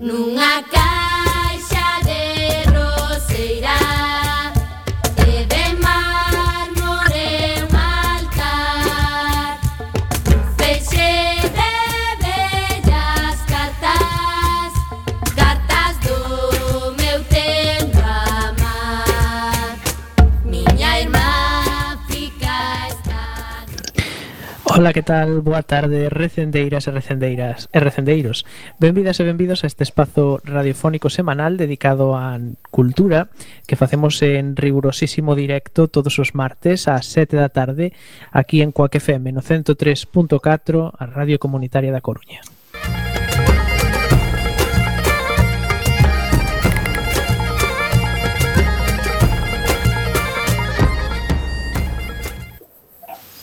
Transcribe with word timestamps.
Nunca 0.00 0.83
Ola, 24.84 24.92
que 24.92 25.02
tal? 25.02 25.40
Boa 25.40 25.62
tarde, 25.62 26.10
recendeiras 26.10 26.84
e 26.84 26.90
recendeiras 26.92 27.72
e 27.72 27.80
recendeiros. 27.80 28.44
Benvidas 28.76 29.16
e 29.16 29.24
benvidos 29.24 29.64
a 29.64 29.66
este 29.72 29.80
espazo 29.80 30.44
radiofónico 30.44 31.08
semanal 31.08 31.56
dedicado 31.56 32.12
á 32.12 32.36
cultura 32.68 33.32
que 33.64 33.80
facemos 33.80 34.20
en 34.20 34.60
rigurosísimo 34.60 35.32
directo 35.32 35.88
todos 35.88 36.20
os 36.20 36.36
martes 36.36 36.84
ás 36.84 37.08
7 37.08 37.32
da 37.32 37.48
tarde 37.48 37.96
aquí 38.28 38.60
en 38.60 38.76
Coac 38.76 38.92
FM 39.00 39.32
no 39.32 39.40
103.4, 39.40 40.92
a 40.92 41.04
Radio 41.08 41.40
Comunitaria 41.40 41.88
da 41.88 42.04
Coruña. 42.04 42.44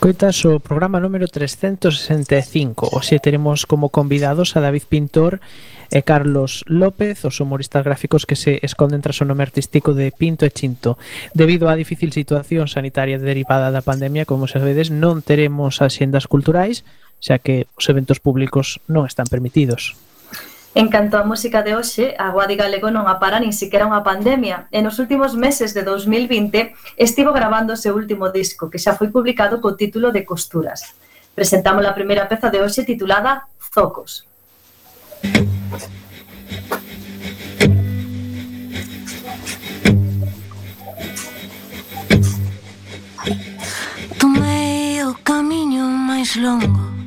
Escoitas 0.00 0.40
o 0.48 0.64
programa 0.64 0.96
número 0.96 1.28
365 1.28 2.88
Oxe 2.88 3.20
teremos 3.20 3.68
como 3.68 3.92
convidados 3.92 4.56
a 4.56 4.64
David 4.64 4.88
Pintor 4.88 5.44
e 5.92 6.00
Carlos 6.00 6.64
López 6.64 7.20
Os 7.28 7.36
humoristas 7.36 7.84
gráficos 7.84 8.24
que 8.24 8.32
se 8.32 8.64
esconden 8.64 9.04
tras 9.04 9.20
o 9.20 9.28
nome 9.28 9.44
artístico 9.44 9.92
de 9.92 10.08
Pinto 10.08 10.48
e 10.48 10.56
Chinto. 10.56 10.96
Debido 11.36 11.68
á 11.68 11.76
difícil 11.76 12.16
situación 12.16 12.64
sanitaria 12.64 13.20
derivada 13.20 13.68
da 13.68 13.84
pandemia 13.84 14.24
Como 14.24 14.48
vedes, 14.48 14.88
non 14.88 15.20
teremos 15.20 15.84
axendas 15.84 16.24
culturais 16.24 16.80
Xa 17.20 17.36
que 17.36 17.68
os 17.76 17.84
eventos 17.92 18.24
públicos 18.24 18.80
non 18.88 19.04
están 19.04 19.28
permitidos. 19.28 20.00
En 20.72 20.86
canto 20.86 21.18
á 21.18 21.26
música 21.26 21.66
de 21.66 21.74
hoxe, 21.74 22.14
a 22.14 22.30
Guadi 22.30 22.54
Galego 22.54 22.94
non 22.94 23.10
apara 23.10 23.42
nin 23.42 23.50
siquiera 23.50 23.90
unha 23.90 24.06
pandemia. 24.06 24.70
E 24.70 24.78
nos 24.78 25.02
últimos 25.02 25.34
meses 25.34 25.74
de 25.74 25.82
2020 25.82 26.78
estivo 26.94 27.34
grabando 27.34 27.74
o 27.74 27.80
seu 27.80 27.90
último 27.98 28.30
disco, 28.30 28.70
que 28.70 28.78
xa 28.78 28.94
foi 28.94 29.10
publicado 29.10 29.58
co 29.58 29.74
título 29.74 30.14
de 30.14 30.22
Costuras. 30.22 30.94
Presentamos 31.34 31.82
a 31.82 31.90
primeira 31.90 32.30
peza 32.30 32.54
de 32.54 32.62
hoxe 32.62 32.86
titulada 32.86 33.50
Zocos. 33.58 34.30
Tomei 44.22 45.02
o 45.02 45.18
camiño 45.26 45.82
máis 45.82 46.38
longo 46.38 46.99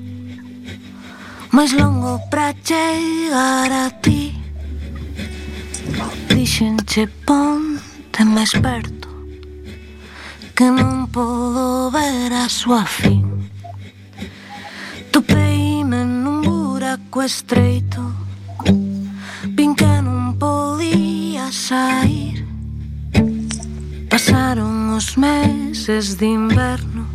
máis 1.53 1.71
longo 1.77 2.17
para 2.33 2.51
chegar 2.65 3.69
a 3.71 3.93
ti. 4.01 4.33
Dixenche 6.33 7.07
ponte 7.25 8.25
máis 8.25 8.51
perto 8.57 9.07
Que 10.57 10.65
non 10.65 11.07
podo 11.13 11.93
ver 11.93 12.33
a 12.33 12.49
súa 12.49 12.83
fin. 12.89 13.45
Topeime 15.13 16.01
nun 16.01 16.41
buraco 16.41 17.21
estreito 17.21 18.01
Vin 19.53 19.77
que 19.77 19.93
non 20.01 20.33
podía 20.41 21.53
sair. 21.53 22.41
Pasaron 24.09 24.97
os 24.97 25.13
meses 25.21 26.17
de 26.17 26.33
inverno 26.33 27.05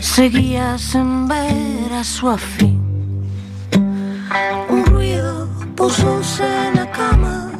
Seguía 0.00 0.80
sen 0.80 1.28
ver 1.28 1.92
a 1.92 2.04
súa 2.04 2.40
fin. 2.40 2.81
Un 4.68 4.84
ruido 4.86 5.48
puso 5.76 6.20
en 6.40 6.76
la 6.76 6.90
cama, 6.90 7.50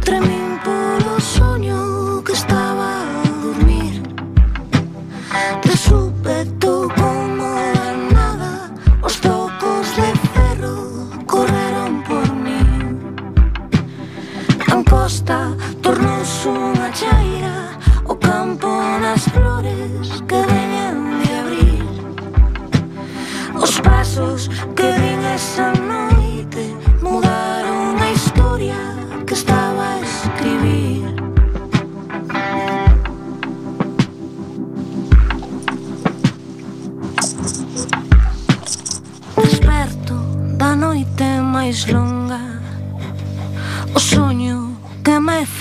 tremendo. 0.00 0.41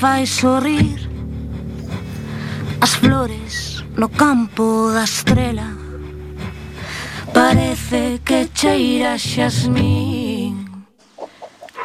fai 0.01 0.25
sorrir 0.25 0.97
As 2.81 2.95
flores 2.95 3.85
no 3.95 4.09
campo 4.09 4.89
da 4.91 5.03
estrela. 5.03 5.67
Parece 7.31 8.19
que 8.25 8.49
cheira 8.51 9.15
xasmín 9.15 10.65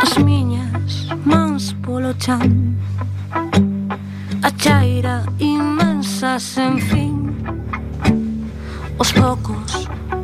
As 0.00 0.16
miñas 0.16 1.08
mans 1.26 1.74
polo 1.84 2.14
chan. 2.14 2.40
A 4.42 4.50
chaira 4.62 5.16
inmensa 5.38 6.38
sen 6.38 6.78
fin. 6.88 7.36
Os 8.98 9.10
focos 9.10 9.72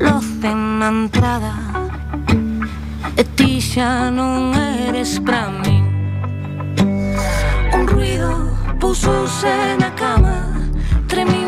locen 0.00 0.58
na 0.78 0.88
entrada. 0.88 1.54
E 3.20 3.22
ti 3.36 3.60
xa 3.60 4.10
non 4.10 4.56
eres 4.56 5.18
pra 5.20 5.50
min 5.50 5.81
un 7.82 7.88
ruido 7.88 8.30
Pousouse 8.78 9.76
na 9.78 9.90
cama 9.90 10.36
Tremí 11.08 11.41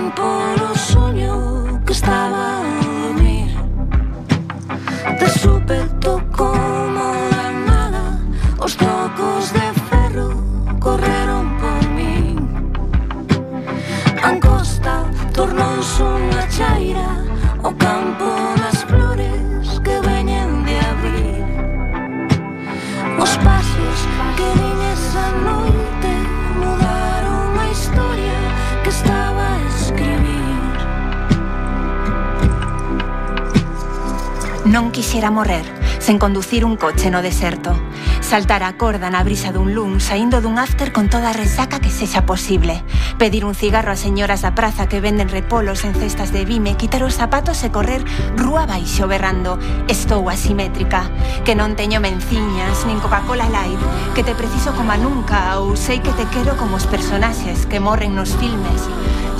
Non 34.75 34.91
quixera 34.91 35.31
morrer 35.31 35.63
sen 36.03 36.19
conducir 36.19 36.67
un 36.67 36.75
coche 36.75 37.07
no 37.07 37.23
deserto. 37.23 37.79
Saltar 38.19 38.67
a 38.67 38.75
corda 38.75 39.07
na 39.07 39.23
brisa 39.23 39.55
dun 39.55 39.71
lun 39.71 40.03
saindo 40.03 40.43
dun 40.43 40.59
after 40.59 40.91
con 40.91 41.07
toda 41.07 41.31
a 41.31 41.33
resaca 41.33 41.79
que 41.79 41.95
sexa 41.95 42.27
posible. 42.27 42.83
Pedir 43.15 43.47
un 43.47 43.55
cigarro 43.55 43.95
a 43.95 43.97
señoras 43.97 44.43
da 44.43 44.59
praza 44.59 44.91
que 44.91 44.99
venden 44.99 45.31
repolos 45.31 45.87
en 45.87 45.95
cestas 45.95 46.35
de 46.35 46.43
vime, 46.43 46.75
quitar 46.75 47.07
os 47.07 47.15
zapatos 47.15 47.63
e 47.63 47.71
correr 47.71 48.03
rúa 48.35 48.67
baixo 48.67 49.07
berrando. 49.07 49.63
Estou 49.87 50.27
asimétrica, 50.27 51.07
que 51.47 51.55
non 51.55 51.79
teño 51.79 52.03
menciñas 52.03 52.83
nin 52.83 52.99
Coca-Cola 52.99 53.47
Light, 53.47 53.79
que 54.19 54.27
te 54.27 54.35
preciso 54.35 54.75
como 54.75 54.91
nunca 54.99 55.63
ou 55.63 55.79
sei 55.79 56.03
que 56.03 56.11
te 56.19 56.27
quero 56.35 56.59
como 56.59 56.83
os 56.83 56.91
personaxes 56.91 57.71
que 57.71 57.79
morren 57.79 58.19
nos 58.19 58.35
filmes 58.43 58.91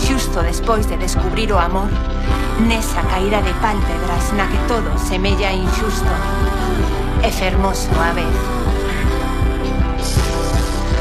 xusto 0.05 0.43
despois 0.43 0.87
de 0.87 0.97
descubrir 0.99 1.51
o 1.53 1.59
amor 1.59 1.89
Nesa 2.69 3.03
caída 3.09 3.41
de 3.41 3.53
pálpebras 3.55 4.33
na 4.37 4.47
que 4.47 4.59
todo 4.69 4.93
semella 4.99 5.51
injusto 5.51 6.15
E 7.23 7.31
fermoso 7.33 7.89
a 7.97 8.13
vez. 8.13 8.37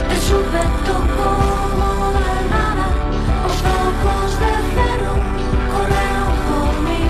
E 0.08 0.16
súpeto 0.16 0.96
como 1.20 2.16
a 2.16 2.40
nada 2.48 2.88
Os 3.44 3.58
focos 3.68 4.32
de 4.40 4.52
cero 4.72 5.12
correron 5.74 6.34
por 6.48 6.74
mí. 6.88 7.04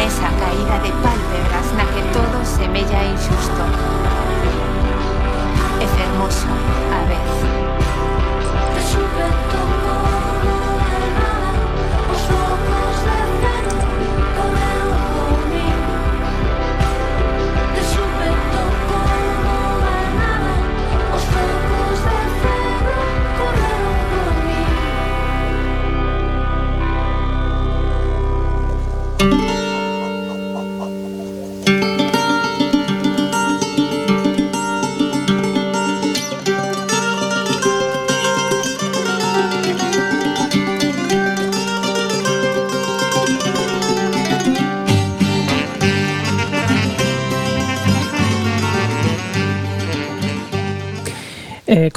Nesa 0.00 0.30
caída 0.40 0.76
de 0.80 0.92
pálpebras 1.04 1.68
na 1.76 1.84
que 1.92 2.02
todo 2.16 2.36
semella 2.56 3.00
injusto 3.04 3.64
E 5.76 5.86
fermoso 5.86 6.48
a 6.88 7.00
vez. 7.04 7.28
she 8.90 8.96
read 8.96 9.52
the 9.52 9.87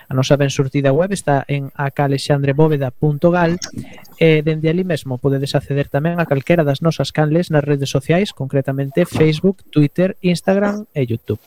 A 0.10 0.14
nosa 0.14 0.36
ben 0.36 0.50
surtida 0.50 0.92
web 0.92 1.14
está 1.14 1.46
en 1.48 1.72
acalexandrebóveda.gal 1.76 3.58
e 4.20 4.44
dende 4.44 4.68
ali 4.68 4.84
mesmo 4.84 5.22
podedes 5.22 5.56
acceder 5.56 5.88
tamén 5.88 6.20
a 6.20 6.28
calquera 6.28 6.68
das 6.68 6.84
nosas 6.84 7.16
canles 7.16 7.54
nas 7.54 7.64
redes 7.64 7.88
sociais, 7.88 8.36
concretamente 8.36 9.08
Facebook, 9.08 9.64
Twitter, 9.72 10.20
Instagram 10.20 10.84
e 10.92 11.08
Youtube. 11.08 11.40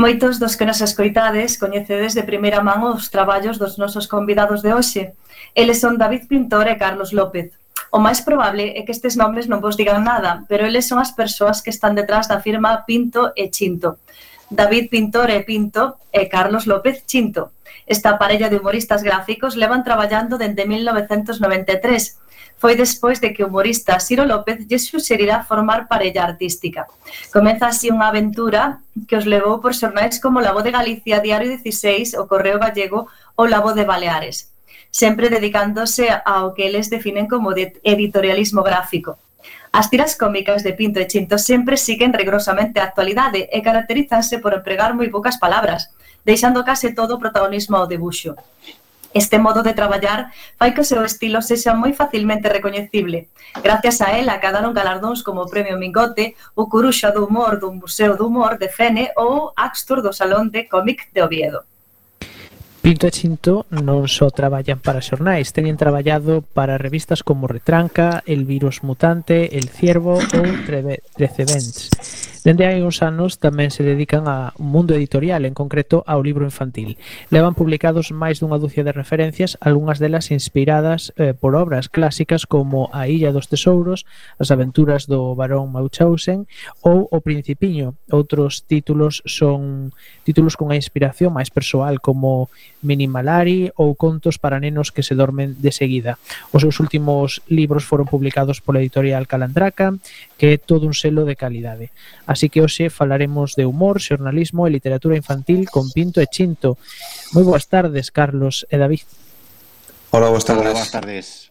Moitos 0.00 0.40
dos 0.40 0.56
que 0.56 0.64
nos 0.64 0.80
escoitades 0.80 1.60
coñecedes 1.60 2.16
de 2.16 2.24
primeira 2.24 2.64
man 2.64 2.80
os 2.88 3.12
traballos 3.12 3.60
dos 3.60 3.76
nosos 3.76 4.08
convidados 4.08 4.64
de 4.64 4.72
hoxe. 4.72 5.12
Eles 5.52 5.76
son 5.84 6.00
David 6.00 6.24
Pintor 6.24 6.72
e 6.72 6.80
Carlos 6.80 7.12
López. 7.12 7.52
O 7.92 8.00
máis 8.00 8.24
probable 8.24 8.72
é 8.72 8.80
que 8.80 8.96
estes 8.96 9.12
nomes 9.20 9.44
non 9.44 9.60
vos 9.60 9.76
digan 9.76 10.00
nada, 10.00 10.48
pero 10.48 10.64
eles 10.64 10.88
son 10.88 11.04
as 11.04 11.12
persoas 11.12 11.60
que 11.60 11.68
están 11.68 11.92
detrás 11.92 12.32
da 12.32 12.40
firma 12.40 12.88
Pinto 12.88 13.36
e 13.36 13.52
Chinto. 13.52 14.00
David 14.50 14.90
Pintore 14.90 15.40
Pinto 15.46 15.96
e 16.12 16.26
Carlos 16.28 16.66
López 16.66 17.06
Chinto. 17.06 17.52
Esta 17.86 18.18
parella 18.18 18.50
de 18.50 18.58
humoristas 18.58 19.02
gráficos 19.02 19.54
levan 19.54 19.86
traballando 19.86 20.38
dende 20.38 20.66
1993. 20.66 22.18
Foi 22.58 22.74
despois 22.74 23.22
de 23.22 23.32
que 23.32 23.42
o 23.42 23.48
humorista 23.48 24.02
Ciro 24.02 24.26
López 24.26 24.66
lle 24.66 24.78
suxerirá 24.82 25.46
formar 25.46 25.86
parella 25.86 26.26
artística. 26.26 26.90
Comeza 27.32 27.70
así 27.70 27.94
unha 27.94 28.10
aventura 28.10 28.82
que 29.06 29.14
os 29.14 29.24
levou 29.24 29.62
por 29.62 29.72
xornais 29.72 30.18
como 30.18 30.42
La 30.42 30.50
Voz 30.50 30.66
de 30.66 30.74
Galicia, 30.74 31.22
Diario 31.22 31.46
16, 31.46 32.18
o 32.18 32.26
Correo 32.26 32.58
Gallego 32.58 33.06
ou 33.38 33.46
La 33.46 33.62
Voz 33.62 33.78
de 33.78 33.86
Baleares 33.86 34.50
sempre 34.90 35.30
dedicándose 35.30 36.10
ao 36.26 36.52
que 36.52 36.66
eles 36.66 36.90
definen 36.90 37.30
como 37.30 37.54
de 37.54 37.78
editorialismo 37.86 38.62
gráfico. 38.66 39.18
As 39.72 39.88
tiras 39.88 40.18
cómicas 40.18 40.64
de 40.64 40.72
Pinto 40.74 40.98
e 40.98 41.06
Chinto 41.06 41.38
sempre 41.38 41.78
siguen 41.78 42.10
rigorosamente 42.10 42.82
a 42.82 42.90
actualidade 42.90 43.46
e 43.46 43.62
caracterízanse 43.62 44.42
por 44.42 44.50
empregar 44.50 44.98
moi 44.98 45.06
poucas 45.14 45.38
palabras, 45.38 45.94
deixando 46.26 46.66
case 46.66 46.90
todo 46.90 47.14
o 47.14 47.22
protagonismo 47.22 47.78
ao 47.78 47.86
debuxo. 47.86 48.34
Este 49.14 49.38
modo 49.38 49.62
de 49.62 49.70
traballar 49.70 50.34
fai 50.58 50.74
que 50.74 50.82
o 50.82 50.88
seu 50.90 51.06
estilo 51.06 51.38
sexa 51.38 51.70
moi 51.78 51.94
facilmente 51.94 52.50
recoñecible. 52.50 53.30
Gracias 53.62 54.02
a 54.02 54.18
él 54.18 54.26
acadaron 54.26 54.74
galardóns 54.74 55.22
como 55.22 55.46
o 55.46 55.50
Premio 55.50 55.78
Mingote, 55.78 56.34
o 56.58 56.66
Curuxa 56.66 57.14
do 57.14 57.30
Humor 57.30 57.62
do 57.62 57.70
Museo 57.70 58.18
do 58.18 58.26
Humor 58.26 58.58
de 58.58 58.74
Fene 58.74 59.14
ou 59.14 59.54
Axtur 59.54 60.02
do 60.02 60.10
Salón 60.10 60.50
de 60.50 60.66
Cómic 60.66 61.14
de 61.14 61.22
Oviedo. 61.22 61.62
Pinto 62.80 63.04
e 63.04 63.12
Chinto 63.12 63.68
non 63.68 64.08
só 64.08 64.32
traballan 64.32 64.80
para 64.80 65.04
xornais, 65.04 65.52
teñen 65.52 65.76
traballado 65.76 66.40
para 66.40 66.80
revistas 66.80 67.20
como 67.20 67.44
Retranca, 67.44 68.24
El 68.24 68.48
Virus 68.48 68.80
Mutante, 68.80 69.52
El 69.52 69.68
Ciervo 69.68 70.16
ou 70.16 70.46
Trecedents. 71.12 72.29
Dende 72.40 72.64
hai 72.64 72.80
uns 72.80 73.04
anos 73.04 73.36
tamén 73.36 73.68
se 73.68 73.84
dedican 73.84 74.24
a 74.24 74.56
un 74.56 74.72
mundo 74.72 74.96
editorial, 74.96 75.44
en 75.44 75.52
concreto 75.52 76.00
ao 76.08 76.24
libro 76.24 76.48
infantil. 76.48 76.96
Levan 77.28 77.52
publicados 77.52 78.16
máis 78.16 78.40
dunha 78.40 78.56
dúcia 78.56 78.80
de 78.80 78.96
referencias, 78.96 79.60
algunhas 79.60 80.00
delas 80.00 80.32
inspiradas 80.32 81.12
eh, 81.20 81.36
por 81.36 81.52
obras 81.52 81.92
clásicas 81.92 82.48
como 82.48 82.88
A 82.96 83.12
Illa 83.12 83.36
dos 83.36 83.52
Tesouros, 83.52 84.08
As 84.40 84.48
aventuras 84.48 85.04
do 85.04 85.36
Barón 85.36 85.68
Mauchausen 85.68 86.48
ou 86.80 87.04
O 87.12 87.20
Principiño. 87.20 88.00
Outros 88.08 88.64
títulos 88.64 89.20
son 89.28 89.92
títulos 90.24 90.56
cunha 90.56 90.80
inspiración 90.80 91.36
máis 91.36 91.52
persoal 91.52 92.00
como 92.00 92.48
Minimalari 92.80 93.68
ou 93.76 93.92
Contos 94.00 94.40
para 94.40 94.56
nenos 94.56 94.96
que 94.96 95.04
se 95.04 95.12
dormen 95.12 95.60
de 95.60 95.76
seguida. 95.76 96.16
Os 96.56 96.64
seus 96.64 96.80
últimos 96.80 97.44
libros 97.52 97.84
foron 97.84 98.08
publicados 98.08 98.64
pola 98.64 98.80
editorial 98.80 99.28
Calandraca, 99.28 99.92
que 100.40 100.56
é 100.56 100.56
todo 100.56 100.88
un 100.88 100.96
selo 100.96 101.28
de 101.28 101.36
calidade. 101.36 101.92
Así 102.30 102.46
que 102.46 102.62
hoxe 102.62 102.94
falaremos 102.94 103.58
de 103.58 103.66
humor, 103.66 103.98
xornalismo 103.98 104.62
e 104.62 104.70
literatura 104.70 105.18
infantil 105.18 105.66
con 105.66 105.90
Pinto 105.90 106.22
e 106.22 106.30
Chinto. 106.30 106.78
Moi 107.34 107.42
boas 107.42 107.66
tardes, 107.66 108.14
Carlos 108.14 108.70
e 108.70 108.78
David. 108.78 109.02
Hola, 110.14 110.30
boas 110.30 110.46
tardes. 110.46 110.62
Hola, 110.62 110.78
boas 110.78 110.94
tardes. 110.94 111.50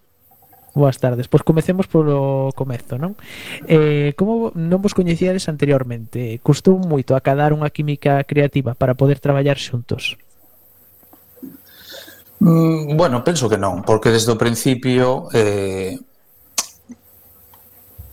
Boas 0.72 0.96
tardes. 0.96 1.28
Pois 1.28 1.44
comecemos 1.44 1.92
polo 1.92 2.56
comezo, 2.56 2.96
non? 2.96 3.20
Eh, 3.68 4.16
como 4.16 4.56
non 4.56 4.80
vos 4.80 4.96
coñecíades 4.96 5.52
anteriormente, 5.52 6.40
custou 6.40 6.80
moito 6.80 7.12
acadar 7.12 7.52
unha 7.52 7.68
química 7.76 8.24
creativa 8.24 8.72
para 8.72 8.96
poder 8.96 9.20
traballar 9.20 9.60
xuntos? 9.60 10.16
Mm, 12.40 12.96
bueno, 12.96 13.20
penso 13.28 13.52
que 13.52 13.60
non, 13.60 13.84
porque 13.84 14.16
desde 14.16 14.32
o 14.32 14.40
principio 14.40 15.28
eh, 15.36 16.00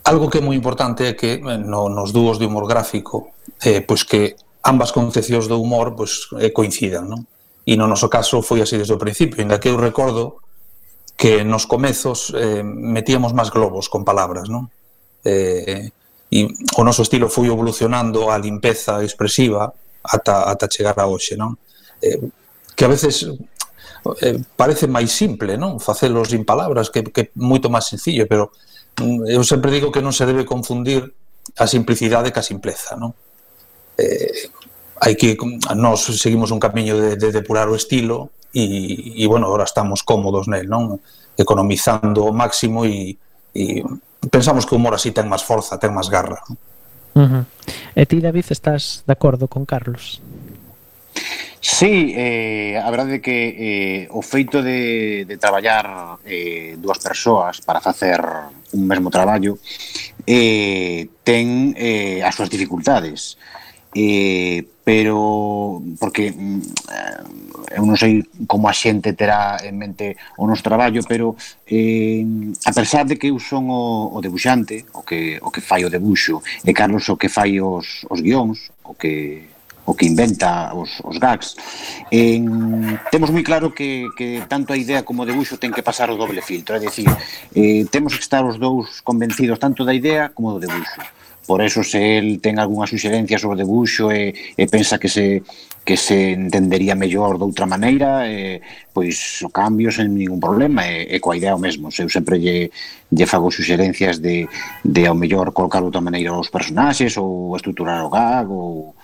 Algo 0.07 0.31
que 0.31 0.39
é 0.39 0.45
moi 0.45 0.55
importante 0.55 1.03
é 1.03 1.13
que 1.19 1.43
eh, 1.43 1.59
no, 1.59 1.91
nos 1.91 2.15
dúos 2.15 2.39
de 2.39 2.47
humor 2.47 2.71
gráfico 2.71 3.35
eh, 3.59 3.83
pois 3.83 4.07
que 4.07 4.39
ambas 4.63 4.95
concepcións 4.95 5.51
do 5.51 5.59
humor 5.59 5.99
pois, 5.99 6.31
eh, 6.39 6.55
coincidan, 6.55 7.11
non? 7.11 7.27
E 7.67 7.75
no 7.75 7.91
noso 7.91 8.07
caso 8.07 8.39
foi 8.39 8.63
así 8.63 8.79
desde 8.79 8.95
o 8.95 9.03
principio, 9.03 9.43
ainda 9.43 9.59
que 9.59 9.67
eu 9.67 9.75
recordo 9.75 10.39
que 11.19 11.43
nos 11.43 11.67
comezos 11.67 12.31
eh, 12.39 12.63
metíamos 12.63 13.35
máis 13.35 13.51
globos 13.51 13.91
con 13.91 14.07
palabras, 14.07 14.47
non? 14.47 14.71
Eh, 15.27 15.91
e 16.31 16.39
o 16.79 16.83
noso 16.87 17.03
estilo 17.03 17.27
foi 17.27 17.51
evolucionando 17.51 18.31
a 18.31 18.39
limpeza 18.39 19.03
expresiva 19.03 19.75
ata, 20.07 20.47
ata 20.47 20.71
chegar 20.71 20.95
a 21.03 21.11
hoxe, 21.11 21.35
non? 21.35 21.59
Eh, 21.99 22.23
que 22.79 22.85
a 22.87 22.91
veces 22.95 23.27
eh, 24.23 24.39
parece 24.55 24.87
máis 24.87 25.11
simple, 25.11 25.59
non? 25.59 25.83
Facelos 25.83 26.31
sin 26.31 26.47
palabras, 26.47 26.95
que, 26.95 27.03
que 27.11 27.35
moito 27.35 27.67
máis 27.67 27.91
sencillo, 27.91 28.31
pero 28.31 28.55
eu 29.03 29.43
sempre 29.45 29.71
digo 29.71 29.93
que 29.93 30.01
non 30.01 30.13
se 30.13 30.25
debe 30.25 30.49
confundir 30.49 31.05
a 31.61 31.67
simplicidade 31.69 32.33
ca 32.33 32.41
simpleza, 32.43 32.97
non? 32.97 33.13
Eh, 33.97 34.51
hai 35.01 35.15
que 35.15 35.37
nós 35.77 36.09
seguimos 36.17 36.51
un 36.51 36.61
camiño 36.61 36.97
de, 36.97 37.11
de 37.21 37.29
depurar 37.33 37.69
o 37.69 37.77
estilo 37.77 38.33
e, 38.57 39.21
e 39.21 39.25
bueno, 39.29 39.47
agora 39.47 39.69
estamos 39.69 40.01
cómodos 40.01 40.49
nel, 40.49 40.69
non? 40.69 40.97
Economizando 41.37 42.25
o 42.25 42.33
máximo 42.33 42.89
e, 42.89 43.17
e 43.53 43.85
pensamos 44.33 44.65
que 44.65 44.73
o 44.73 44.81
humor 44.81 44.97
así 44.97 45.13
ten 45.13 45.29
máis 45.29 45.45
forza, 45.45 45.77
ten 45.77 45.93
máis 45.93 46.09
garra. 46.09 46.41
Non? 46.49 46.57
Uh 47.17 47.29
-huh. 47.29 47.45
E 47.97 48.05
ti, 48.05 48.21
David, 48.21 48.45
estás 48.53 49.05
de 49.09 49.13
acordo 49.13 49.49
con 49.49 49.65
Carlos? 49.65 50.21
Sí, 51.61 52.13
eh, 52.15 52.79
a 52.79 52.89
verdade 52.91 53.19
é 53.19 53.25
que 53.25 54.07
eh, 54.07 54.09
o 54.11 54.23
feito 54.23 54.63
de, 54.63 55.25
de 55.25 55.37
traballar 55.37 56.19
eh, 56.25 56.77
dúas 56.79 56.99
persoas 56.99 57.61
para 57.61 57.81
facer 57.81 58.21
un 58.73 58.83
mesmo 58.87 59.11
traballo 59.11 59.59
eh, 60.27 61.09
ten 61.25 61.75
eh, 61.77 62.23
as 62.23 62.35
súas 62.35 62.51
dificultades. 62.51 63.39
Eh, 63.97 64.67
pero 64.85 65.83
porque 65.99 66.29
eh, 66.29 67.75
eu 67.75 67.83
non 67.83 67.99
sei 67.99 68.23
como 68.47 68.69
a 68.69 68.75
xente 68.77 69.17
terá 69.17 69.59
en 69.65 69.75
mente 69.81 70.15
o 70.39 70.47
noso 70.47 70.63
traballo, 70.63 71.03
pero 71.09 71.35
eh, 71.67 72.23
a 72.63 72.71
pesar 72.71 73.09
de 73.09 73.19
que 73.19 73.33
eu 73.33 73.41
son 73.41 73.67
o, 73.73 74.13
o 74.15 74.19
debuxante, 74.23 74.87
o 74.95 75.03
que, 75.03 75.41
o 75.43 75.51
que 75.51 75.65
fai 75.65 75.83
o 75.83 75.91
debuxo, 75.91 76.45
e 76.63 76.71
Carlos 76.71 77.09
o 77.09 77.19
que 77.19 77.33
fai 77.33 77.59
os, 77.59 78.05
os 78.07 78.21
guións, 78.23 78.71
o 78.85 78.95
que 78.95 79.56
o 79.87 79.95
que 79.95 80.07
inventa 80.07 80.75
os, 80.75 81.01
os 81.07 81.17
gags. 81.19 81.55
En, 82.11 82.99
temos 83.11 83.31
moi 83.31 83.47
claro 83.47 83.71
que, 83.71 84.11
que 84.19 84.43
tanto 84.51 84.75
a 84.75 84.79
idea 84.79 85.07
como 85.07 85.23
o 85.23 85.29
debuxo 85.29 85.57
ten 85.63 85.71
que 85.71 85.87
pasar 85.87 86.11
o 86.11 86.19
doble 86.19 86.43
filtro, 86.43 86.77
é 86.77 86.83
dicir, 86.83 87.09
eh, 87.55 87.87
temos 87.89 88.19
que 88.19 88.27
estar 88.27 88.43
os 88.43 88.59
dous 88.59 89.01
convencidos 89.07 89.63
tanto 89.63 89.87
da 89.87 89.95
idea 89.95 90.35
como 90.35 90.53
do 90.53 90.61
debuxo. 90.61 91.01
Por 91.47 91.63
eso 91.63 91.87
se 91.87 92.19
el 92.19 92.43
ten 92.43 92.59
algunha 92.59 92.91
suxerencia 92.91 93.39
sobre 93.39 93.55
o 93.55 93.63
debuxo 93.63 94.11
e, 94.11 94.35
e 94.59 94.67
pensa 94.67 94.99
que 94.99 95.07
se 95.09 95.47
que 95.87 95.97
se 95.97 96.35
entendería 96.35 96.99
mellor 96.99 97.39
de 97.39 97.47
outra 97.47 97.63
maneira, 97.63 98.27
eh, 98.27 98.59
pois 98.91 99.39
o 99.47 99.51
cambio 99.55 99.95
sen 99.95 100.11
ningún 100.11 100.43
problema, 100.43 100.83
e, 100.83 101.07
e 101.15 101.23
coa 101.23 101.39
idea 101.39 101.55
o 101.55 101.63
mesmo. 101.63 101.95
Eu 101.95 102.11
sempre 102.11 102.43
lle, 102.43 102.75
lle 103.15 103.27
fago 103.31 103.55
suxerencias 103.55 104.19
de, 104.19 104.51
de 104.83 105.03
ao 105.07 105.15
mellor 105.15 105.55
colocar 105.55 105.87
outra 105.87 106.03
maneira 106.03 106.35
os 106.35 106.51
personaxes 106.51 107.15
ou 107.15 107.55
estruturar 107.55 108.03
o 108.03 108.11
gag 108.11 108.51
ou, 108.51 108.99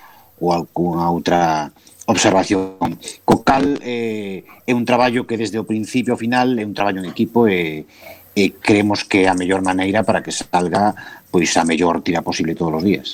algunha 0.50 1.06
outra 1.14 1.70
observación. 2.10 2.98
Co 3.22 3.46
cal 3.46 3.78
eh, 3.86 4.42
é 4.66 4.72
un 4.74 4.82
traballo 4.82 5.22
que 5.28 5.38
desde 5.38 5.62
o 5.62 5.68
principio 5.68 6.18
ao 6.18 6.20
final 6.20 6.58
é 6.58 6.66
un 6.66 6.74
traballo 6.74 6.98
en 6.98 7.06
equipo 7.06 7.46
e, 7.46 7.86
e 8.34 8.58
creemos 8.58 9.06
que 9.06 9.22
é 9.22 9.30
a 9.30 9.38
mellor 9.38 9.62
maneira 9.62 10.02
para 10.02 10.24
que 10.24 10.34
salga 10.34 10.98
pois 11.30 11.54
a 11.56 11.64
mellor 11.64 12.02
tira 12.02 12.26
posible 12.26 12.58
todos 12.58 12.82
os 12.82 12.84
días. 12.84 13.08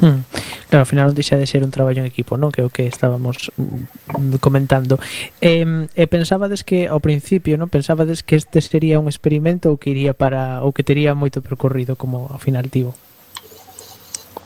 Hmm. 0.00 0.24
Claro, 0.70 0.82
ao 0.82 0.88
final 0.88 1.12
non 1.12 1.18
deixa 1.18 1.36
de 1.36 1.44
ser 1.44 1.60
un 1.60 1.68
traballo 1.68 2.00
en 2.00 2.08
equipo, 2.08 2.40
non? 2.40 2.48
Que 2.48 2.64
é 2.64 2.66
o 2.66 2.72
que 2.72 2.88
estábamos 2.88 3.52
mm, 3.60 4.40
comentando. 4.40 4.96
E, 5.36 5.68
e 5.92 6.04
pensabades 6.08 6.64
que 6.64 6.88
ao 6.88 7.04
principio, 7.04 7.60
non? 7.60 7.68
Pensabades 7.68 8.24
que 8.24 8.40
este 8.40 8.64
sería 8.64 8.96
un 8.96 9.04
experimento 9.12 9.68
ou 9.68 9.76
que 9.76 9.92
iría 9.92 10.16
para 10.16 10.64
ou 10.64 10.72
que 10.72 10.80
tería 10.80 11.12
moito 11.12 11.44
percorrido 11.44 12.00
como 12.00 12.32
ao 12.32 12.40
final 12.40 12.72
tivo. 12.72 12.96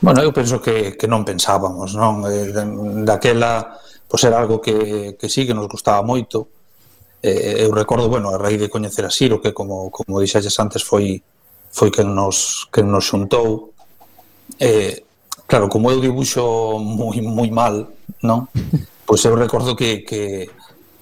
Bueno, 0.01 0.21
eu 0.21 0.33
penso 0.33 0.61
que, 0.61 0.97
que 0.97 1.09
non 1.09 1.25
pensábamos, 1.25 1.97
non? 1.97 2.23
Eh, 2.29 2.53
daquela, 3.03 3.81
pois 4.07 4.23
era 4.23 4.37
algo 4.39 4.61
que, 4.61 5.17
que 5.17 5.29
sí, 5.29 5.47
que 5.49 5.57
nos 5.57 5.67
gustaba 5.67 6.05
moito. 6.05 6.53
Eh, 7.25 7.65
eu 7.65 7.73
recordo, 7.73 8.07
bueno, 8.13 8.29
a 8.31 8.39
raíz 8.39 8.61
de 8.61 8.69
coñecer 8.69 9.09
a 9.09 9.11
Siro, 9.11 9.41
que 9.41 9.57
como, 9.57 9.89
como 9.91 10.21
dixaxes 10.21 10.55
antes 10.61 10.85
foi 10.85 11.25
foi 11.77 11.93
quen 11.93 12.15
nos, 12.15 12.69
quen 12.73 12.89
nos 12.89 13.05
xuntou. 13.05 13.73
Eh, 14.61 15.05
claro, 15.47 15.69
como 15.69 15.91
eu 15.91 16.01
dibuixo 16.01 16.79
moi, 16.81 17.21
moi 17.21 17.51
mal, 17.51 17.89
non? 18.23 18.49
Pois 19.05 19.25
eu 19.25 19.37
recordo 19.37 19.77
que, 19.77 20.05
que 20.05 20.49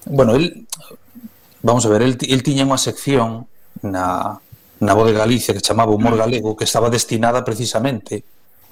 bueno, 0.07 0.35
el, 0.35 0.67
vamos 1.63 1.87
a 1.87 1.89
ver, 1.89 2.03
el, 2.03 2.19
el 2.21 2.41
tiña 2.43 2.67
unha 2.67 2.81
sección 2.81 3.47
na, 3.83 4.39
na 4.81 4.93
Voz 4.93 5.09
de 5.09 5.17
Galicia 5.17 5.55
que 5.55 5.65
chamaba 5.65 5.95
Humor 5.95 6.17
Galego, 6.17 6.57
que 6.57 6.65
estaba 6.65 6.91
destinada 6.91 7.45
precisamente 7.45 8.25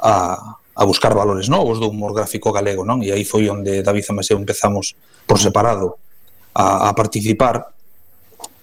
a, 0.02 0.58
a 0.74 0.82
buscar 0.84 1.14
valores 1.14 1.48
novos 1.48 1.78
do 1.78 1.88
humor 1.88 2.12
gráfico 2.12 2.50
galego, 2.50 2.82
non? 2.82 3.00
E 3.06 3.14
aí 3.14 3.22
foi 3.22 3.46
onde 3.46 3.86
David 3.86 4.10
Amaseu 4.10 4.36
empezamos 4.36 4.98
por 5.24 5.38
separado 5.38 6.02
a, 6.52 6.90
a 6.90 6.96
participar. 6.98 7.70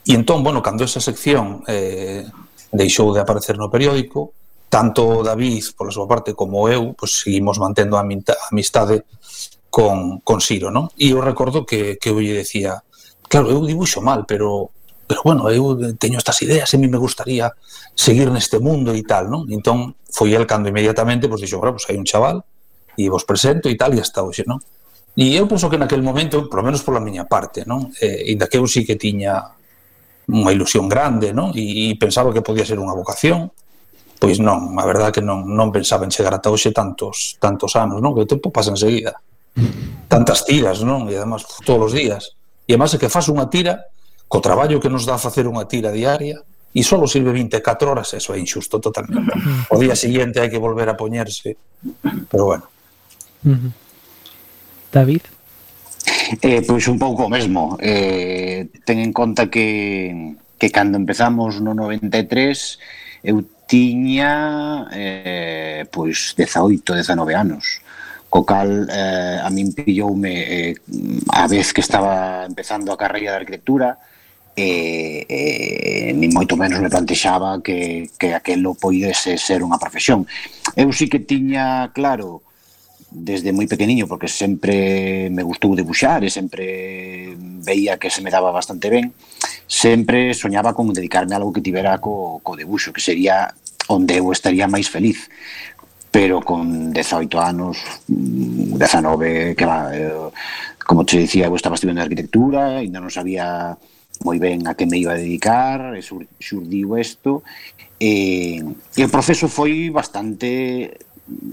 E 0.04 0.14
entón, 0.14 0.44
bueno, 0.44 0.60
cando 0.60 0.84
esa 0.84 1.00
sección 1.00 1.64
eh, 1.72 2.28
deixou 2.76 3.16
de 3.16 3.24
aparecer 3.24 3.56
no 3.56 3.72
periódico, 3.72 4.36
tanto 4.70 5.24
David, 5.24 5.74
pola 5.74 5.96
súa 5.96 6.06
parte, 6.06 6.36
como 6.36 6.68
eu, 6.70 6.94
pues, 6.94 7.26
seguimos 7.26 7.58
mantendo 7.58 7.98
a 7.98 8.06
amistade 8.06 9.08
con, 9.70 10.20
con 10.22 10.42
Siro, 10.42 10.70
non? 10.70 10.90
E 10.98 11.14
eu 11.14 11.22
recordo 11.22 11.66
que, 11.66 11.98
que 11.98 12.10
eu 12.10 12.22
lle 12.22 12.38
decía, 12.38 12.82
claro, 13.26 13.50
eu 13.50 13.62
dibuixo 13.66 14.02
mal, 14.02 14.26
pero 14.26 14.74
pero 15.10 15.26
bueno, 15.26 15.50
eu 15.50 15.74
teño 15.98 16.22
estas 16.22 16.38
ideas 16.46 16.70
e 16.70 16.78
mi 16.78 16.86
me 16.86 17.02
gustaría 17.02 17.50
seguir 17.98 18.30
neste 18.30 18.62
mundo 18.62 18.94
e 18.94 19.02
tal, 19.02 19.26
non? 19.26 19.50
Entón, 19.50 19.98
foi 20.06 20.38
el 20.38 20.46
cando 20.46 20.70
inmediatamente, 20.70 21.26
pois 21.26 21.42
dixo, 21.42 21.58
bueno, 21.58 21.74
pues, 21.74 21.90
pois, 21.90 21.90
hai 21.90 21.98
un 21.98 22.06
chaval 22.06 22.46
e 22.94 23.10
vos 23.10 23.26
presento 23.26 23.74
e 23.74 23.76
tal, 23.76 23.98
e 23.98 24.06
hasta 24.06 24.22
hoxe, 24.22 24.46
non? 24.46 24.62
E 25.18 25.34
eu 25.34 25.50
penso 25.50 25.66
que 25.66 25.82
naquel 25.82 26.06
momento, 26.06 26.46
polo 26.46 26.62
menos 26.62 26.86
pola 26.86 27.02
miña 27.02 27.26
parte, 27.26 27.66
non? 27.66 27.90
Eh, 27.98 28.30
inda 28.30 28.46
que 28.46 28.62
eu 28.62 28.70
sí 28.70 28.86
que 28.86 29.02
tiña 29.02 29.50
unha 30.30 30.54
ilusión 30.54 30.86
grande, 30.86 31.34
non? 31.34 31.58
E, 31.58 31.90
e 31.90 31.98
pensaba 31.98 32.30
que 32.30 32.46
podía 32.46 32.62
ser 32.62 32.78
unha 32.78 32.94
vocación, 32.94 33.50
pois 34.22 34.38
non, 34.38 34.78
a 34.78 34.86
verdade 34.86 35.18
que 35.18 35.26
non, 35.26 35.42
non 35.42 35.74
pensaba 35.74 36.06
en 36.06 36.14
chegar 36.14 36.38
ata 36.38 36.54
hoxe 36.54 36.70
tantos, 36.70 37.42
tantos 37.42 37.74
anos, 37.74 37.98
non? 37.98 38.14
Que 38.14 38.24
o 38.24 38.30
tempo 38.30 38.54
pasa 38.54 38.70
enseguida. 38.70 39.18
Tantas 40.06 40.46
tiras, 40.46 40.86
non? 40.86 41.10
E 41.10 41.18
además 41.18 41.50
todos 41.66 41.90
os 41.90 41.94
días. 41.98 42.38
E 42.70 42.78
además 42.78 42.94
é 42.94 43.02
que 43.02 43.10
faz 43.10 43.26
unha 43.26 43.50
tira 43.50 43.90
co 44.30 44.40
traballo 44.40 44.80
que 44.80 44.94
nos 44.94 45.10
dá 45.10 45.18
facer 45.18 45.50
unha 45.50 45.66
tira 45.66 45.90
diaria, 45.90 46.40
e 46.70 46.86
só 46.86 47.02
sirve 47.10 47.34
24 47.34 47.90
horas, 47.90 48.14
eso 48.14 48.30
é 48.32 48.38
injusto 48.38 48.78
totalmente. 48.78 49.34
O 49.74 49.82
día 49.82 49.98
seguinte 49.98 50.38
hai 50.38 50.54
que 50.54 50.62
volver 50.62 50.86
a 50.86 50.94
poñerse, 50.94 51.58
pero 52.30 52.46
bueno. 52.46 52.70
David? 54.94 55.26
Eh, 56.46 56.62
pois 56.62 56.86
un 56.86 57.02
pouco 57.02 57.26
o 57.26 57.34
mesmo. 57.34 57.74
Eh, 57.82 58.70
ten 58.86 59.02
en 59.02 59.10
conta 59.10 59.50
que, 59.50 60.38
que 60.62 60.70
cando 60.70 61.02
empezamos 61.02 61.58
no 61.58 61.74
93 61.74 63.26
eu 63.26 63.42
tiña 63.66 64.88
eh, 64.94 65.90
pois 65.90 66.38
18, 66.38 66.86
19 66.86 67.34
anos. 67.34 67.82
Co 68.30 68.46
cal, 68.46 68.86
eh, 68.94 69.42
a 69.42 69.50
min 69.50 69.74
pilloume 69.74 70.34
eh, 70.46 70.74
a 71.34 71.50
vez 71.50 71.74
que 71.74 71.82
estaba 71.82 72.46
empezando 72.46 72.94
a 72.94 72.98
carreira 72.98 73.34
de 73.34 73.42
arquitectura, 73.42 73.98
e, 74.60 76.10
e 76.10 76.14
ni 76.14 76.28
moito 76.28 76.60
menos 76.60 76.84
me 76.84 76.92
plantexaba 76.92 77.64
que, 77.64 78.12
que 78.20 78.36
aquelo 78.36 78.76
poidese 78.76 79.40
ser 79.40 79.64
unha 79.64 79.80
profesión. 79.80 80.28
Eu 80.76 80.92
sí 80.92 81.08
que 81.08 81.24
tiña 81.24 81.96
claro 81.96 82.44
desde 83.10 83.50
moi 83.50 83.66
pequeniño 83.66 84.06
porque 84.06 84.30
sempre 84.30 85.32
me 85.34 85.42
gustou 85.42 85.74
debuxar 85.74 86.22
e 86.22 86.30
sempre 86.30 87.34
veía 87.66 87.98
que 87.98 88.14
se 88.14 88.22
me 88.22 88.30
daba 88.30 88.54
bastante 88.54 88.86
ben 88.94 89.18
sempre 89.66 90.38
soñaba 90.38 90.78
con 90.78 90.94
dedicarme 90.94 91.34
a 91.34 91.42
algo 91.42 91.50
que 91.50 91.66
tivera 91.66 91.98
co, 91.98 92.38
co 92.46 92.54
debuxo 92.54 92.94
que 92.94 93.02
sería 93.02 93.50
onde 93.90 94.22
eu 94.22 94.30
estaría 94.30 94.70
máis 94.70 94.94
feliz 94.94 95.26
pero 96.14 96.42
con 96.46 96.94
18 96.94 97.34
anos 97.42 97.82
19 98.06 99.58
que 99.58 99.66
va, 99.66 99.90
eh, 99.90 100.30
como 100.86 101.02
te 101.02 101.18
dicía 101.18 101.50
eu 101.50 101.58
estaba 101.58 101.82
estudiando 101.82 102.06
arquitectura 102.06 102.86
e 102.86 102.94
non 102.94 103.10
sabía 103.10 103.74
moi 104.24 104.38
ben 104.40 104.68
a 104.68 104.76
que 104.76 104.86
me 104.86 105.00
iba 105.00 105.16
a 105.16 105.22
dedicar, 105.22 105.96
e 105.96 106.02
sur, 106.04 106.28
surdiu 106.40 106.98
isto, 107.00 107.44
e, 108.00 108.60
e 108.96 109.02
o 109.04 109.10
proceso 109.10 109.48
foi 109.48 109.90
bastante 109.90 110.92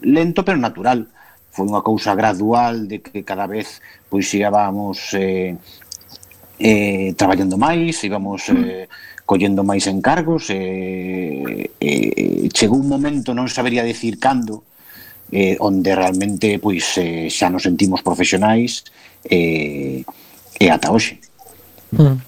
lento 0.03 0.43
pero 0.43 0.59
natural. 0.59 1.07
Foi 1.51 1.65
unha 1.65 1.81
cousa 1.81 2.13
gradual 2.13 2.85
de 2.85 3.01
que 3.01 3.25
cada 3.25 3.47
vez 3.47 3.81
pois 4.11 4.29
íbamos 4.35 5.15
eh, 5.15 5.57
eh, 6.59 7.15
traballando 7.17 7.57
máis, 7.57 8.03
íbamos 8.05 8.51
eh, 8.51 8.91
collendo 9.25 9.67
máis 9.67 9.87
encargos, 9.87 10.51
e, 10.51 11.67
eh, 11.79 12.47
eh, 12.47 12.49
chegou 12.53 12.79
un 12.79 12.91
momento, 12.91 13.35
non 13.35 13.51
sabería 13.51 13.83
decir 13.83 14.19
cando, 14.19 14.63
eh, 15.33 15.57
onde 15.59 15.95
realmente 15.95 16.59
pois 16.63 16.99
eh, 16.99 17.27
xa 17.31 17.51
nos 17.51 17.67
sentimos 17.67 18.03
profesionais 18.03 18.87
eh, 19.27 20.07
e 20.61 20.65
ata 20.71 20.95
hoxe. 20.95 21.26
Mm. 21.93 22.19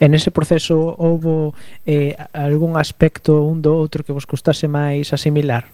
En 0.00 0.14
ese 0.14 0.30
proceso 0.30 0.94
houbo 0.98 1.54
eh, 1.86 2.14
algún 2.32 2.76
aspecto 2.76 3.42
un 3.42 3.64
do 3.64 3.74
outro 3.74 4.04
que 4.04 4.12
vos 4.12 4.28
custase 4.28 4.68
máis 4.68 5.10
asimilar? 5.16 5.66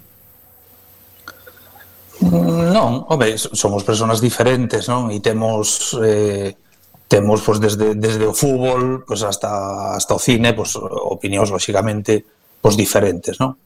Mm, 2.22 2.70
non, 2.70 3.04
home, 3.10 3.36
somos 3.36 3.82
personas 3.82 4.22
diferentes, 4.22 4.86
non? 4.86 5.10
E 5.10 5.18
temos 5.18 5.92
eh, 5.98 6.54
temos 7.10 7.42
pois 7.42 7.58
desde 7.58 7.98
desde 7.98 8.24
o 8.24 8.32
fútbol, 8.32 9.02
pois 9.04 9.26
hasta 9.26 9.92
hasta 9.98 10.14
o 10.14 10.20
cine, 10.22 10.54
pois 10.54 10.78
opinións 10.78 11.50
lógicamente 11.50 12.24
pois 12.62 12.78
diferentes, 12.78 13.42
non? 13.42 13.58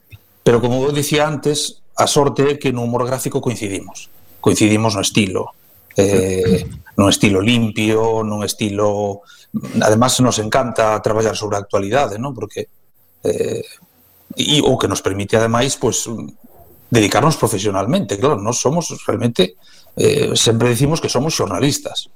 Pero 0.43 0.65
como 0.65 0.81
vos 0.81 0.97
dicía 0.97 1.29
antes, 1.29 1.85
a 1.95 2.09
sorte 2.09 2.57
é 2.57 2.59
que 2.59 2.73
no 2.73 2.83
humor 2.83 3.05
gráfico 3.05 3.39
coincidimos. 3.39 4.09
Coincidimos 4.41 4.97
no 4.97 5.03
estilo, 5.05 5.55
eh, 5.95 6.65
no 6.97 7.13
estilo 7.13 7.39
limpio, 7.45 8.25
nun 8.25 8.43
estilo 8.43 9.23
además 9.81 10.21
nos 10.21 10.39
encanta 10.39 11.01
traballar 11.03 11.37
sobre 11.37 11.57
a 11.57 11.65
actualidade, 11.65 12.19
non? 12.19 12.35
Porque 12.37 12.69
eh, 13.25 13.65
e 14.37 14.61
o 14.61 14.77
que 14.77 14.87
nos 14.87 15.01
permite 15.01 15.41
ademais 15.41 15.75
pois 15.81 16.05
pues, 16.05 16.21
dedicarnos 16.89 17.37
profesionalmente, 17.37 18.17
claro, 18.17 18.41
nós 18.41 18.61
somos 18.61 18.89
realmente 19.05 19.57
eh, 19.97 20.37
sempre 20.37 20.71
decimos 20.71 21.01
que 21.01 21.09
somos 21.09 21.35
xornalistas. 21.35 22.09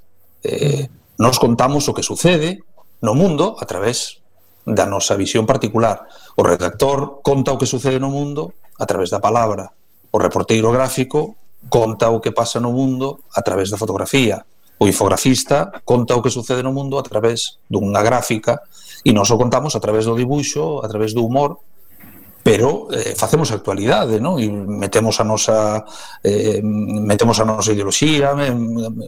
Eh, 0.43 0.89
nos 1.19 1.39
contamos 1.39 1.89
o 1.89 1.95
que 1.95 2.07
sucede 2.07 2.63
no 3.03 3.15
mundo 3.15 3.59
a 3.59 3.67
través 3.67 4.23
da 4.63 4.87
nosa 4.87 5.19
visión 5.19 5.45
particular. 5.47 6.07
O 6.39 6.47
redactor 6.47 7.21
conta 7.27 7.51
o 7.51 7.59
que 7.59 7.67
sucede 7.67 7.99
no 7.99 8.09
mundo 8.09 8.55
a 8.79 8.87
través 8.87 9.11
da 9.11 9.19
palabra. 9.19 9.75
O 10.15 10.19
reporteiro 10.23 10.71
gráfico 10.71 11.35
conta 11.67 12.11
o 12.11 12.23
que 12.23 12.31
pasa 12.31 12.63
no 12.63 12.71
mundo 12.71 13.27
a 13.35 13.43
través 13.43 13.71
da 13.71 13.79
fotografía 13.79 14.47
o 14.83 14.89
infografista 14.91 15.71
conta 15.87 16.19
o 16.19 16.23
que 16.23 16.35
sucede 16.35 16.67
no 16.67 16.75
mundo 16.75 16.99
a 16.99 17.07
través 17.07 17.63
dunha 17.71 18.03
gráfica 18.03 18.59
e 19.07 19.15
nós 19.15 19.31
o 19.31 19.39
contamos 19.39 19.79
a 19.79 19.81
través 19.81 20.11
do 20.11 20.19
dibuixo, 20.19 20.83
a 20.83 20.89
través 20.91 21.15
do 21.15 21.23
humor, 21.23 21.63
pero 22.43 22.91
eh, 22.91 23.15
facemos 23.15 23.55
actualidade, 23.55 24.19
non? 24.19 24.43
E 24.43 24.51
metemos 24.51 25.23
a 25.23 25.25
nosa 25.25 25.87
eh, 26.27 26.59
metemos 26.67 27.39
a 27.39 27.47
nosa 27.47 27.71
ideoloxía, 27.71 28.35
me, 28.35 28.51
me, 28.51 29.07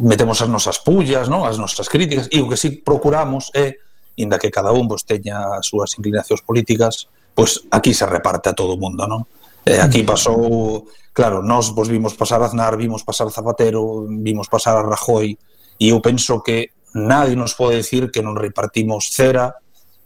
metemos 0.00 0.40
as 0.40 0.48
nosas 0.48 0.80
pullas, 0.80 1.28
non? 1.28 1.44
As 1.44 1.60
nosas 1.60 1.92
críticas 1.92 2.32
e 2.32 2.40
o 2.40 2.48
que 2.48 2.56
si 2.56 2.80
procuramos 2.80 3.52
é 3.52 3.76
inda 4.16 4.40
que 4.40 4.48
cada 4.48 4.72
un 4.72 4.88
vos 4.88 5.04
teña 5.04 5.60
as 5.60 5.68
súas 5.68 5.92
inclinacións 6.00 6.40
políticas, 6.40 7.12
pois 7.36 7.68
aquí 7.68 7.92
se 7.92 8.08
reparte 8.08 8.48
a 8.48 8.56
todo 8.56 8.72
o 8.72 8.80
mundo, 8.80 9.04
non? 9.04 9.28
Eh, 9.66 9.82
aquí 9.82 10.06
pasou, 10.06 10.86
claro, 11.12 11.42
nós 11.42 11.74
vos 11.74 11.90
vimos 11.90 12.14
pasar 12.14 12.40
Aznar, 12.40 12.78
vimos 12.78 13.02
pasar 13.02 13.26
Zapatero, 13.34 14.06
vimos 14.06 14.46
pasar 14.46 14.78
a 14.78 14.86
Rajoy, 14.86 15.34
e 15.34 15.88
eu 15.90 15.98
penso 15.98 16.38
que 16.38 16.70
nadie 16.94 17.34
nos 17.34 17.58
pode 17.58 17.82
decir 17.82 18.14
que 18.14 18.22
non 18.22 18.38
repartimos 18.38 19.10
cera 19.10 19.58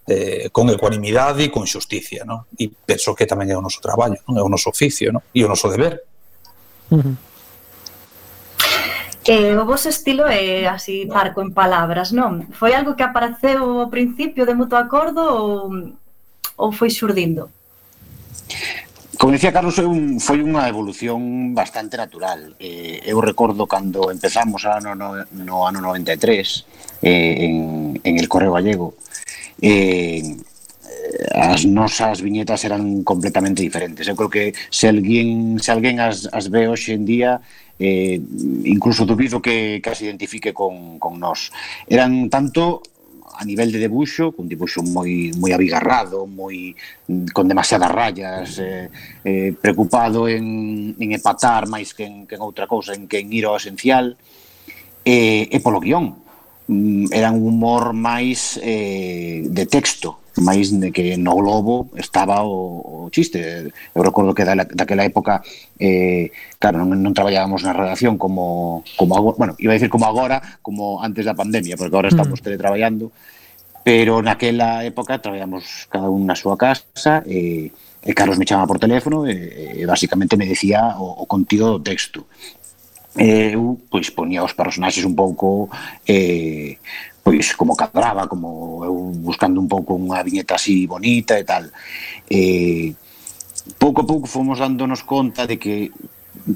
eh, 0.09 0.49
con 0.49 0.73
ecuanimidade 0.73 1.45
e 1.45 1.53
con 1.53 1.69
xusticia, 1.69 2.25
non? 2.25 2.49
E 2.57 2.73
penso 2.73 3.13
que 3.13 3.29
tamén 3.29 3.53
é 3.53 3.57
o 3.57 3.61
noso 3.61 3.85
traballo, 3.85 4.17
non? 4.25 4.41
é 4.41 4.43
o 4.43 4.49
noso 4.49 4.73
oficio, 4.73 5.13
non? 5.13 5.21
e 5.37 5.45
o 5.45 5.49
noso 5.53 5.69
deber. 5.69 6.09
Uh 6.89 7.05
-huh. 7.05 7.17
Eh, 9.29 9.53
o 9.61 9.69
vosso 9.69 9.93
estilo 9.93 10.25
é 10.25 10.65
así 10.65 11.05
parco 11.05 11.45
en 11.45 11.53
palabras, 11.53 12.17
non? 12.17 12.49
Foi 12.57 12.73
algo 12.73 12.97
que 12.97 13.05
apareceu 13.05 13.85
ao 13.85 13.93
principio 13.93 14.49
de 14.49 14.57
mutuo 14.57 14.81
acordo 14.81 15.21
ou, 15.21 15.93
ou 16.57 16.69
foi 16.73 16.89
xurdindo? 16.89 17.53
Como 19.21 19.35
dicía 19.35 19.53
Carlos, 19.53 19.77
foi, 19.77 19.85
un, 19.85 20.17
foi 20.17 20.41
unha 20.41 20.65
evolución 20.65 21.53
bastante 21.53 22.01
natural. 22.01 22.57
Eh, 22.57 23.05
eu 23.05 23.21
recordo 23.21 23.69
cando 23.69 24.09
empezamos 24.09 24.65
ano, 24.65 24.97
no, 24.97 25.13
no 25.45 25.69
ano 25.69 25.85
93 25.85 27.05
eh, 27.05 27.45
en, 27.45 28.01
en 28.01 28.15
el 28.17 28.25
Correo 28.33 28.57
Gallego, 28.57 28.97
eh, 29.61 30.25
as 31.37 31.69
nosas 31.69 32.25
viñetas 32.25 32.65
eran 32.65 33.05
completamente 33.05 33.61
diferentes. 33.61 34.09
Eu 34.09 34.17
creo 34.17 34.33
que 34.33 34.57
se 34.73 34.89
alguén, 34.89 35.61
se 35.61 35.69
alguén 35.69 36.01
as, 36.01 36.25
as 36.33 36.49
ve 36.49 36.65
hoxe 36.65 36.97
en 36.97 37.05
día, 37.05 37.45
eh, 37.77 38.17
incluso 38.65 39.05
dubido 39.05 39.45
que, 39.45 39.85
que 39.85 39.91
as 39.93 40.01
identifique 40.01 40.57
con, 40.57 40.97
con 40.97 41.21
nós. 41.21 41.53
Eran 41.93 42.33
tanto 42.33 42.81
a 43.37 43.45
nivel 43.45 43.73
de 43.73 43.79
debuxo, 43.79 44.33
cun 44.33 44.49
debuxo 44.49 44.83
moi 44.83 45.31
moi 45.39 45.51
abigarrado, 45.53 46.27
moi 46.27 46.75
mm, 47.09 47.31
con 47.33 47.49
demasiadas 47.49 47.91
rayas, 47.91 48.59
eh, 48.59 48.91
eh, 49.25 49.51
preocupado 49.57 50.29
en, 50.29 50.95
en 50.99 51.09
empatar 51.13 51.67
máis 51.67 51.95
que 51.95 52.05
en, 52.05 52.27
que 52.27 52.37
en 52.37 52.43
outra 52.43 52.67
cousa, 52.67 52.93
en 52.93 53.09
que 53.09 53.19
en 53.19 53.33
ir 53.33 53.47
ao 53.47 53.57
esencial, 53.57 54.17
eh, 55.05 55.49
e 55.49 55.59
polo 55.61 55.81
guión. 55.81 56.21
Mm, 56.71 57.11
era 57.11 57.33
un 57.35 57.43
humor 57.43 57.97
máis 57.97 58.61
eh, 58.63 59.43
de 59.43 59.65
texto, 59.67 60.20
máis 60.39 60.71
de 60.71 60.95
que 60.95 61.19
no 61.19 61.35
Globo 61.35 61.91
estaba 61.99 62.47
o, 62.47 63.07
o 63.07 63.11
chiste. 63.11 63.73
Eu 63.95 64.03
recordo 64.07 64.35
que 64.35 64.47
da, 64.47 64.55
daquela 64.55 65.03
época, 65.03 65.43
eh, 65.83 66.31
claro, 66.63 66.87
non, 66.87 66.95
non 66.95 67.17
traballábamos 67.17 67.67
na 67.67 67.75
redacción 67.75 68.15
como, 68.15 68.87
como 68.95 69.19
agora, 69.19 69.37
bueno, 69.37 69.53
iba 69.59 69.75
a 69.75 69.79
decir 69.79 69.91
como 69.91 70.07
agora, 70.07 70.39
como 70.63 71.03
antes 71.03 71.27
da 71.27 71.35
pandemia, 71.35 71.75
porque 71.75 71.91
agora 71.91 72.13
estamos 72.13 72.39
mm. 72.39 72.45
teletraballando, 72.47 73.11
pero 73.83 74.23
naquela 74.23 74.85
época 74.85 75.19
traballamos 75.19 75.89
cada 75.91 76.07
un 76.07 76.29
na 76.29 76.39
súa 76.39 76.55
casa 76.55 77.25
e, 77.27 77.73
e 78.05 78.11
Carlos 78.15 78.39
me 78.39 78.47
chamaba 78.47 78.69
por 78.69 78.79
teléfono 78.79 79.27
e, 79.27 79.81
e 79.81 79.85
basicamente 79.89 80.37
me 80.37 80.47
decía 80.47 81.01
o, 81.01 81.25
o 81.25 81.25
contido 81.27 81.73
do 81.73 81.81
texto 81.81 82.29
eu 83.17 83.81
pois 83.91 84.07
ponía 84.11 84.45
os 84.45 84.55
personaxes 84.55 85.03
un 85.03 85.17
pouco 85.19 85.67
eh, 86.07 86.79
pois 87.31 87.55
como 87.55 87.77
cadraba, 87.77 88.27
como 88.27 88.83
eu 88.83 89.15
buscando 89.15 89.63
un 89.63 89.71
pouco 89.71 89.95
unha 89.95 90.19
viñeta 90.27 90.59
así 90.59 90.83
bonita 90.91 91.39
e 91.39 91.47
tal. 91.47 91.71
Eh, 92.27 92.91
pouco 93.79 94.03
a 94.03 94.07
pouco 94.11 94.27
fomos 94.27 94.59
dándonos 94.59 95.07
conta 95.07 95.47
de 95.47 95.55
que 95.55 95.95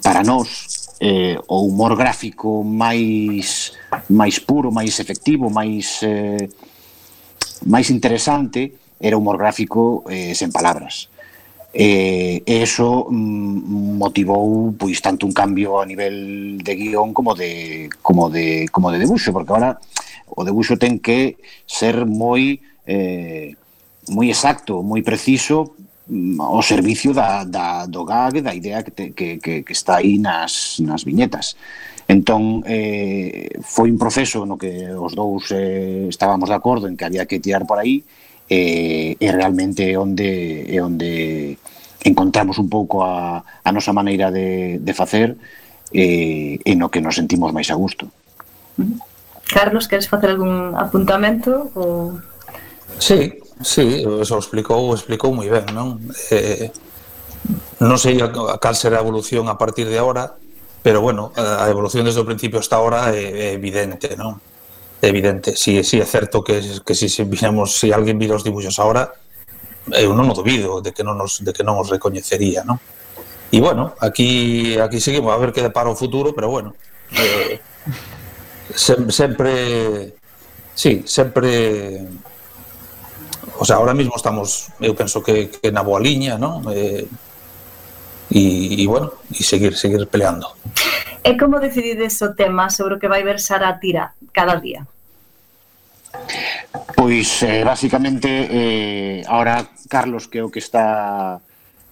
para 0.02 0.26
nós 0.26 0.98
eh, 0.98 1.38
o 1.46 1.70
humor 1.70 1.94
gráfico 1.94 2.66
máis 2.66 3.70
máis 4.10 4.42
puro, 4.42 4.74
máis 4.74 4.98
efectivo, 4.98 5.46
máis 5.46 6.02
eh, 6.02 6.50
máis 7.70 7.94
interesante 7.94 8.74
era 8.98 9.14
humor 9.14 9.38
gráfico 9.38 10.02
eh, 10.10 10.34
sen 10.34 10.50
palabras. 10.50 11.06
E 11.70 12.42
eh, 12.42 12.66
eso 12.66 13.06
mm, 13.06 13.94
motivou 13.94 14.74
pois 14.74 14.98
tanto 14.98 15.22
un 15.22 15.30
cambio 15.30 15.78
a 15.78 15.86
nivel 15.86 16.58
de 16.58 16.74
guión 16.74 17.14
como 17.14 17.38
de 17.38 17.86
como 18.02 18.26
de 18.26 18.66
como 18.74 18.90
de 18.90 18.98
debuxo, 18.98 19.30
porque 19.30 19.54
agora 19.54 19.78
o 20.28 20.44
debuxo 20.44 20.76
ten 20.80 20.98
que 20.98 21.36
ser 21.66 22.04
moi 22.06 22.60
eh, 22.86 23.54
moi 24.08 24.28
exacto, 24.28 24.82
moi 24.82 25.00
preciso 25.00 25.76
mm, 26.08 26.40
ao 26.40 26.60
servicio 26.60 27.12
da, 27.12 27.44
da, 27.44 27.86
do 27.86 28.04
gag, 28.04 28.40
da 28.40 28.54
idea 28.54 28.82
que, 28.82 28.90
te, 28.90 29.04
que, 29.12 29.38
que, 29.38 29.62
que 29.62 29.72
está 29.72 29.96
aí 29.96 30.18
nas, 30.18 30.76
nas 30.80 31.04
viñetas. 31.04 31.56
Entón, 32.04 32.60
eh, 32.68 33.48
foi 33.64 33.88
un 33.88 33.96
proceso 33.96 34.44
no 34.44 34.60
que 34.60 34.92
os 34.92 35.16
dous 35.16 35.48
eh, 35.56 36.04
estábamos 36.12 36.52
de 36.52 36.56
acordo 36.56 36.84
en 36.84 37.00
que 37.00 37.08
había 37.08 37.24
que 37.24 37.40
tirar 37.40 37.64
por 37.64 37.80
aí 37.80 38.04
eh, 38.48 39.16
e 39.16 39.26
realmente 39.32 39.88
é 39.88 39.96
onde, 39.96 40.68
é 40.68 40.84
onde 40.84 41.56
encontramos 42.04 42.60
un 42.60 42.68
pouco 42.68 43.00
a, 43.00 43.40
a 43.40 43.72
nosa 43.72 43.96
maneira 43.96 44.28
de, 44.28 44.76
de 44.84 44.92
facer 44.92 45.32
eh, 45.96 46.60
e 46.60 46.72
no 46.76 46.92
que 46.92 47.00
nos 47.00 47.16
sentimos 47.16 47.56
máis 47.56 47.72
a 47.72 47.76
gusto. 47.80 48.12
Carlos, 49.52 49.88
queres 49.88 50.08
facer 50.08 50.30
algún 50.30 50.74
apuntamento? 50.76 51.70
Ou... 51.74 52.20
Sí, 52.98 53.40
sí, 53.60 54.04
eso 54.20 54.38
explicou, 54.38 54.94
explicou 54.94 55.34
moi 55.34 55.48
ben, 55.50 55.66
non? 55.74 56.00
Eh, 56.30 56.70
non 57.84 58.00
sei 58.00 58.22
a, 58.24 58.30
a 58.30 58.56
cal 58.56 58.74
será 58.74 58.98
a 59.00 59.04
evolución 59.04 59.50
a 59.52 59.58
partir 59.60 59.84
de 59.90 60.00
agora, 60.00 60.34
pero 60.80 61.00
bueno, 61.00 61.32
a 61.36 61.68
evolución 61.68 62.04
desde 62.04 62.20
o 62.20 62.28
principio 62.28 62.60
hasta 62.60 62.76
agora 62.76 63.12
é, 63.12 63.52
é 63.52 63.56
evidente, 63.56 64.16
non? 64.16 64.40
É 65.00 65.08
evidente. 65.12 65.56
Si, 65.56 65.84
si 65.84 66.00
é 66.00 66.06
certo 66.08 66.40
que, 66.40 66.80
que 66.80 66.94
si, 66.96 67.12
si, 67.12 67.24
viramos, 67.24 67.76
si 67.76 67.92
alguén 67.92 68.16
vira 68.16 68.36
os 68.36 68.44
dibuixos 68.44 68.80
agora, 68.80 69.12
eu 69.92 70.16
non 70.16 70.32
o 70.32 70.34
dubido 70.34 70.80
de 70.80 70.96
que 70.96 71.04
non 71.04 71.20
os, 71.20 71.44
de 71.44 71.52
que 71.52 71.60
non 71.60 71.76
os 71.76 71.92
recoñecería, 71.92 72.64
non? 72.64 72.80
E 73.52 73.60
bueno, 73.60 73.92
aquí 74.00 74.74
aquí 74.80 74.98
seguimos 74.98 75.30
a 75.30 75.38
ver 75.38 75.52
que 75.52 75.60
depara 75.60 75.92
o 75.92 75.96
futuro, 75.96 76.32
pero 76.32 76.48
bueno, 76.48 76.72
eh, 77.12 77.60
Sem, 78.74 79.10
sempre 79.10 80.14
sí, 80.74 81.02
sempre 81.06 82.02
o 83.58 83.64
sea, 83.64 83.76
ahora 83.76 83.94
mismo 83.94 84.14
estamos 84.16 84.68
eu 84.82 84.94
penso 84.98 85.22
que, 85.22 85.46
que 85.46 85.70
na 85.70 85.86
boa 85.86 86.02
liña 86.02 86.34
non? 86.34 86.66
Eh, 86.74 87.06
e, 88.34 88.82
e 88.82 88.84
bueno 88.90 89.14
e 89.30 89.46
seguir, 89.46 89.78
seguir 89.78 90.10
peleando 90.10 90.50
E 91.24 91.40
como 91.40 91.56
decidides 91.56 92.20
o 92.20 92.36
tema 92.36 92.68
sobre 92.68 92.96
o 92.96 93.00
que 93.00 93.08
vai 93.08 93.24
versar 93.24 93.64
a 93.64 93.80
tira 93.80 94.12
cada 94.28 94.60
día? 94.60 94.84
Pois, 96.92 97.40
eh, 97.42 97.64
basicamente, 97.64 98.28
eh, 98.28 99.24
ahora 99.24 99.64
Carlos, 99.88 100.28
que 100.28 100.38
é 100.38 100.44
o 100.44 100.52
que 100.52 100.60
está 100.60 101.40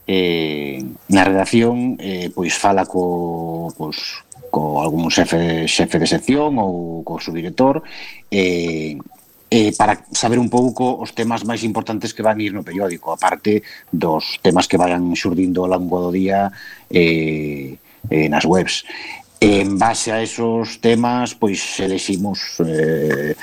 eh, 0.04 0.84
na 1.08 1.24
redacción, 1.24 1.96
eh, 1.96 2.28
pois 2.28 2.52
fala 2.60 2.84
co, 2.84 3.72
pois, 3.72 4.20
co 4.52 4.84
algún 4.84 5.08
xefe, 5.08 5.64
xefe 5.64 5.96
de 5.96 6.06
sección 6.06 6.60
ou 6.60 7.00
co 7.00 7.16
subdirector 7.16 7.80
eh, 8.28 9.00
eh, 9.48 9.72
para 9.76 10.04
saber 10.12 10.36
un 10.36 10.52
pouco 10.52 11.00
os 11.00 11.16
temas 11.16 11.48
máis 11.48 11.64
importantes 11.64 12.12
que 12.12 12.20
van 12.20 12.36
ir 12.36 12.52
no 12.52 12.60
periódico, 12.60 13.16
aparte 13.16 13.64
dos 13.88 14.36
temas 14.44 14.68
que 14.68 14.76
vayan 14.76 15.16
xurdindo 15.16 15.64
ao 15.64 15.72
longo 15.72 16.04
do 16.04 16.10
día 16.12 16.52
eh, 16.92 17.80
eh, 18.12 18.28
nas 18.28 18.44
webs. 18.44 18.84
En 19.40 19.80
base 19.80 20.12
a 20.12 20.20
esos 20.20 20.78
temas, 20.84 21.32
pois 21.32 21.58
eleximos 21.80 22.60
eh, 22.60 23.34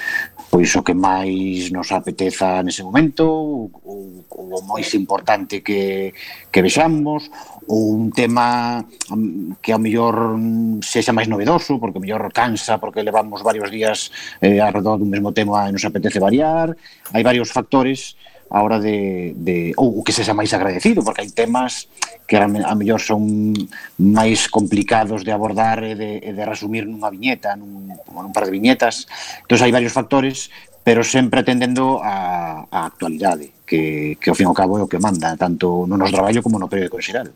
pois 0.50 0.74
o 0.76 0.82
que 0.82 0.98
máis 0.98 1.70
nos 1.70 1.94
apeteza 1.94 2.66
nese 2.66 2.82
momento 2.82 3.24
ou, 3.24 3.70
ou 3.86 4.20
o 4.50 4.62
máis 4.66 4.90
importante 4.98 5.62
que, 5.62 6.12
que 6.50 6.60
vexamos 6.66 7.30
ou 7.70 7.94
un 7.94 8.10
tema 8.10 8.82
mm, 9.14 9.62
que 9.62 9.70
ao 9.70 9.80
mellor 9.80 10.34
sexa 10.82 11.14
máis 11.14 11.30
novedoso 11.30 11.78
porque 11.78 12.02
ao 12.02 12.04
mellor 12.04 12.34
cansa 12.34 12.82
porque 12.82 13.06
levamos 13.06 13.46
varios 13.46 13.70
días 13.70 14.10
eh, 14.42 14.58
alrededor 14.58 14.98
dun 14.98 15.14
mesmo 15.14 15.30
tema 15.30 15.70
e 15.70 15.74
nos 15.74 15.86
apetece 15.86 16.18
variar. 16.18 16.74
Hai 17.14 17.22
varios 17.22 17.54
factores 17.54 18.18
a 18.50 18.62
hora 18.66 18.80
de, 18.82 19.34
de 19.38 19.74
ou 19.78 20.02
que 20.02 20.12
sexa 20.12 20.34
máis 20.34 20.50
agradecido, 20.58 21.06
porque 21.06 21.22
hai 21.22 21.30
temas 21.30 21.86
que 22.26 22.34
a, 22.38 22.46
a 22.46 22.74
mellor 22.74 22.98
son 22.98 23.54
máis 23.98 24.50
complicados 24.50 25.22
de 25.22 25.30
abordar 25.30 25.86
e 25.86 25.94
de, 25.94 26.18
e 26.18 26.32
de 26.34 26.44
resumir 26.46 26.90
nunha 26.90 27.14
viñeta, 27.14 27.54
nun, 27.54 27.94
nun 27.94 28.34
par 28.34 28.50
de 28.50 28.54
viñetas. 28.54 29.06
Entón, 29.46 29.62
hai 29.62 29.74
varios 29.74 29.94
factores, 29.94 30.50
pero 30.82 31.06
sempre 31.06 31.46
atendendo 31.46 32.02
a, 32.02 32.66
a 32.66 32.90
actualidade, 32.90 33.54
que, 33.70 34.18
que 34.18 34.30
ao 34.34 34.38
fin 34.38 34.46
e 34.46 34.50
ao 34.50 34.58
cabo 34.58 34.82
é 34.82 34.84
o 34.84 34.90
que 34.90 34.98
manda, 34.98 35.38
tanto 35.38 35.86
no 35.86 35.94
noso 35.94 36.18
traballo 36.18 36.42
como 36.42 36.58
no 36.58 36.66
periódico 36.66 36.98
en 36.98 37.06
xeral. 37.06 37.30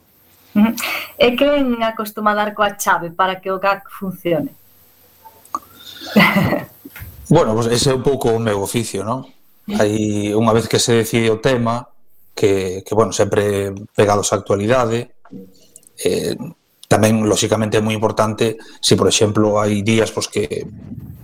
E 1.18 1.28
quen 1.38 1.78
acostuma 1.82 2.34
dar 2.34 2.58
coa 2.58 2.74
chave 2.74 3.14
para 3.14 3.38
que 3.38 3.54
o 3.54 3.62
GAC 3.62 3.90
funcione? 3.90 4.54
bueno, 7.30 7.54
pues 7.54 7.68
ese 7.70 7.90
é 7.90 7.98
un 7.98 8.02
pouco 8.02 8.34
o 8.34 8.42
meu 8.42 8.62
oficio, 8.62 9.06
non? 9.06 9.26
Aí, 9.80 10.36
unha 10.36 10.52
vez 10.52 10.68
que 10.68 10.82
se 10.82 11.06
decide 11.06 11.32
o 11.32 11.40
tema, 11.40 11.88
que, 12.36 12.84
que 12.84 12.94
bueno, 12.96 13.16
sempre 13.16 13.72
pegados 13.96 14.34
á 14.34 14.40
actualidade, 14.40 15.16
eh, 16.04 16.36
tamén, 16.92 17.24
lóxicamente, 17.26 17.80
é 17.80 17.86
moi 17.86 17.96
importante 17.96 18.60
se, 18.84 18.94
si, 18.94 19.00
por 19.00 19.08
exemplo, 19.08 19.58
hai 19.58 19.82
días 19.82 20.12
pois, 20.12 20.28
que, 20.28 20.68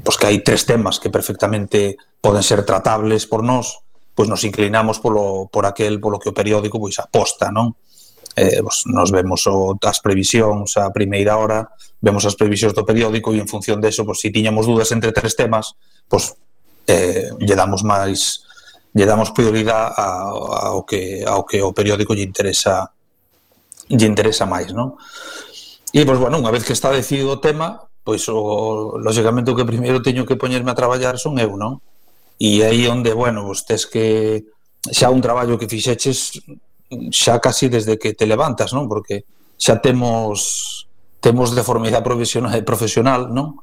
pois, 0.01 0.15
que 0.15 0.27
hai 0.27 0.39
tres 0.39 0.63
temas 0.63 0.97
que 0.97 1.11
perfectamente 1.11 1.99
poden 2.23 2.41
ser 2.41 2.63
tratables 2.63 3.27
por 3.27 3.43
nós, 3.43 3.83
pois 4.15 4.31
nos 4.31 4.47
inclinamos 4.47 5.03
polo, 5.03 5.51
por 5.51 5.67
aquel 5.67 5.99
polo 5.99 6.17
que 6.17 6.31
o 6.31 6.37
periódico 6.37 6.79
pois 6.79 6.97
aposta, 6.97 7.51
non? 7.51 7.75
eh, 8.39 8.61
pues, 8.63 8.83
nos 8.85 9.11
vemos 9.11 9.45
o, 9.47 9.75
as 9.83 9.99
previsións 9.99 10.77
a 10.77 10.91
primeira 10.95 11.35
hora, 11.35 11.67
vemos 11.99 12.23
as 12.23 12.39
previsións 12.39 12.71
do 12.71 12.87
periódico 12.87 13.35
e 13.35 13.43
en 13.43 13.51
función 13.51 13.83
deso, 13.83 14.07
pues, 14.07 14.23
se 14.23 14.31
si 14.31 14.33
tiñamos 14.33 14.63
dúdas 14.63 14.91
entre 14.95 15.11
tres 15.11 15.35
temas, 15.35 15.75
pues, 16.07 16.39
eh, 16.89 17.29
lle 17.37 17.55
damos 17.55 17.85
máis 17.85 18.41
lle 18.97 19.05
damos 19.05 19.29
prioridade 19.29 19.93
ao 20.01 20.81
que 20.89 21.21
ao 21.21 21.45
que 21.45 21.61
o 21.61 21.69
periódico 21.71 22.17
lle 22.17 22.25
interesa 22.25 22.89
lle 23.89 24.05
interesa 24.05 24.45
máis, 24.45 24.73
non? 24.73 24.97
E, 25.93 26.05
pois, 26.05 26.21
bueno, 26.21 26.37
unha 26.37 26.53
vez 26.53 26.61
que 26.61 26.77
está 26.77 26.93
decidido 26.93 27.33
o 27.33 27.41
tema, 27.41 27.89
pois, 28.05 28.21
o, 28.29 29.01
lógicamente, 29.01 29.49
o 29.49 29.57
que 29.57 29.65
primeiro 29.65 30.01
teño 30.05 30.25
que 30.25 30.37
poñerme 30.37 30.69
a 30.69 30.77
traballar 30.77 31.17
son 31.17 31.41
eu, 31.41 31.57
non? 31.57 31.81
E 32.37 32.61
aí 32.61 32.85
onde, 32.85 33.11
bueno, 33.17 33.43
vos 33.43 33.65
tes 33.65 33.89
que 33.89 34.45
xa 34.93 35.09
un 35.09 35.19
traballo 35.19 35.57
que 35.57 35.67
fixeches 35.67 36.37
xa 37.11 37.41
casi 37.41 37.67
desde 37.67 37.97
que 37.97 38.13
te 38.13 38.29
levantas, 38.29 38.71
non? 38.71 38.85
Porque 38.85 39.25
xa 39.57 39.81
temos 39.81 40.85
temos 41.19 41.51
deformidade 41.51 42.05
profesional, 42.05 42.53
profesional 42.63 43.27
non? 43.33 43.57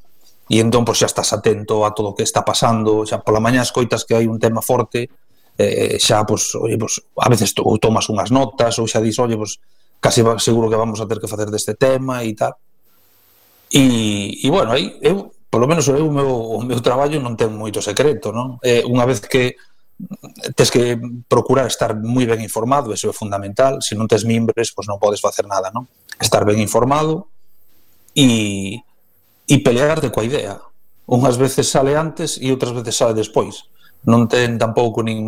e 0.46 0.62
entón 0.62 0.86
pois, 0.86 1.02
xa 1.02 1.10
estás 1.10 1.34
atento 1.34 1.82
a 1.82 1.90
todo 1.90 2.12
o 2.12 2.16
que 2.16 2.22
está 2.22 2.46
pasando, 2.46 3.02
xa 3.02 3.22
pola 3.22 3.42
mañá 3.42 3.66
escoitas 3.66 4.06
que 4.06 4.14
hai 4.14 4.30
un 4.30 4.38
tema 4.38 4.62
forte, 4.62 5.10
eh, 5.58 5.98
xa, 5.98 6.22
pois, 6.22 6.54
oye, 6.54 6.78
pois, 6.78 7.02
a 7.18 7.28
veces 7.28 7.50
to, 7.50 7.66
tomas 7.82 8.06
unhas 8.06 8.30
notas, 8.30 8.78
ou 8.78 8.86
xa 8.86 9.02
dis, 9.02 9.18
oye, 9.18 9.34
pois, 9.34 9.58
case 9.98 10.22
seguro 10.38 10.70
que 10.70 10.78
vamos 10.78 11.02
a 11.02 11.08
ter 11.08 11.18
que 11.18 11.26
facer 11.26 11.50
deste 11.50 11.74
tema 11.74 12.22
e 12.22 12.32
tal. 12.36 12.54
E, 13.72 14.38
e 14.38 14.48
bueno, 14.50 14.70
aí, 14.70 14.94
eu, 15.02 15.34
polo 15.50 15.66
menos 15.66 15.88
eu, 15.90 16.06
o 16.06 16.12
meu, 16.12 16.30
o 16.30 16.62
meu 16.62 16.78
traballo 16.78 17.18
non 17.18 17.34
ten 17.34 17.50
moito 17.50 17.82
secreto, 17.82 18.30
non? 18.30 18.62
Eh, 18.62 18.86
unha 18.86 19.02
vez 19.02 19.18
que 19.18 19.58
tes 20.54 20.70
que 20.70 21.00
procurar 21.26 21.66
estar 21.66 21.96
moi 21.96 22.28
ben 22.28 22.44
informado, 22.44 22.92
eso 22.92 23.08
é 23.08 23.14
fundamental, 23.16 23.80
se 23.80 23.96
non 23.96 24.06
tes 24.06 24.22
mimbres, 24.28 24.70
pois 24.70 24.86
non 24.86 25.00
podes 25.00 25.24
facer 25.24 25.48
nada, 25.48 25.72
non? 25.72 25.88
Estar 26.20 26.44
ben 26.44 26.60
informado 26.60 27.32
e 28.12 28.84
e 29.46 29.62
pelearte 29.62 30.10
coa 30.10 30.26
idea. 30.26 30.58
Unhas 31.06 31.38
veces 31.38 31.70
sale 31.70 31.94
antes 31.94 32.34
e 32.42 32.50
outras 32.50 32.74
veces 32.74 32.98
sale 32.98 33.14
despois. 33.14 33.70
Non 34.06 34.26
ten 34.26 34.58
tampouco 34.58 35.06
nin, 35.06 35.22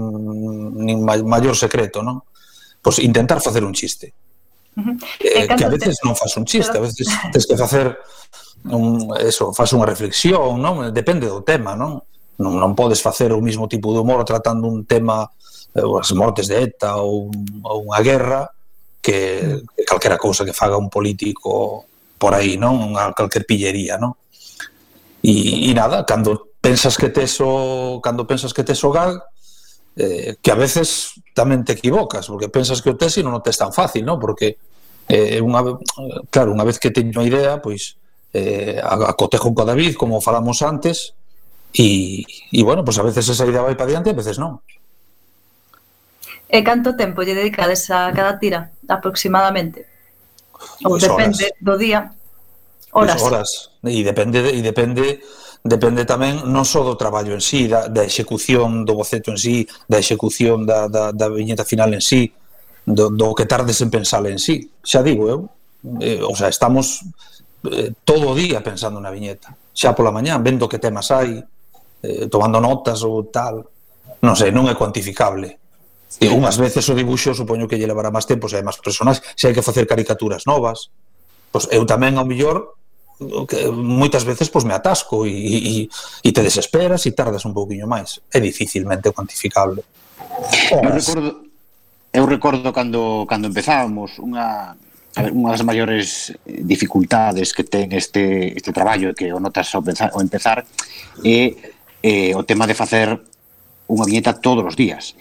nin 0.74 0.98
maior 1.06 1.54
secreto, 1.54 2.02
non? 2.02 2.22
Pois 2.82 2.98
intentar 2.98 3.38
facer 3.38 3.62
un 3.62 3.74
chiste. 3.74 4.10
Uh 4.74 4.82
-huh. 4.82 4.94
Eh, 5.22 5.46
que 5.46 5.64
a 5.64 5.70
veces 5.70 5.98
te... 5.98 6.06
non 6.06 6.14
faz 6.18 6.34
un 6.38 6.46
chiste, 6.46 6.74
a 6.74 6.82
veces 6.82 7.06
tens 7.30 7.46
que 7.46 7.58
facer 7.58 7.94
un, 8.66 9.14
eso, 9.22 9.54
faz 9.54 9.70
unha 9.74 9.86
reflexión, 9.86 10.58
non? 10.58 10.90
Depende 10.90 11.30
do 11.30 11.46
tema, 11.46 11.78
non? 11.78 12.02
Non, 12.38 12.58
non 12.58 12.78
podes 12.78 13.02
facer 13.02 13.30
o 13.34 13.42
mismo 13.42 13.66
tipo 13.66 13.90
de 13.94 13.98
humor 14.02 14.22
tratando 14.22 14.66
un 14.70 14.86
tema 14.86 15.26
eh, 15.74 15.82
as 15.82 16.10
mortes 16.14 16.46
de 16.46 16.70
ETA 16.70 16.98
ou, 17.02 17.30
ou 17.66 17.78
unha 17.86 18.02
guerra 18.02 18.50
que, 19.02 19.62
que 19.74 19.82
calquera 19.86 20.18
cousa 20.18 20.46
que 20.46 20.54
faga 20.54 20.78
un 20.78 20.90
político 20.90 21.86
por 22.18 22.34
aí, 22.34 22.58
non? 22.58 22.76
Unha 22.82 23.14
calquer 23.14 23.46
pillería, 23.46 23.96
non? 23.96 24.18
E, 25.22 25.70
e 25.70 25.72
nada, 25.72 26.02
cando 26.04 26.52
pensas 26.60 26.98
que 26.98 27.08
tes 27.08 27.38
o 27.40 28.02
cando 28.02 28.26
pensas 28.26 28.52
que 28.52 28.66
tes 28.66 28.82
o 28.82 28.90
gag, 28.90 29.18
eh, 29.96 30.36
que 30.42 30.50
a 30.50 30.58
veces 30.58 31.18
tamén 31.34 31.62
te 31.62 31.74
equivocas, 31.74 32.26
porque 32.26 32.50
pensas 32.50 32.82
que 32.82 32.90
o 32.90 32.98
tes 32.98 33.18
e 33.18 33.22
non 33.22 33.34
o 33.34 33.42
tes 33.42 33.58
tan 33.58 33.70
fácil, 33.70 34.02
non? 34.02 34.18
Porque 34.18 34.58
eh, 35.08 35.40
unha, 35.40 35.62
claro, 36.28 36.52
unha 36.54 36.66
vez 36.66 36.76
que 36.76 36.92
teño 36.92 37.18
a 37.22 37.26
idea, 37.26 37.62
pois 37.62 37.96
eh, 38.34 38.78
acotejo 38.82 39.54
co 39.54 39.64
David, 39.64 39.96
como 39.96 40.20
falamos 40.20 40.60
antes, 40.62 41.16
e, 41.72 42.22
e 42.52 42.60
bueno, 42.62 42.84
pois 42.84 42.98
a 42.98 43.06
veces 43.06 43.26
esa 43.28 43.46
idea 43.46 43.64
vai 43.64 43.74
para 43.74 43.90
diante, 43.90 44.10
a 44.10 44.18
veces 44.18 44.38
non. 44.38 44.60
E 46.48 46.64
canto 46.64 46.96
tempo 46.96 47.20
lle 47.20 47.36
dedicades 47.36 47.90
a 47.92 48.08
cada 48.14 48.40
tira, 48.40 48.72
aproximadamente? 48.88 49.84
Ou 50.84 50.94
pues 50.94 51.02
depende 51.02 51.44
horas. 51.50 51.62
do 51.62 51.74
día. 51.78 52.00
Horas. 52.92 53.18
Pues 53.18 53.22
horas. 53.22 53.50
E 53.84 54.02
depende, 54.02 54.38
e 54.42 54.60
depende 54.62 55.20
depende 55.64 56.06
tamén 56.06 56.46
non 56.46 56.62
só 56.62 56.86
do 56.86 56.94
traballo 56.94 57.34
en 57.34 57.42
sí, 57.42 57.66
da, 57.66 57.90
da 57.90 58.06
execución 58.06 58.86
do 58.86 58.94
boceto 58.94 59.34
en 59.34 59.38
sí, 59.38 59.66
da 59.90 59.98
execución 59.98 60.62
da, 60.62 60.86
da, 60.86 61.10
da 61.10 61.26
viñeta 61.28 61.66
final 61.66 61.92
en 61.92 62.02
sí, 62.02 62.30
do, 62.86 63.10
do 63.10 63.34
que 63.34 63.44
tardes 63.44 63.82
en 63.82 63.90
pensar 63.90 64.22
en 64.26 64.38
sí. 64.38 64.70
Xa 64.82 65.02
digo 65.02 65.26
eu, 65.26 65.50
eh, 66.00 66.22
o 66.22 66.34
sea, 66.38 66.48
estamos 66.48 67.02
eh, 67.68 67.90
todo 68.06 68.32
o 68.32 68.36
día 68.38 68.62
pensando 68.62 69.02
na 69.02 69.10
viñeta. 69.10 69.54
Xa 69.74 69.94
pola 69.94 70.14
mañá, 70.14 70.38
vendo 70.38 70.70
que 70.70 70.78
temas 70.78 71.10
hai, 71.10 71.42
eh, 72.02 72.26
tomando 72.30 72.62
notas 72.62 73.02
ou 73.02 73.26
tal. 73.28 73.66
Non 74.22 74.34
sei, 74.34 74.54
non 74.54 74.70
é 74.70 74.74
cuantificable 74.74 75.67
E 76.16 76.32
unhas 76.32 76.56
veces 76.56 76.88
o 76.88 76.96
dibuxo 76.96 77.36
supoño 77.36 77.68
que 77.68 77.76
lle 77.76 77.84
levará 77.84 78.08
máis 78.08 78.24
tempo, 78.24 78.48
se 78.48 78.56
hai 78.56 78.64
máis 78.64 78.80
personas, 78.80 79.20
se 79.36 79.44
hai 79.46 79.54
que 79.54 79.60
facer 79.60 79.84
caricaturas 79.84 80.48
novas. 80.48 80.88
Pois 81.52 81.68
eu 81.68 81.84
tamén 81.84 82.16
ao 82.16 82.24
mellor 82.24 82.78
que 83.48 83.66
moitas 83.68 84.22
veces 84.22 84.48
pois 84.48 84.62
me 84.62 84.72
atasco 84.72 85.26
e, 85.26 85.34
e, 85.34 85.90
e 86.22 86.28
te 86.30 86.42
desesperas 86.42 87.02
e 87.04 87.12
tardas 87.12 87.44
un 87.44 87.52
pouquiño 87.52 87.84
máis. 87.84 88.22
É 88.30 88.38
dificilmente 88.38 89.10
cuantificable. 89.10 89.82
Eu 90.70 90.90
recordo, 90.94 91.30
eu 92.12 92.24
recordo 92.26 92.68
cando 92.72 93.26
cando 93.26 93.50
empezábamos 93.50 94.16
unha 94.22 94.72
a 95.18 95.20
ver, 95.22 95.32
unha 95.34 95.50
das 95.50 95.66
maiores 95.66 96.30
dificultades 96.46 97.50
que 97.50 97.66
ten 97.66 97.90
este 97.90 98.54
este 98.54 98.70
traballo 98.70 99.10
que 99.18 99.34
o 99.34 99.42
notas 99.42 99.66
ao, 99.74 99.82
pensar, 99.82 100.14
ao 100.14 100.22
empezar 100.22 100.62
é, 101.26 101.58
é 102.00 102.32
o 102.38 102.46
tema 102.46 102.70
de 102.70 102.78
facer 102.78 103.18
unha 103.90 104.04
viñeta 104.06 104.38
todos 104.38 104.62
os 104.62 104.76
días. 104.78 105.18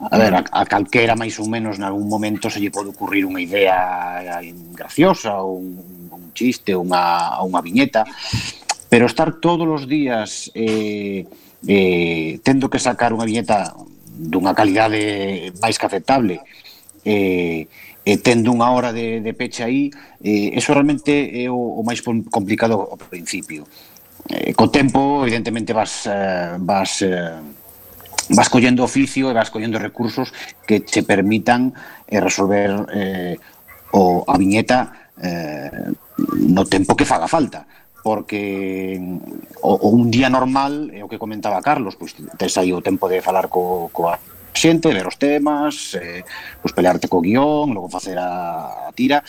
A 0.00 0.16
ver, 0.16 0.34
a, 0.34 0.44
a 0.46 0.62
calquera 0.66 1.18
máis 1.18 1.34
ou 1.42 1.50
menos 1.50 1.82
algún 1.82 2.06
momento 2.06 2.46
se 2.46 2.62
lle 2.62 2.70
pode 2.70 2.94
ocurrir 2.94 3.26
unha 3.26 3.42
idea 3.42 4.40
eh, 4.42 4.54
graciosa 4.70 5.42
ou 5.42 5.58
un, 5.58 6.06
un 6.14 6.24
chiste 6.30 6.70
ou 6.70 6.86
unha, 6.86 7.42
unha 7.42 7.58
viñeta, 7.58 8.06
pero 8.86 9.10
estar 9.10 9.42
todos 9.42 9.66
os 9.66 9.90
días 9.90 10.54
eh, 10.54 11.26
eh, 11.66 12.38
tendo 12.46 12.70
que 12.70 12.78
sacar 12.78 13.10
unha 13.10 13.26
viñeta 13.26 13.74
dunha 14.06 14.54
calidade 14.54 15.50
máis 15.58 15.74
que 15.74 15.86
aceptable 15.90 16.46
eh, 17.02 17.66
e 18.08 18.12
tendo 18.22 18.54
unha 18.54 18.72
hora 18.72 18.94
de, 18.94 19.20
de 19.20 19.32
peche 19.34 19.66
aí, 19.66 19.90
eh, 20.22 20.56
eso 20.56 20.72
realmente 20.72 21.28
é 21.42 21.50
o, 21.50 21.58
o 21.58 21.82
máis 21.84 22.00
complicado 22.32 22.88
ao 22.88 22.96
principio. 22.96 23.68
Eh, 24.30 24.56
co 24.56 24.72
tempo, 24.72 25.20
evidentemente, 25.26 25.76
vas, 25.76 26.08
eh, 26.08 26.56
vas 26.56 27.04
eh, 27.04 27.36
vas 28.30 28.48
collendo 28.48 28.84
oficio 28.84 29.30
e 29.30 29.36
vas 29.36 29.50
collendo 29.50 29.78
recursos 29.78 30.32
que 30.66 30.80
te 30.80 31.02
permitan 31.02 31.72
eh, 32.06 32.20
resolver 32.20 32.86
eh, 32.92 33.36
o 33.92 34.24
a 34.28 34.36
viñeta 34.36 35.12
eh, 35.16 35.92
no 36.44 36.64
tempo 36.68 36.96
que 36.96 37.08
faga 37.08 37.28
falta 37.28 37.64
porque 38.02 38.96
o, 39.60 39.72
o 39.74 39.88
un 39.90 40.10
día 40.10 40.30
normal 40.30 40.88
é 40.94 41.02
o 41.04 41.10
que 41.10 41.20
comentaba 41.20 41.60
Carlos, 41.60 41.98
pois 41.98 42.14
tes 42.14 42.56
aí 42.56 42.72
o 42.72 42.80
tempo 42.80 43.04
de 43.10 43.20
falar 43.20 43.52
co, 43.52 43.90
coa 43.92 44.16
xente, 44.54 44.88
ver 44.88 45.06
os 45.06 45.20
temas, 45.20 45.94
eh, 45.98 46.24
pois 46.62 46.72
pelearte 46.72 47.10
co 47.10 47.20
guión, 47.20 47.74
logo 47.74 47.92
facer 47.92 48.16
a, 48.16 48.88
a 48.88 48.92
tira, 48.96 49.22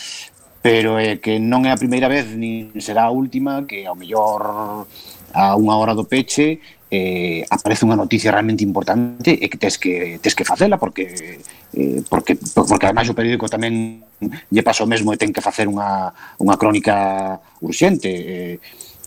pero 0.61 0.95
é 0.99 1.15
eh, 1.15 1.15
que 1.19 1.39
non 1.39 1.65
é 1.65 1.71
a 1.71 1.81
primeira 1.81 2.07
vez 2.07 2.31
nin 2.35 2.71
será 2.79 3.07
a 3.07 3.15
última 3.15 3.63
que 3.63 3.83
ao 3.83 3.95
mellor 3.95 4.87
a 5.33 5.55
unha 5.55 5.75
hora 5.77 5.95
do 5.95 6.07
peche 6.07 6.59
eh, 6.89 7.45
aparece 7.49 7.85
unha 7.85 7.97
noticia 7.97 8.33
realmente 8.33 8.65
importante 8.65 9.37
e 9.37 9.45
que 9.45 9.61
tes 9.61 9.77
que 9.77 10.17
tes 10.17 10.33
que 10.33 10.45
facela 10.45 10.81
porque 10.81 11.37
eh, 11.77 12.01
porque 12.09 12.33
porque 12.35 12.85
ademais 12.89 13.09
o 13.09 13.17
periódico 13.17 13.45
tamén 13.45 14.01
lle 14.49 14.65
pasa 14.65 14.81
o 14.83 14.89
mesmo 14.89 15.13
e 15.13 15.19
ten 15.21 15.29
que 15.29 15.45
facer 15.45 15.69
unha 15.69 16.09
unha 16.41 16.55
crónica 16.57 17.37
urxente. 17.61 18.09
Eh, 18.09 18.55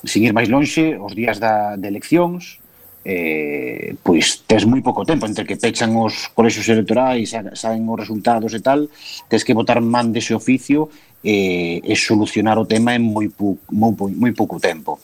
sin 0.02 0.26
ir 0.26 0.34
máis 0.34 0.50
lonxe, 0.50 0.98
os 0.98 1.14
días 1.14 1.42
da 1.42 1.74
de 1.74 1.86
eleccións 1.90 2.62
eh, 3.04 3.98
pois 4.02 4.46
tes 4.46 4.62
moi 4.62 4.78
pouco 4.78 5.02
tempo 5.02 5.26
entre 5.26 5.42
que 5.42 5.58
pechan 5.58 5.90
os 5.98 6.30
colexios 6.30 6.70
electorais 6.70 7.34
saen 7.58 7.82
os 7.90 7.98
resultados 7.98 8.54
e 8.54 8.62
tal 8.62 8.86
tes 9.26 9.42
que 9.42 9.58
votar 9.58 9.82
man 9.82 10.14
dese 10.14 10.38
oficio 10.38 10.86
eh, 11.26 11.82
e 11.82 11.94
solucionar 11.98 12.62
o 12.62 12.66
tema 12.66 12.94
en 12.94 13.02
moi, 13.02 13.26
moi, 13.74 13.90
moi 14.14 14.32
pouco 14.38 14.62
tempo 14.62 15.02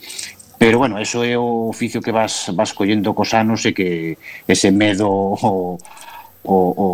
Pero 0.59 0.79
bueno, 0.79 0.99
eso 0.99 1.23
é 1.23 1.39
o 1.39 1.71
oficio 1.71 2.03
que 2.03 2.11
vas 2.11 2.51
vas 2.51 2.75
collendo 2.75 3.15
cos 3.15 3.31
anos 3.33 3.63
e 3.63 3.71
que 3.71 4.19
ese 4.51 4.75
medo 4.75 5.07
o, 5.07 5.79
o, 6.43 6.57
o, 6.75 6.87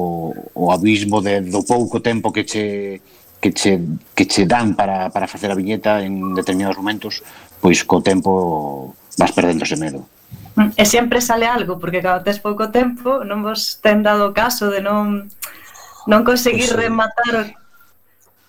o 0.52 0.64
abismo 0.68 1.24
de, 1.24 1.40
do 1.40 1.64
pouco 1.64 2.04
tempo 2.04 2.28
que 2.28 2.44
che 2.44 3.00
que 3.40 3.52
che, 3.52 3.80
que 4.12 4.24
che 4.28 4.44
dan 4.44 4.76
para, 4.76 5.08
para 5.08 5.28
facer 5.28 5.48
a 5.48 5.56
viñeta 5.56 6.04
en 6.04 6.36
determinados 6.36 6.76
momentos, 6.76 7.24
pois 7.60 7.80
co 7.88 8.04
tempo 8.04 8.92
vas 9.16 9.32
perdendo 9.32 9.64
ese 9.64 9.80
medo. 9.80 10.04
Mm, 10.56 10.76
e 10.76 10.84
sempre 10.84 11.24
sale 11.24 11.48
algo, 11.48 11.80
porque 11.80 12.04
cando 12.04 12.24
tes 12.24 12.40
pouco 12.40 12.68
tempo 12.68 13.24
non 13.24 13.40
vos 13.40 13.80
ten 13.80 14.04
dado 14.04 14.36
caso 14.36 14.68
de 14.68 14.84
non 14.84 15.28
non 16.04 16.20
conseguir 16.20 16.68
rematar 16.76 17.56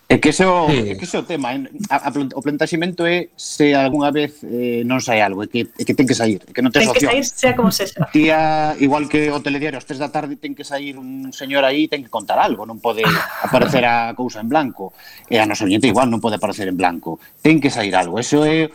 É 0.07 0.21
que 0.21 0.29
iso, 0.29 0.69
sí. 0.69 0.93
é 0.93 0.95
que 0.95 1.05
iso 1.05 1.17
o 1.17 1.25
tema, 1.25 1.49
eh. 1.57 1.65
a, 1.89 2.09
a, 2.09 2.13
o 2.13 2.41
plantaximento 2.45 3.09
é 3.09 3.33
se 3.33 3.73
algunha 3.73 4.13
vez 4.13 4.37
eh, 4.45 4.85
non 4.85 5.01
sai 5.01 5.17
algo, 5.17 5.41
é 5.41 5.49
que, 5.49 5.65
é 5.65 5.81
que 5.81 5.97
ten 5.97 6.05
que 6.05 6.13
sair, 6.13 6.45
é 6.45 6.53
que 6.53 6.61
non 6.61 6.69
tes 6.69 6.85
ten 6.85 6.93
opción. 6.93 7.09
Ten 7.09 7.25
que 7.25 7.25
sair 7.25 7.25
sea 7.25 7.53
como 7.57 7.73
sexa. 7.73 8.05
Tía, 8.13 8.77
igual 8.77 9.09
que 9.09 9.33
o 9.33 9.41
telediario, 9.41 9.81
as 9.81 9.89
3 9.89 9.97
da 9.97 10.13
tarde 10.13 10.37
ten 10.37 10.53
que 10.53 10.61
sair 10.61 11.01
un 11.01 11.33
señor 11.33 11.65
aí, 11.65 11.89
ten 11.89 12.05
que 12.05 12.13
contar 12.13 12.37
algo, 12.37 12.69
non 12.69 12.77
pode 12.77 13.01
aparecer 13.41 13.81
a 13.89 14.13
cousa 14.13 14.45
en 14.45 14.49
blanco. 14.49 14.93
E 15.25 15.41
a 15.41 15.49
noso 15.49 15.65
oñente 15.65 15.89
igual 15.89 16.13
non 16.13 16.21
pode 16.21 16.37
aparecer 16.37 16.69
en 16.69 16.77
blanco. 16.77 17.17
Ten 17.41 17.57
que 17.57 17.73
sair 17.73 17.97
algo, 17.97 18.21
eso 18.21 18.45
é 18.45 18.69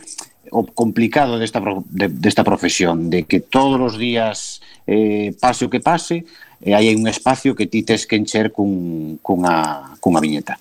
o 0.51 0.67
complicado 0.67 1.39
desta, 1.39 1.63
de, 1.63 2.11
desta 2.11 2.43
profesión, 2.43 3.07
de 3.07 3.23
que 3.23 3.39
todos 3.39 3.79
os 3.79 3.95
días 3.95 4.59
eh, 4.83 5.31
pase 5.39 5.63
o 5.63 5.71
que 5.71 5.79
pase, 5.79 6.27
e 6.59 6.75
hai 6.75 6.91
un 6.91 7.07
espacio 7.07 7.55
que 7.55 7.71
ti 7.71 7.87
tes 7.87 8.03
que 8.03 8.19
encher 8.19 8.51
cun, 8.51 9.15
cunha, 9.23 9.95
cunha 10.03 10.19
viñeta. 10.19 10.59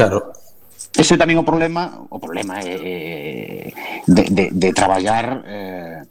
Claro. 0.00 0.32
Ese 0.96 1.14
tamén 1.20 1.38
o 1.38 1.46
problema, 1.46 2.02
o 2.08 2.18
problema 2.18 2.58
é, 2.64 3.70
de, 4.08 4.22
de, 4.32 4.44
de 4.50 4.68
traballar 4.74 5.44
eh, 5.46 6.02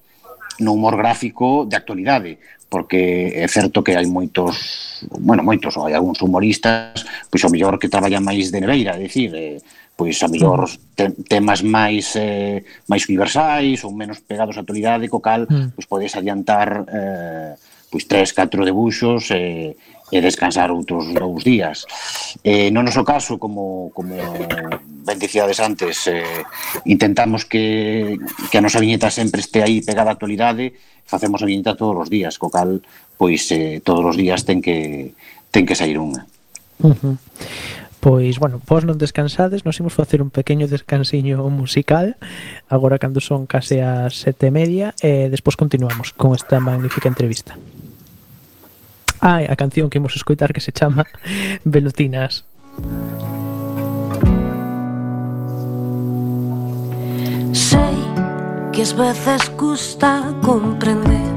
no 0.64 0.78
humor 0.78 0.96
gráfico 0.96 1.68
de 1.68 1.76
actualidade, 1.76 2.40
porque 2.70 3.34
é 3.36 3.48
certo 3.50 3.84
que 3.84 3.98
hai 3.98 4.06
moitos, 4.06 5.04
bueno, 5.20 5.42
moitos, 5.44 5.76
ou 5.76 5.90
hai 5.90 5.98
algúns 5.98 6.22
humoristas, 6.22 7.02
pois 7.28 7.44
o 7.44 7.52
mellor 7.52 7.76
que 7.82 7.92
traballan 7.92 8.24
máis 8.24 8.54
de 8.54 8.62
neveira, 8.62 8.96
é 8.96 9.04
dicir, 9.04 9.34
eh, 9.36 9.60
pois 10.00 10.16
a 10.24 10.32
mellor 10.32 10.64
mm. 10.64 10.96
te, 10.96 11.06
temas 11.28 11.60
máis 11.60 12.16
eh, 12.16 12.64
máis 12.88 13.04
universais 13.10 13.84
ou 13.84 13.92
menos 13.92 14.24
pegados 14.24 14.56
á 14.56 14.64
actualidade, 14.64 15.12
co 15.12 15.20
cal 15.20 15.44
mm. 15.44 15.76
pois 15.76 15.90
podes 15.92 16.16
adiantar 16.16 16.88
eh, 16.88 17.52
pois 17.90 18.06
tres, 18.06 18.34
catro 18.34 18.66
debuxos 18.66 19.34
e, 19.34 19.76
e 20.14 20.18
descansar 20.22 20.70
outros 20.70 21.10
dous 21.14 21.42
días. 21.46 21.86
Eh, 22.46 22.70
no 22.70 22.82
noso 22.82 23.06
caso, 23.06 23.38
como, 23.38 23.90
como 23.94 24.18
ben 25.06 25.18
dicíades 25.18 25.62
antes, 25.62 26.06
eh, 26.10 26.46
intentamos 26.86 27.46
que, 27.46 28.18
que 28.50 28.58
a 28.58 28.64
nosa 28.64 28.82
viñeta 28.82 29.10
sempre 29.10 29.42
este 29.42 29.66
aí 29.66 29.82
pegada 29.82 30.10
á 30.10 30.16
actualidade, 30.18 30.74
facemos 31.06 31.42
a 31.42 31.50
viñeta 31.50 31.78
todos 31.78 31.98
os 32.06 32.10
días, 32.10 32.38
co 32.38 32.54
cal, 32.54 32.82
pois 33.18 33.50
eh, 33.54 33.82
todos 33.82 34.06
os 34.06 34.16
días 34.18 34.46
ten 34.46 34.62
que, 34.62 35.14
ten 35.50 35.66
que 35.66 35.78
sair 35.78 35.98
unha. 35.98 36.26
Uh 36.82 36.94
-huh. 36.94 37.16
Pois, 38.00 38.40
bueno, 38.40 38.62
vos 38.64 38.88
non 38.88 38.96
descansades, 38.96 39.68
nos 39.68 39.76
imos 39.84 39.92
facer 39.92 40.24
un 40.24 40.32
pequeno 40.32 40.72
descansiño 40.72 41.44
musical 41.52 42.16
agora 42.72 42.96
cando 42.96 43.20
son 43.20 43.44
case 43.44 43.84
as 43.84 44.24
sete 44.24 44.48
e 44.48 44.56
media 44.56 44.96
e 45.04 45.28
despois 45.28 45.60
continuamos 45.60 46.16
con 46.16 46.32
esta 46.32 46.64
magnífica 46.64 47.12
entrevista. 47.12 47.60
Ah, 49.20 49.44
a 49.44 49.56
canción 49.60 49.92
que 49.92 50.00
imos 50.00 50.16
escoitar 50.16 50.56
que 50.56 50.64
se 50.64 50.72
chama 50.72 51.04
Velutinas. 51.68 52.48
Sei 57.52 58.00
que 58.72 58.80
as 58.80 58.96
veces 58.96 59.52
custa 59.60 60.24
comprender 60.40 61.28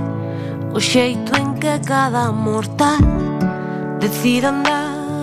o 0.70 0.78
xeito 0.78 1.34
en 1.34 1.58
que 1.58 1.74
cada 1.82 2.30
mortal 2.30 3.02
decide 3.98 4.46
andar 4.46 4.81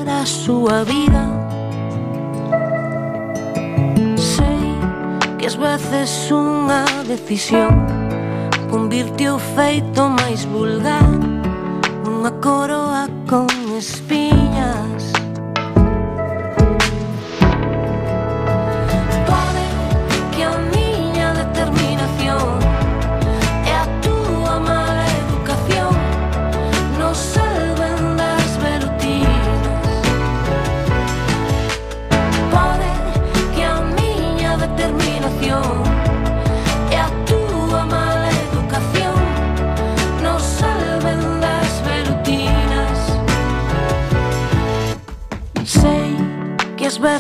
a 0.10 0.26
súa 0.26 0.84
vida. 0.84 1.24
Sei 4.18 4.74
que 5.38 5.46
as 5.46 5.56
veces 5.56 6.10
unha 6.34 6.84
decisión 7.06 7.74
Convirte 8.70 9.28
o 9.28 9.40
feito 9.40 10.10
máis 10.10 10.46
vulgar. 10.46 11.10
Unha 12.06 12.32
coroa 12.38 13.10
con 13.26 13.50
espiñas 13.74 14.99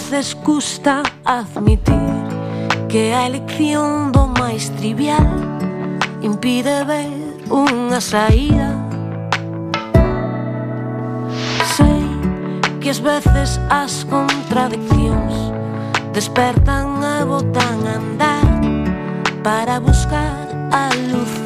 veces 0.09 0.33
custa 0.33 1.03
admitir 1.23 1.93
que 2.87 3.13
a 3.13 3.27
elección 3.27 4.11
do 4.11 4.25
máis 4.25 4.73
trivial 4.81 5.21
impide 6.25 6.81
ver 6.89 7.13
unha 7.45 8.01
saída. 8.01 8.73
Sei 11.77 12.01
que 12.81 12.89
as 12.89 12.97
veces 12.97 13.61
as 13.69 14.01
contradiccións 14.09 15.53
despertan 16.09 17.05
e 17.05 17.17
botan 17.29 17.77
a 17.85 18.01
andar 18.01 18.49
para 19.45 19.77
buscar 19.77 20.49
a 20.73 20.89
luz 21.13 21.38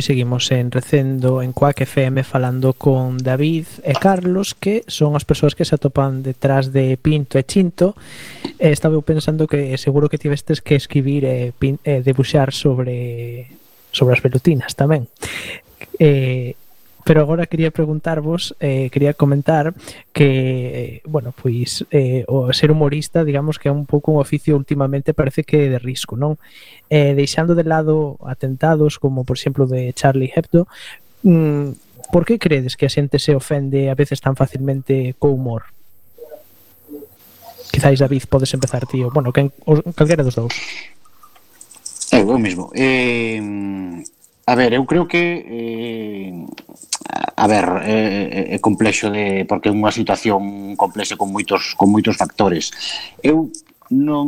pois 0.00 0.06
seguimos 0.06 0.50
en 0.50 0.70
Recendo, 0.70 1.42
en 1.42 1.52
Quack 1.52 1.82
FM, 1.82 2.24
falando 2.24 2.72
con 2.72 3.18
David 3.18 3.66
e 3.84 3.92
Carlos, 3.92 4.56
que 4.56 4.80
son 4.88 5.12
as 5.12 5.28
persoas 5.28 5.52
que 5.52 5.68
se 5.68 5.76
atopan 5.76 6.24
detrás 6.24 6.72
de 6.72 6.96
Pinto 6.96 7.36
e 7.36 7.44
Chinto. 7.44 7.92
E 8.56 8.72
estaba 8.72 8.96
pensando 9.04 9.44
que 9.44 9.76
seguro 9.76 10.08
que 10.08 10.16
tivestes 10.16 10.64
que 10.64 10.72
escribir 10.72 11.28
e, 11.28 11.52
pin, 11.52 11.76
e 11.84 12.00
debuxar 12.00 12.56
sobre 12.56 13.52
sobre 13.92 14.16
as 14.16 14.24
pelutinas 14.24 14.72
tamén. 14.72 15.04
Eh, 16.00 16.56
pero 17.04 17.20
agora 17.20 17.46
quería 17.46 17.70
preguntarvos, 17.70 18.54
eh, 18.60 18.90
quería 18.90 19.14
comentar 19.14 19.74
que, 20.12 21.02
bueno, 21.06 21.32
pois 21.32 21.84
eh, 21.90 22.24
o 22.28 22.52
ser 22.52 22.70
humorista, 22.70 23.24
digamos 23.24 23.58
que 23.58 23.68
é 23.68 23.72
un 23.72 23.86
pouco 23.86 24.12
un 24.12 24.20
oficio 24.20 24.56
últimamente 24.56 25.14
parece 25.14 25.44
que 25.44 25.70
de 25.70 25.78
risco, 25.78 26.16
non? 26.16 26.36
Eh, 26.90 27.14
deixando 27.14 27.54
de 27.54 27.64
lado 27.64 28.18
atentados 28.26 28.98
como, 28.98 29.24
por 29.24 29.36
exemplo, 29.36 29.66
de 29.66 29.92
Charlie 29.92 30.32
Hebdo, 30.34 30.68
mm, 31.22 32.12
por 32.12 32.26
que 32.26 32.38
credes 32.38 32.76
que 32.76 32.86
a 32.86 32.92
xente 32.92 33.18
se 33.18 33.34
ofende 33.34 33.88
a 33.88 33.94
veces 33.94 34.20
tan 34.20 34.34
facilmente 34.34 35.14
co 35.18 35.30
humor? 35.30 35.70
Quizáis, 37.70 38.02
David, 38.02 38.26
podes 38.26 38.52
empezar, 38.52 38.84
tío. 38.86 39.10
Bueno, 39.14 39.32
quen, 39.32 39.54
calquera 39.94 40.26
dos 40.26 40.34
dous. 40.34 40.52
Eu, 42.10 42.26
eu 42.26 42.38
mesmo. 42.38 42.74
Eh, 42.74 43.38
A 44.50 44.56
ver, 44.56 44.72
eu 44.72 44.84
creo 44.84 45.06
que 45.06 45.46
eh, 45.46 46.34
a 47.36 47.46
ver, 47.46 47.66
é, 47.86 48.54
é 48.56 48.58
complexo 48.58 49.06
de 49.06 49.46
porque 49.46 49.70
é 49.70 49.72
unha 49.72 49.94
situación 49.94 50.74
complexa 50.74 51.14
con 51.14 51.30
moitos 51.30 51.78
con 51.78 51.86
moitos 51.94 52.18
factores. 52.18 52.74
Eu 53.22 53.54
non 53.94 54.26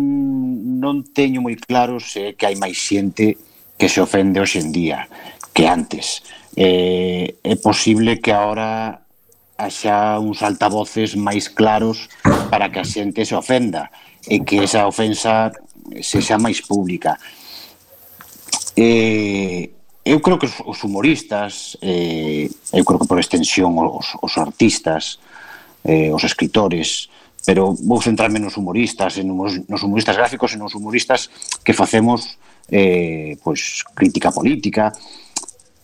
non 0.78 1.02
teño 1.10 1.42
moi 1.42 1.58
claro 1.58 1.98
se 1.98 2.38
que 2.38 2.46
hai 2.46 2.54
máis 2.54 2.78
xente 2.78 3.34
que 3.74 3.90
se 3.90 3.98
ofende 3.98 4.38
hoxe 4.38 4.62
en 4.62 4.70
día 4.70 5.10
que 5.50 5.66
antes. 5.66 6.22
Eh, 6.54 7.42
é 7.42 7.54
posible 7.58 8.22
que 8.22 8.30
agora 8.30 9.02
haxa 9.58 10.22
uns 10.22 10.46
altavoces 10.46 11.18
máis 11.18 11.50
claros 11.50 12.06
para 12.46 12.70
que 12.70 12.78
a 12.78 12.86
xente 12.86 13.26
se 13.26 13.34
ofenda 13.34 13.90
e 14.30 14.46
que 14.46 14.62
esa 14.62 14.86
ofensa 14.86 15.50
se 15.98 16.22
xa 16.22 16.38
máis 16.38 16.62
pública. 16.62 17.18
Eh, 18.78 19.81
eu 20.04 20.18
creo 20.20 20.38
que 20.38 20.50
os, 20.50 20.78
humoristas, 20.82 21.78
eh, 21.80 22.50
eu 22.74 22.84
creo 22.84 22.98
que 22.98 23.06
por 23.06 23.18
extensión 23.22 23.78
os, 23.78 24.18
os 24.18 24.34
artistas, 24.38 25.22
eh, 25.84 26.10
os 26.10 26.24
escritores, 26.26 27.06
pero 27.46 27.74
vou 27.74 28.02
centrarme 28.02 28.42
nos 28.42 28.58
humoristas, 28.58 29.18
en 29.18 29.30
humos, 29.30 29.62
nos 29.70 29.82
humoristas 29.82 30.18
gráficos 30.18 30.54
e 30.54 30.58
nos 30.58 30.74
humoristas 30.74 31.30
que 31.62 31.74
facemos 31.74 32.38
eh, 32.66 33.38
pois, 33.42 33.86
crítica 33.94 34.34
política. 34.34 34.90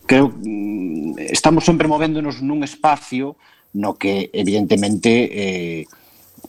Creo 0.03 0.35
mm, 0.35 1.31
estamos 1.31 1.63
sempre 1.63 1.87
movéndonos 1.87 2.43
nun 2.43 2.63
espacio 2.63 3.39
no 3.79 3.95
que 3.95 4.27
evidentemente 4.35 5.31
eh, 5.31 5.83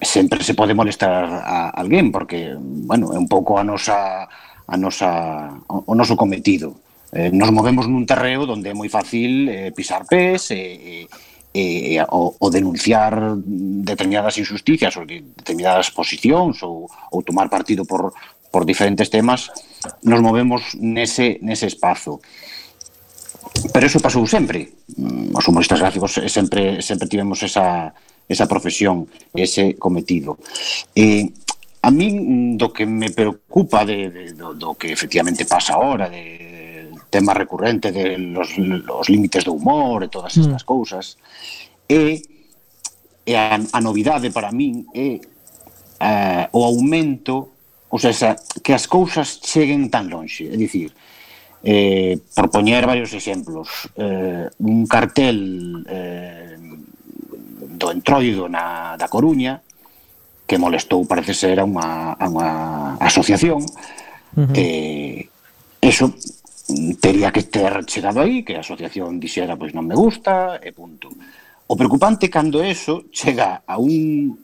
sempre 0.02 0.42
se 0.42 0.58
pode 0.58 0.74
molestar 0.74 1.22
a 1.22 1.70
alguén 1.70 2.10
porque, 2.10 2.58
bueno, 2.58 3.14
é 3.14 3.18
un 3.18 3.30
pouco 3.30 3.58
a 3.58 3.66
nosa 3.66 4.26
a 4.66 4.74
nosa 4.74 5.54
o, 5.70 5.86
o 5.86 5.94
noso 5.94 6.18
cometido 6.18 6.89
Eh, 7.12 7.30
nos 7.34 7.50
movemos 7.50 7.90
nun 7.90 8.06
terreo 8.06 8.46
onde 8.46 8.70
é 8.70 8.74
moi 8.74 8.86
fácil 8.86 9.50
eh, 9.50 9.74
pisar 9.74 10.06
pés 10.06 10.54
e 10.54 11.10
eh, 11.54 11.98
eh, 11.98 12.06
o, 12.06 12.38
o 12.38 12.46
denunciar 12.50 13.34
determinadas 13.82 14.38
injusticias 14.38 14.94
ou 14.94 15.02
determinadas 15.02 15.90
posicións 15.90 16.62
ou, 16.62 16.86
ou 16.86 17.18
tomar 17.26 17.50
partido 17.50 17.82
por, 17.82 18.14
por 18.54 18.62
diferentes 18.62 19.10
temas 19.10 19.50
nos 20.06 20.22
movemos 20.22 20.78
nese, 20.78 21.42
nese 21.42 21.66
espazo. 21.66 22.22
Pero 23.74 23.86
eso 23.86 23.98
pasou 23.98 24.22
sempre. 24.30 24.70
Mm, 24.94 25.34
os 25.34 25.42
humoristas 25.50 25.82
gráficos 25.82 26.14
sempre 26.30 26.78
sempre 26.82 27.10
tivemos 27.10 27.42
esa, 27.42 27.90
esa 28.28 28.46
profesión 28.46 29.10
ese 29.34 29.74
cometido. 29.74 30.38
E 30.94 31.26
eh, 31.26 31.26
a 31.82 31.90
min 31.90 32.54
do 32.60 32.70
que 32.70 32.84
me 32.84 33.08
preocupa 33.10 33.82
de, 33.88 34.12
de, 34.12 34.24
do, 34.36 34.52
do 34.54 34.76
que 34.76 34.92
efectivamente 34.92 35.48
pasa 35.48 35.74
ahora 35.74 36.12
de, 36.12 36.22
de 36.38 36.59
tema 37.10 37.34
recurrente 37.34 37.92
de 37.92 38.16
los, 38.16 38.56
los 38.56 39.08
límites 39.10 39.44
do 39.44 39.52
humor 39.52 40.06
e 40.06 40.08
todas 40.08 40.38
mm. 40.38 40.40
estas 40.46 40.62
mm. 40.62 40.70
cousas. 40.70 41.04
E, 41.90 42.22
e 43.26 43.32
a, 43.34 43.58
a 43.58 43.80
novidade 43.82 44.30
para 44.30 44.54
min 44.54 44.86
é 44.94 45.18
eh, 46.00 46.48
o 46.52 46.64
aumento, 46.64 47.52
ou 47.90 47.98
sea, 47.98 48.38
que 48.62 48.72
as 48.72 48.86
cousas 48.86 49.42
cheguen 49.42 49.90
tan 49.90 50.08
lonxe, 50.08 50.48
é 50.48 50.56
dicir, 50.56 50.94
eh, 51.62 52.16
por 52.34 52.48
poñer 52.48 52.86
varios 52.86 53.12
exemplos, 53.12 53.92
eh, 53.96 54.48
un 54.64 54.86
cartel 54.86 55.84
eh, 55.84 56.56
do 57.76 57.92
entroido 57.92 58.48
na, 58.48 58.96
da 58.96 59.08
Coruña, 59.12 59.60
que 60.48 60.58
molestou, 60.58 61.04
parece 61.06 61.34
ser, 61.36 61.60
a 61.60 61.64
unha, 61.68 62.16
a 62.16 62.24
unha 62.26 62.50
asociación, 62.98 63.60
uh 63.60 64.48
-huh. 64.48 64.54
eh, 64.56 65.28
eso 65.80 66.10
tería 67.00 67.30
que 67.30 67.44
ter 67.44 67.84
chegado 67.84 68.20
aí, 68.20 68.42
que 68.42 68.56
a 68.56 68.64
asociación 68.64 69.20
dixera 69.20 69.56
pois 69.56 69.72
non 69.74 69.86
me 69.86 69.94
gusta, 69.94 70.58
e 70.62 70.72
punto. 70.72 71.10
O 71.70 71.78
preocupante 71.78 72.26
cando 72.26 72.64
eso 72.64 73.06
chega 73.14 73.62
a 73.66 73.78
un 73.78 74.34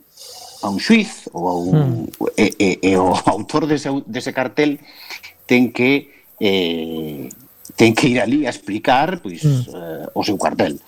a 0.63 0.71
un 0.71 0.79
xuiz 0.79 1.29
ou 1.33 1.43
a 1.49 1.55
un 1.57 2.07
mm. 2.07 2.39
e, 2.39 2.47
e, 2.59 2.69
e 2.81 2.93
o 2.97 3.13
autor 3.35 3.67
dese, 3.67 3.91
dese 4.07 4.33
cartel 4.33 4.79
ten 5.45 5.73
que 5.73 6.11
eh, 6.39 7.29
ten 7.75 7.93
que 7.93 8.09
ir 8.09 8.19
ali 8.23 8.47
a 8.47 8.55
explicar 8.55 9.19
pois 9.21 9.43
mm. 9.43 9.63
eh, 9.75 10.07
o 10.15 10.23
seu 10.23 10.39
cartel. 10.39 10.79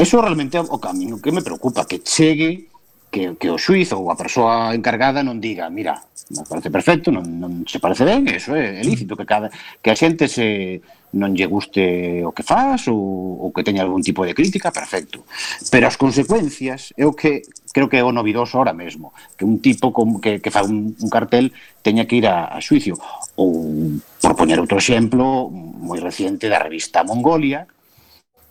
Eso 0.00 0.16
realmente 0.24 0.56
é 0.56 0.64
o 0.64 0.80
camiño 0.80 1.20
que 1.20 1.28
me 1.28 1.44
preocupa, 1.44 1.84
que 1.84 2.00
chegue 2.00 2.69
que, 3.10 3.34
que 3.36 3.50
o 3.50 3.58
xuiz 3.58 3.90
ou 3.92 4.08
a 4.10 4.16
persoa 4.16 4.72
encargada 4.72 5.26
non 5.26 5.42
diga, 5.42 5.66
mira, 5.68 5.98
me 6.30 6.46
parece 6.46 6.70
perfecto, 6.70 7.10
non, 7.10 7.26
non 7.26 7.66
se 7.66 7.82
parece 7.82 8.06
ben, 8.06 8.22
eso 8.30 8.54
é, 8.54 8.78
é 8.78 8.82
lícito 8.86 9.18
que 9.18 9.26
cada 9.26 9.50
que 9.82 9.90
a 9.90 9.98
xente 9.98 10.30
se 10.30 10.78
non 11.18 11.34
lle 11.34 11.50
guste 11.50 12.22
o 12.22 12.30
que 12.30 12.46
faz 12.46 12.86
ou, 12.86 13.42
ou 13.42 13.48
que 13.50 13.66
teña 13.66 13.82
algún 13.82 14.02
tipo 14.02 14.22
de 14.22 14.30
crítica, 14.30 14.70
perfecto. 14.70 15.26
Pero 15.66 15.90
as 15.90 15.98
consecuencias 15.98 16.94
é 16.94 17.02
o 17.02 17.10
que 17.18 17.42
creo 17.74 17.90
que 17.90 17.98
é 17.98 18.04
o 18.06 18.14
novidoso 18.14 18.58
ahora 18.58 18.70
mesmo, 18.70 19.10
que 19.34 19.42
un 19.42 19.58
tipo 19.58 19.90
con, 19.90 20.22
que, 20.22 20.38
que 20.38 20.54
fa 20.54 20.62
un, 20.62 20.94
un 20.94 21.10
cartel 21.10 21.50
teña 21.82 22.06
que 22.06 22.22
ir 22.22 22.30
a, 22.30 22.54
a 22.54 22.62
xuicio. 22.62 22.94
Ou, 23.34 23.98
por 24.22 24.38
poñer 24.38 24.62
outro 24.62 24.78
exemplo, 24.78 25.50
moi 25.50 25.98
reciente 25.98 26.46
da 26.46 26.62
revista 26.62 27.02
Mongolia, 27.02 27.66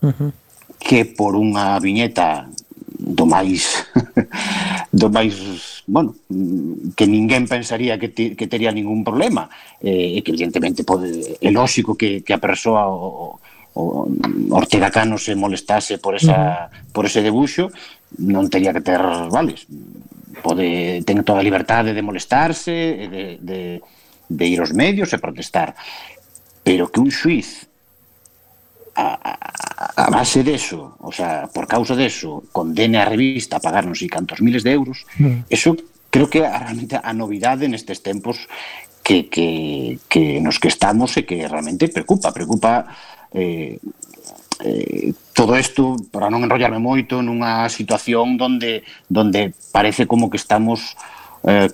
uh 0.03 0.12
-huh. 0.12 0.32
que 0.84 1.07
por 1.07 1.39
unha 1.39 1.80
viñeta 1.80 2.51
do 3.10 3.26
máis 3.26 3.89
do 4.93 5.10
máis, 5.10 5.34
bueno, 5.89 6.14
que 6.93 7.05
ninguén 7.10 7.49
pensaría 7.49 7.97
que, 7.97 8.10
te, 8.10 8.36
que 8.38 8.45
tería 8.45 8.72
ningún 8.72 9.01
problema. 9.01 9.49
Eh, 9.82 10.18
e 10.18 10.20
que 10.22 10.34
evidentemente 10.34 10.86
pode, 10.86 11.38
é 11.41 11.49
lógico 11.49 11.97
que, 11.97 12.22
que 12.22 12.34
a 12.34 12.41
persoa 12.41 12.89
o, 12.89 13.41
o 13.74 13.84
Ortega 14.53 14.89
Cano 14.89 15.18
se 15.18 15.34
molestase 15.38 15.97
por 15.97 16.18
esa, 16.18 16.70
por 16.91 17.05
ese 17.05 17.22
debuxo 17.22 17.70
non 18.18 18.49
teria 18.49 18.74
que 18.74 18.82
ter 18.82 19.01
vales. 19.30 19.70
Pode, 20.41 21.01
ten 21.05 21.22
toda 21.22 21.41
a 21.41 21.45
liberdade 21.45 21.93
de 21.93 22.05
molestarse 22.05 22.74
de, 23.10 23.24
de, 23.41 23.60
de 24.30 24.45
ir 24.45 24.60
aos 24.62 24.74
medios 24.74 25.14
e 25.14 25.22
protestar. 25.22 25.78
Pero 26.66 26.89
que 26.89 27.01
un 27.01 27.14
xuiz 27.14 27.68
a, 28.96 29.38
a 29.96 30.10
base 30.10 30.44
deso, 30.44 30.98
o 31.00 31.12
sea, 31.12 31.50
por 31.54 31.68
causa 31.68 31.96
deso, 31.96 32.44
condene 32.52 32.98
a 32.98 33.06
revista 33.06 33.58
a 33.58 33.64
pagar 33.64 33.86
non 33.86 33.96
sei 33.96 34.10
cantos 34.10 34.42
miles 34.44 34.64
de 34.64 34.72
euros, 34.74 35.06
mm. 35.18 35.50
eso 35.52 35.78
creo 36.10 36.28
que 36.28 36.46
a, 36.46 36.58
realmente 36.58 36.98
a 36.98 37.12
novidade 37.14 37.70
nestes 37.70 38.02
tempos 38.02 38.50
que, 39.04 39.30
que, 39.30 39.98
que 40.10 40.42
nos 40.42 40.60
que 40.60 40.70
estamos 40.70 41.18
e 41.18 41.26
que 41.26 41.48
realmente 41.48 41.90
preocupa, 41.90 42.34
preocupa 42.34 42.86
eh, 43.34 43.80
eh, 44.62 45.14
todo 45.34 45.56
isto, 45.56 45.96
para 46.12 46.28
non 46.28 46.44
enrollarme 46.44 46.84
moito, 46.84 47.24
nunha 47.24 47.72
situación 47.72 48.36
donde, 48.36 48.84
donde 49.08 49.56
parece 49.72 50.04
como 50.04 50.28
que 50.28 50.36
estamos 50.36 51.00
eh, 51.48 51.72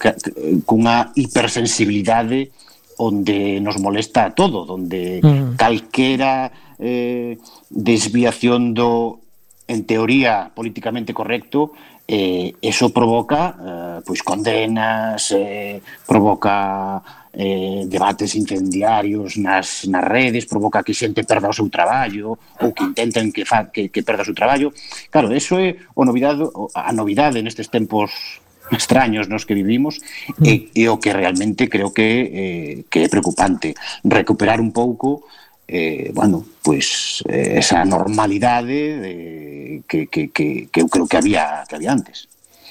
cunha 0.70 1.10
hipersensibilidade 1.18 2.54
onde 2.98 3.60
nos 3.60 3.82
molesta 3.82 4.30
a 4.30 4.34
todo, 4.38 4.64
donde 4.64 5.20
mm. 5.20 5.58
calquera 5.58 6.52
eh, 6.80 7.38
desviación 7.70 8.74
do, 8.74 9.20
en 9.68 9.86
teoría, 9.86 10.52
políticamente 10.54 11.14
correcto, 11.14 11.74
eh, 12.08 12.54
eso 12.62 12.94
provoca 12.94 13.56
eh, 13.58 13.98
pois 14.06 14.22
condenas, 14.22 15.34
eh, 15.34 15.82
provoca 16.06 17.02
eh, 17.34 17.84
debates 17.90 18.36
incendiarios 18.36 19.36
nas, 19.38 19.84
nas 19.90 20.06
redes, 20.06 20.46
provoca 20.46 20.86
que 20.86 20.94
xente 20.94 21.26
perda 21.26 21.52
o 21.52 21.58
seu 21.58 21.68
traballo 21.68 22.40
ou 22.62 22.72
que 22.72 22.86
intenten 22.86 23.34
que, 23.34 23.44
fa, 23.44 23.68
que, 23.74 23.90
que 23.90 24.06
perda 24.06 24.24
o 24.24 24.30
seu 24.30 24.38
traballo. 24.38 24.72
Claro, 25.12 25.34
eso 25.34 25.60
é 25.60 25.76
o 25.98 26.06
novidade, 26.06 26.46
a 26.78 26.94
novidade 26.94 27.42
nestes 27.42 27.68
tempos 27.68 28.40
extraños 28.72 29.28
nos 29.28 29.46
que 29.46 29.54
vivimos 29.54 30.02
e, 30.42 30.74
e 30.74 30.90
o 30.90 30.98
que 30.98 31.14
realmente 31.14 31.70
creo 31.70 31.94
que, 31.94 32.10
eh, 32.34 32.74
que 32.90 33.06
é 33.06 33.10
preocupante. 33.10 33.76
Recuperar 34.02 34.62
un 34.62 34.72
pouco 34.72 35.28
eh, 35.68 36.12
bueno, 36.14 36.46
pues 36.62 37.24
eh, 37.28 37.56
esa 37.58 37.86
normalidade 37.86 39.00
de, 39.00 39.82
que, 39.88 40.08
que, 40.08 40.30
que, 40.30 40.70
que 40.72 40.82
eu 40.82 40.88
creo 40.88 41.08
que 41.08 41.18
había 41.18 41.64
que 41.68 41.76
había 41.76 41.92
antes. 41.92 42.28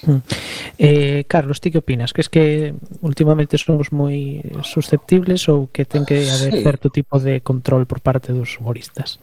Mm. 0.06 0.20
Eh, 0.78 1.24
Carlos, 1.26 1.60
ti 1.60 1.70
que 1.70 1.78
opinas? 1.78 2.12
Que 2.12 2.20
es 2.20 2.28
que 2.28 2.74
últimamente 3.00 3.58
somos 3.58 3.90
moi 3.90 4.42
susceptibles 4.62 5.48
ou 5.48 5.72
que 5.72 5.88
ten 5.88 6.04
que 6.04 6.28
haber 6.28 6.54
sí. 6.54 6.62
certo 6.62 6.90
tipo 6.90 7.18
de 7.18 7.40
control 7.40 7.86
por 7.86 8.04
parte 8.04 8.30
dos 8.30 8.58
humoristas? 8.60 9.18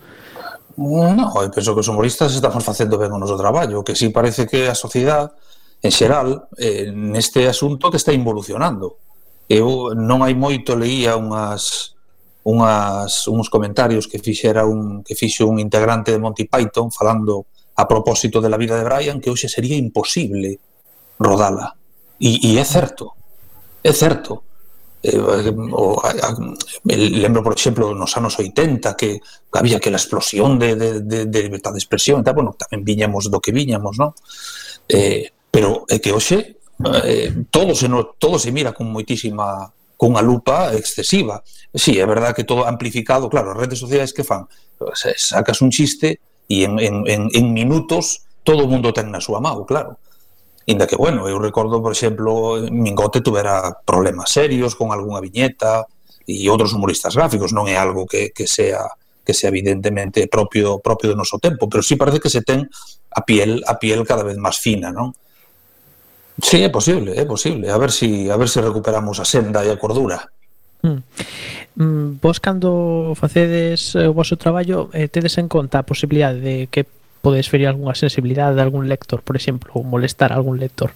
No, 0.76 1.28
eu 1.43 1.51
penso 1.51 1.76
que 1.76 1.84
os 1.84 1.91
humoristas 1.91 2.34
estamos 2.34 2.63
facendo 2.63 2.97
ben 2.97 3.11
o 3.11 3.19
noso 3.19 3.38
traballo, 3.38 3.84
que 3.84 3.95
si 3.95 4.07
sí 4.07 4.15
parece 4.15 4.47
que 4.47 4.67
a 4.67 4.76
sociedade 4.76 5.32
en 5.82 5.91
xeral 5.91 6.47
eh, 6.57 6.91
neste 6.91 7.47
asunto 7.47 7.89
que 7.89 7.97
está 7.97 8.13
involucionando. 8.13 8.97
Eu 9.51 9.91
non 9.97 10.24
hai 10.24 10.32
moito 10.32 10.80
leía 10.80 11.19
unhas 11.19 11.93
unhas, 12.43 13.27
uns 13.29 13.49
comentarios 13.49 14.07
que 14.09 14.17
fixera 14.17 14.65
un 14.65 15.05
que 15.05 15.13
fixo 15.13 15.45
un 15.45 15.59
integrante 15.59 16.11
de 16.11 16.19
Monty 16.19 16.45
Python 16.45 16.89
falando 16.89 17.45
a 17.75 17.87
propósito 17.87 18.41
de 18.41 18.49
la 18.49 18.57
vida 18.57 18.77
de 18.77 18.85
Brian 18.85 19.21
que 19.21 19.29
hoxe 19.29 19.49
sería 19.49 19.77
imposible 19.77 20.57
rodala. 21.21 21.77
E, 22.19 22.53
e 22.53 22.57
é 22.57 22.65
certo. 22.65 23.13
É 23.83 23.93
certo. 23.93 24.43
Eh, 25.01 25.17
o, 25.17 25.97
a, 26.01 26.09
a, 26.13 26.29
lembro, 26.85 27.41
por 27.41 27.53
exemplo, 27.53 27.93
nos 27.97 28.13
anos 28.17 28.37
80 28.37 28.93
que 28.93 29.21
había 29.53 29.77
aquela 29.77 29.97
explosión 29.97 30.59
de, 30.59 30.75
de, 30.75 30.89
de, 31.01 31.25
de 31.25 31.39
libertad 31.41 31.73
de 31.73 31.81
expresión 31.81 32.21
e 32.21 32.23
tal, 32.23 32.37
bueno, 32.37 32.53
tamén 32.53 32.85
viñamos 32.85 33.29
do 33.33 33.41
que 33.41 33.49
viñamos, 33.49 33.97
non? 33.97 34.13
Eh, 34.85 35.33
pero 35.49 35.89
é 35.89 35.97
que 35.97 36.13
hoxe 36.13 36.61
eh, 37.05 37.29
todo 37.49 37.73
se, 37.73 37.89
no, 37.89 38.13
todo 38.17 38.37
se 38.37 38.53
mira 38.53 38.73
con 38.77 38.93
moitísima 38.93 39.73
cunha 40.01 40.25
lupa 40.25 40.73
excesiva. 40.73 41.45
Sí, 41.69 42.01
é 42.01 42.05
verdad 42.09 42.33
que 42.33 42.41
todo 42.41 42.65
amplificado, 42.65 43.29
claro, 43.29 43.53
as 43.53 43.57
redes 43.61 43.77
sociais 43.77 44.09
que 44.17 44.25
fan? 44.25 44.49
Eh, 44.81 45.13
sacas 45.13 45.61
un 45.61 45.69
chiste 45.69 46.17
e 46.49 46.65
en, 46.65 46.81
en, 46.81 47.05
en, 47.05 47.29
en 47.29 47.45
minutos 47.53 48.25
todo 48.41 48.65
o 48.65 48.71
mundo 48.71 48.89
ten 48.97 49.13
na 49.13 49.21
súa 49.21 49.37
mão, 49.37 49.61
claro. 49.61 50.01
Inda 50.65 50.89
que, 50.89 50.97
bueno, 50.97 51.29
eu 51.29 51.37
recordo, 51.37 51.85
por 51.85 51.93
exemplo, 51.93 52.57
Mingote 52.73 53.21
tuvera 53.21 53.77
problemas 53.85 54.33
serios 54.33 54.73
con 54.73 54.89
algunha 54.89 55.21
viñeta 55.21 55.85
e 56.25 56.49
outros 56.49 56.73
humoristas 56.73 57.13
gráficos, 57.13 57.53
non 57.53 57.69
é 57.69 57.77
algo 57.77 58.09
que, 58.09 58.33
que 58.33 58.49
sea 58.49 58.81
que 59.21 59.37
sea 59.37 59.53
evidentemente 59.53 60.25
propio 60.25 60.81
propio 60.81 61.13
do 61.13 61.19
noso 61.21 61.37
tempo, 61.37 61.69
pero 61.69 61.85
sí 61.85 61.93
parece 61.93 62.17
que 62.17 62.33
se 62.33 62.41
ten 62.41 62.65
a 63.13 63.21
piel 63.21 63.61
a 63.69 63.77
piel 63.77 64.01
cada 64.01 64.25
vez 64.25 64.33
máis 64.41 64.57
fina, 64.57 64.89
non? 64.89 65.13
Sí, 66.39 66.63
é 66.63 66.69
posible, 66.69 67.17
é 67.17 67.25
posible. 67.25 67.67
A 67.67 67.77
ver 67.77 67.91
si 67.91 68.29
a 68.29 68.38
ver 68.38 68.47
se 68.47 68.61
si 68.61 68.65
recuperamos 68.65 69.19
a 69.19 69.25
senda 69.25 69.65
e 69.65 69.69
a 69.73 69.75
cordura. 69.75 70.32
Mm. 70.82 71.03
mm. 71.75 72.07
Vos 72.21 72.39
cando 72.39 73.11
facedes 73.19 73.97
eh, 73.99 74.07
o 74.07 74.13
vosso 74.15 74.39
traballo 74.39 74.88
eh, 74.95 75.11
tedes 75.11 75.36
en 75.38 75.51
conta 75.51 75.84
a 75.84 75.88
posibilidade 75.88 76.39
de 76.39 76.55
que 76.71 76.88
podes 77.21 77.49
ferir 77.49 77.67
algunha 77.67 77.93
sensibilidade 77.93 78.55
de 78.55 78.63
algún 78.63 78.89
lector, 78.89 79.21
por 79.21 79.38
exemplo, 79.38 79.69
ou 79.77 79.86
molestar 79.86 80.34
a 80.34 80.39
algún 80.41 80.57
lector? 80.57 80.95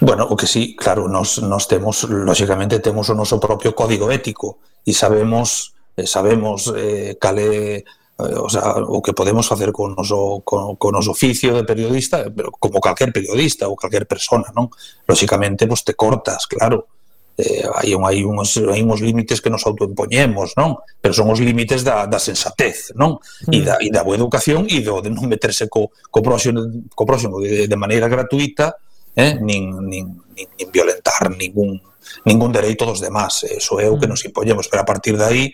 Bueno, 0.00 0.28
o 0.28 0.36
que 0.36 0.46
sí, 0.46 0.76
claro, 0.76 1.08
nos, 1.08 1.40
nos 1.40 1.68
temos, 1.68 2.04
lóxicamente, 2.04 2.80
temos 2.80 3.08
o 3.08 3.14
noso 3.16 3.40
propio 3.40 3.76
código 3.76 4.12
ético 4.12 4.60
e 4.84 4.92
sabemos 4.92 5.76
eh, 5.96 6.06
sabemos 6.06 6.72
eh, 6.76 7.16
cal 7.20 7.36
é 7.40 7.84
Eh, 8.18 8.34
o 8.34 8.48
sea, 8.48 8.80
o 8.80 9.02
que 9.02 9.12
podemos 9.12 9.46
facer 9.46 9.72
con 9.72 9.94
noso, 9.94 10.40
con, 10.40 10.76
con 10.76 10.92
noso 10.92 11.12
oficio 11.12 11.52
de 11.54 11.64
periodista, 11.64 12.32
pero 12.32 12.50
como 12.50 12.80
calquer 12.80 13.12
periodista 13.12 13.68
ou 13.68 13.76
calquer 13.76 14.08
persona, 14.08 14.48
non? 14.56 14.72
Lóxicamente, 15.04 15.68
vos 15.68 15.84
te 15.84 15.92
cortas, 15.92 16.48
claro. 16.48 16.88
Eh, 17.36 17.68
hai, 17.68 17.92
un, 17.92 18.08
hai, 18.08 18.24
uns, 18.24 18.56
hai 18.56 18.80
uns 18.80 19.04
límites 19.04 19.44
que 19.44 19.52
nos 19.52 19.68
autoimpoñemos, 19.68 20.56
non? 20.56 20.80
Pero 20.96 21.12
son 21.12 21.28
os 21.28 21.44
límites 21.44 21.84
da, 21.84 22.08
da 22.08 22.16
sensatez, 22.16 22.96
non? 22.96 23.20
Mm. 23.44 23.52
E, 23.52 23.58
da, 23.60 23.74
e 23.84 23.92
da 23.92 24.00
boa 24.00 24.16
educación 24.16 24.64
e 24.64 24.80
do 24.80 25.04
de 25.04 25.12
non 25.12 25.28
meterse 25.28 25.68
co, 25.68 25.92
co 26.08 26.24
próximo, 26.24 26.88
co 26.96 27.04
próximo 27.04 27.36
de, 27.44 27.68
de 27.68 27.76
maneira 27.76 28.08
gratuita 28.08 28.80
eh? 29.12 29.36
nin, 29.36 29.76
nin, 29.84 30.24
nin, 30.32 30.48
nin 30.56 30.68
violentar 30.72 31.28
ningún, 31.36 31.76
ningún 32.24 32.48
dereito 32.48 32.88
dos 32.88 33.04
demás. 33.04 33.44
Eso 33.44 33.76
é 33.76 33.92
o 33.92 34.00
que 34.00 34.08
mm. 34.08 34.12
nos 34.16 34.24
impoñemos, 34.24 34.72
pero 34.72 34.80
a 34.80 34.88
partir 34.88 35.20
de 35.20 35.24
aí, 35.28 35.44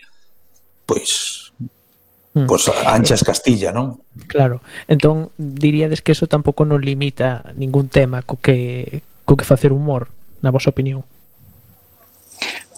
pois, 0.87 1.42
mm. 2.33 2.45
pois 2.45 2.65
pues, 2.65 2.85
anchas 2.85 3.23
Castilla, 3.23 3.71
non? 3.71 4.01
Claro. 4.27 4.61
Entón, 4.89 5.31
diríades 5.37 6.01
que 6.01 6.13
eso 6.13 6.29
tampouco 6.29 6.65
non 6.65 6.81
limita 6.81 7.53
ningún 7.57 7.89
tema 7.89 8.21
co 8.21 8.37
que 8.37 9.01
co 9.23 9.39
que 9.39 9.47
facer 9.47 9.71
humor, 9.71 10.11
na 10.43 10.51
vosa 10.51 10.69
opinión. 10.69 11.05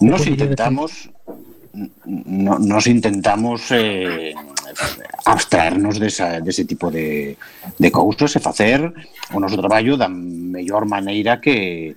Nos 0.00 0.28
intentamos 0.28 1.10
no, 2.04 2.58
nos 2.58 2.86
intentamos 2.86 3.68
eh, 3.70 4.34
abstraernos 5.24 5.98
desa, 6.00 6.40
dese 6.40 6.64
tipo 6.64 6.90
de, 6.90 7.36
de 7.78 7.90
cousas 7.92 8.32
e 8.36 8.40
facer 8.40 8.80
o 9.32 9.38
noso 9.40 9.60
traballo 9.60 10.00
da 10.00 10.08
mellor 10.08 10.88
maneira 10.88 11.36
que, 11.36 11.96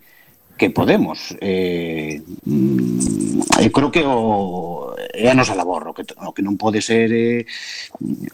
que 0.60 0.76
podemos. 0.76 1.32
Eh, 1.40 2.20
mm, 2.20 3.72
creo 3.72 3.90
que 3.90 4.04
o, 4.04 4.92
é 5.00 5.32
a 5.32 5.38
nosa 5.38 5.56
labor, 5.56 5.88
o 5.88 5.94
que, 5.96 6.04
o 6.04 6.36
que 6.36 6.44
non 6.44 6.60
pode 6.60 6.84
ser 6.84 7.08
eh, 7.16 7.48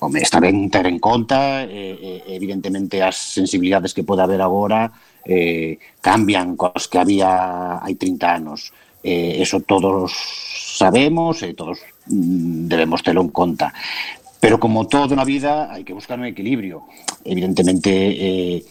home, 0.02 0.26
está 0.26 0.42
ben 0.42 0.66
ter 0.74 0.90
en 0.90 0.98
conta 0.98 1.62
eh, 1.70 2.26
evidentemente 2.34 3.06
as 3.06 3.14
sensibilidades 3.14 3.94
que 3.94 4.02
pode 4.02 4.26
haber 4.26 4.42
agora 4.42 4.90
eh, 5.22 5.78
cambian 6.02 6.58
cos 6.58 6.90
que 6.90 6.98
había 6.98 7.78
hai 7.78 7.94
30 7.94 8.26
anos 8.26 8.74
Eh, 9.06 9.40
eso 9.40 9.62
todos 9.62 10.18
sabemos 10.82 11.46
e 11.46 11.54
todos 11.54 11.78
mm, 12.10 12.66
debemos 12.66 13.06
telo 13.06 13.22
en 13.22 13.30
conta. 13.30 13.70
Pero 14.42 14.58
como 14.58 14.90
todo 14.90 15.14
na 15.14 15.22
vida, 15.22 15.70
hai 15.70 15.86
que 15.86 15.94
buscar 15.94 16.18
un 16.18 16.26
equilibrio. 16.26 16.90
Evidentemente, 17.22 17.94
eh, 17.94 18.66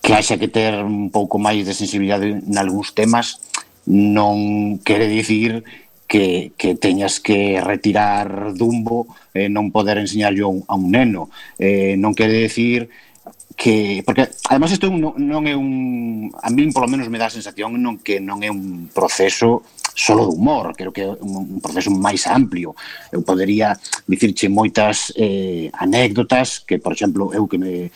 que 0.00 0.16
haxa 0.16 0.40
que 0.40 0.48
ter 0.48 0.80
un 0.80 1.12
pouco 1.12 1.36
máis 1.36 1.64
de 1.68 1.76
sensibilidade 1.76 2.40
en 2.40 2.56
algúns 2.56 2.96
temas 2.96 3.40
non 3.86 4.80
quere 4.82 5.08
dicir 5.08 5.64
que, 6.10 6.50
que 6.58 6.74
teñas 6.74 7.20
que 7.20 7.62
retirar 7.62 8.52
Dumbo 8.58 9.06
e 9.30 9.46
eh, 9.46 9.48
non 9.48 9.70
poder 9.70 10.02
enseñarlle 10.02 10.42
a 10.42 10.74
un 10.74 10.84
neno. 10.90 11.30
Eh, 11.54 11.94
non 11.94 12.18
quere 12.18 12.34
dicir 12.34 12.90
que 13.54 14.02
porque 14.06 14.26
además 14.48 14.72
isto 14.72 14.88
non, 14.88 15.14
non 15.20 15.44
é 15.46 15.54
un 15.54 16.32
a 16.32 16.48
min 16.48 16.72
polo 16.72 16.88
menos 16.88 17.12
me 17.12 17.20
dá 17.20 17.28
a 17.28 17.36
sensación 17.36 17.76
non 17.76 18.00
que 18.00 18.18
non 18.18 18.40
é 18.42 18.50
un 18.50 18.88
proceso 18.90 19.62
solo 19.94 20.26
de 20.26 20.32
humor, 20.32 20.72
creo 20.74 20.90
que 20.90 21.04
é 21.04 21.08
un, 21.12 21.60
un 21.60 21.60
proceso 21.60 21.92
máis 21.92 22.24
amplio. 22.26 22.72
Eu 23.12 23.20
podería 23.20 23.76
dicirche 24.08 24.48
moitas 24.48 25.12
eh, 25.14 25.68
anécdotas 25.76 26.64
que, 26.64 26.80
por 26.80 26.90
exemplo, 26.96 27.30
eu 27.36 27.46
que 27.46 27.60
me 27.60 27.92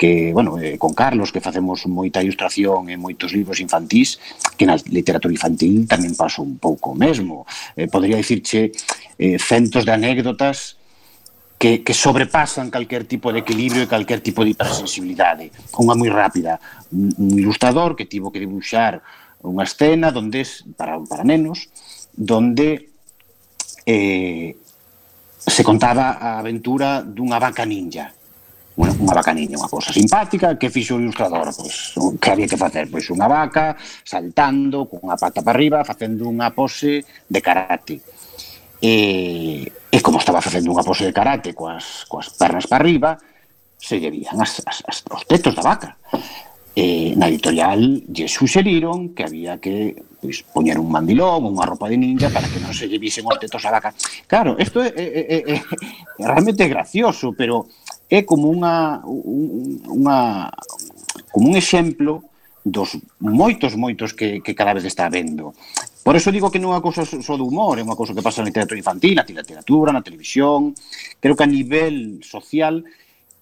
que, 0.00 0.32
bueno, 0.32 0.58
eh, 0.58 0.78
con 0.78 0.94
Carlos, 0.94 1.30
que 1.30 1.44
facemos 1.44 1.84
moita 1.84 2.24
ilustración 2.24 2.88
e 2.88 2.96
moitos 2.96 3.36
libros 3.36 3.60
infantís, 3.60 4.16
que 4.56 4.64
na 4.64 4.80
literatura 4.88 5.28
infantil 5.28 5.84
tamén 5.84 6.16
paso 6.16 6.40
un 6.40 6.56
pouco 6.56 6.96
mesmo. 6.96 7.44
Eh, 7.76 7.84
podría 7.84 8.16
dicirche 8.16 8.72
eh, 9.20 9.36
centos 9.36 9.84
de 9.84 9.92
anécdotas 9.92 10.80
que, 11.60 11.84
que 11.84 11.92
sobrepasan 11.92 12.72
calquer 12.72 13.04
tipo 13.04 13.28
de 13.28 13.44
equilibrio 13.44 13.84
e 13.84 13.92
calquer 13.92 14.24
tipo 14.24 14.40
de 14.40 14.56
hipersensibilidade. 14.56 15.52
Unha 15.76 15.92
moi 15.92 16.08
rápida, 16.08 16.56
un, 16.96 17.12
un 17.20 17.36
ilustrador 17.36 17.92
que 17.92 18.08
tivo 18.08 18.32
que 18.32 18.40
dibuixar 18.40 19.04
unha 19.44 19.68
escena 19.68 20.08
donde 20.16 20.48
para, 20.80 20.96
para 21.04 21.28
nenos, 21.28 21.68
donde 22.16 22.88
eh, 23.84 24.56
se 25.44 25.60
contaba 25.60 26.16
a 26.16 26.40
aventura 26.40 27.04
dunha 27.04 27.36
vaca 27.36 27.68
ninja 27.68 28.16
bueno, 28.76 28.94
unha 29.02 29.14
bacaniña, 29.16 29.58
unha 29.58 29.68
cousa 29.70 29.90
simpática 29.90 30.54
que 30.56 30.70
fixo 30.70 30.96
o 30.96 31.02
ilustrador, 31.02 31.50
pois, 31.52 31.94
que 32.22 32.28
había 32.30 32.48
que 32.48 32.56
facer, 32.56 32.86
pois 32.86 33.06
unha 33.10 33.26
vaca 33.26 33.74
saltando 34.06 34.86
cunha 34.86 35.18
pata 35.18 35.42
para 35.42 35.56
arriba, 35.56 35.84
facendo 35.84 36.30
unha 36.30 36.54
pose 36.54 37.02
de 37.04 37.40
karate. 37.42 38.00
E, 38.80 39.68
e 39.68 39.98
como 40.00 40.16
estaba 40.16 40.40
facendo 40.40 40.72
unha 40.72 40.86
pose 40.86 41.04
de 41.04 41.12
karate 41.12 41.52
coas, 41.52 42.08
coas 42.08 42.32
pernas 42.32 42.64
para 42.70 42.80
arriba, 42.80 43.10
se 43.80 43.98
lle 43.98 44.12
vían 44.12 44.38
as, 44.40 44.62
as, 44.64 44.84
as, 44.86 44.98
os 45.04 45.24
tetos 45.26 45.56
da 45.56 45.64
vaca. 45.64 45.96
E, 46.70 47.18
na 47.18 47.26
editorial 47.26 48.06
lle 48.06 48.30
suxeriron 48.30 49.10
que 49.12 49.26
había 49.26 49.58
que 49.58 50.06
pois, 50.22 50.46
poñer 50.46 50.78
un 50.78 50.88
mandilón, 50.88 51.42
unha 51.48 51.66
roupa 51.66 51.90
de 51.90 51.98
ninja 51.98 52.30
para 52.30 52.46
que 52.46 52.62
non 52.62 52.70
se 52.70 52.86
lle 52.86 53.02
visen 53.02 53.26
os 53.26 53.36
tetos 53.36 53.64
a 53.66 53.74
vaca. 53.74 53.90
Claro, 54.28 54.54
isto 54.60 54.78
é, 54.80 54.92
é, 54.94 55.04
é, 55.04 55.38
é, 55.50 55.56
é 55.58 56.24
realmente 56.24 56.64
gracioso, 56.70 57.34
pero 57.34 57.66
é 58.10 58.26
como 58.26 58.50
unha, 58.50 59.00
unha 59.06 60.50
como 61.30 61.46
un 61.48 61.54
exemplo 61.54 62.26
dos 62.66 62.98
moitos, 63.22 63.78
moitos 63.78 64.12
que, 64.12 64.42
que 64.42 64.54
cada 64.54 64.74
vez 64.74 64.84
está 64.84 65.08
vendo. 65.08 65.54
Por 66.02 66.16
eso 66.16 66.32
digo 66.32 66.50
que 66.50 66.58
non 66.58 66.74
é 66.74 66.76
unha 66.76 66.84
cousa 66.84 67.06
só 67.06 67.38
do 67.38 67.46
humor, 67.46 67.78
é 67.78 67.86
unha 67.86 67.96
cousa 67.96 68.12
que 68.12 68.24
pasa 68.24 68.42
na 68.42 68.50
literatura 68.50 68.76
infantil, 68.76 69.14
na 69.16 69.24
literatura, 69.24 69.94
na 69.94 70.04
televisión, 70.04 70.74
creo 71.22 71.38
que 71.38 71.46
a 71.46 71.50
nivel 71.50 72.20
social, 72.26 72.84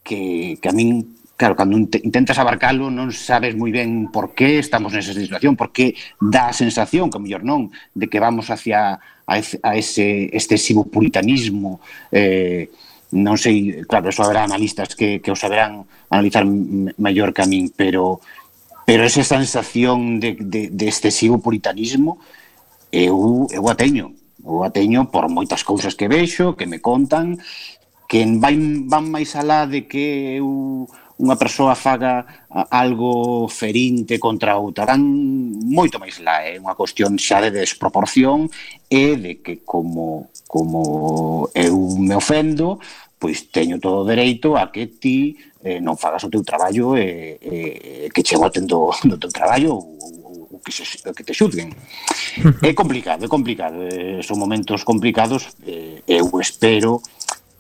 que, 0.05 0.61
que 0.61 0.69
a 0.69 0.75
min, 0.75 1.19
claro, 1.39 1.57
cando 1.57 1.79
intentas 1.79 2.39
abarcalo 2.39 2.91
non 2.91 3.15
sabes 3.15 3.55
moi 3.55 3.71
ben 3.71 4.11
por 4.11 4.35
que 4.35 4.59
estamos 4.59 4.93
nesa 4.93 5.15
situación, 5.15 5.55
por 5.55 5.73
que 5.73 5.95
dá 6.19 6.51
a 6.51 6.57
sensación, 6.57 7.09
que 7.09 7.23
mellor 7.23 7.47
non, 7.47 7.71
de 7.95 8.07
que 8.11 8.21
vamos 8.21 8.51
hacia 8.53 9.01
a 9.29 9.73
ese 9.77 10.33
excesivo 10.33 10.89
puritanismo 10.89 11.85
eh, 12.11 12.73
non 13.13 13.41
sei, 13.41 13.85
claro, 13.89 14.13
eso 14.13 14.21
habrá 14.21 14.45
analistas 14.45 14.93
que, 14.93 15.25
que 15.25 15.33
o 15.33 15.37
saberán 15.37 15.89
analizar 16.13 16.45
mellor 16.45 17.33
que 17.33 17.43
a 17.43 17.49
min, 17.49 17.73
pero 17.73 18.21
pero 18.89 19.05
esa 19.05 19.21
sensación 19.21 20.21
de, 20.21 20.37
de, 20.41 20.73
de 20.73 20.87
excesivo 20.89 21.41
puritanismo 21.45 22.21
eu, 22.93 23.47
eu 23.53 23.69
a 23.69 23.75
teño. 23.77 24.17
Eu 24.41 24.65
a 24.65 24.71
teño 24.73 25.13
por 25.13 25.29
moitas 25.29 25.61
cousas 25.61 25.93
que 25.93 26.09
vexo 26.09 26.57
que 26.57 26.65
me 26.65 26.81
contan 26.81 27.37
que 28.09 28.25
vai, 28.41 28.57
van 28.89 29.13
máis 29.13 29.37
alá 29.37 29.69
de 29.69 29.85
que 29.85 30.41
eu 30.41 30.89
unha 31.19 31.35
persoa 31.35 31.75
faga 31.75 32.47
algo 32.71 33.51
ferinte 33.51 34.23
contra 34.23 34.55
outra. 34.55 34.87
Dan 34.87 35.03
moito 35.67 35.99
máis 35.99 36.23
lá, 36.23 36.47
é 36.47 36.57
eh, 36.57 36.63
unha 36.63 36.79
cuestión 36.79 37.19
xa 37.19 37.43
de 37.43 37.51
desproporción 37.51 38.47
e 38.87 39.19
de 39.19 39.43
que 39.43 39.67
como, 39.67 40.31
como 40.47 41.51
eu 41.59 41.75
me 41.99 42.15
ofendo, 42.15 42.79
pois 43.19 43.51
teño 43.51 43.83
todo 43.83 44.07
o 44.07 44.09
dereito 44.09 44.55
a 44.55 44.71
que 44.71 44.87
ti 44.87 45.35
eh, 45.67 45.83
non 45.83 45.99
fagas 45.99 46.23
o 46.23 46.31
teu 46.31 46.47
traballo 46.47 46.95
e 46.95 47.35
eh, 47.43 48.07
eh, 48.07 48.09
que 48.15 48.23
che 48.23 48.39
boten 48.39 48.71
do, 48.71 48.95
do 49.11 49.19
teu 49.19 49.31
traballo 49.35 49.75
ou, 49.75 50.55
ou 50.55 50.59
que, 50.63 50.71
se, 50.71 50.87
que 50.87 51.27
te 51.27 51.35
xudguen. 51.35 51.75
É 52.63 52.71
complicado, 52.79 53.27
é 53.27 53.29
complicado. 53.29 53.83
Eh, 53.91 54.23
son 54.23 54.39
momentos 54.39 54.87
complicados. 54.87 55.51
Eh, 55.67 55.99
eu 56.07 56.31
espero 56.39 57.03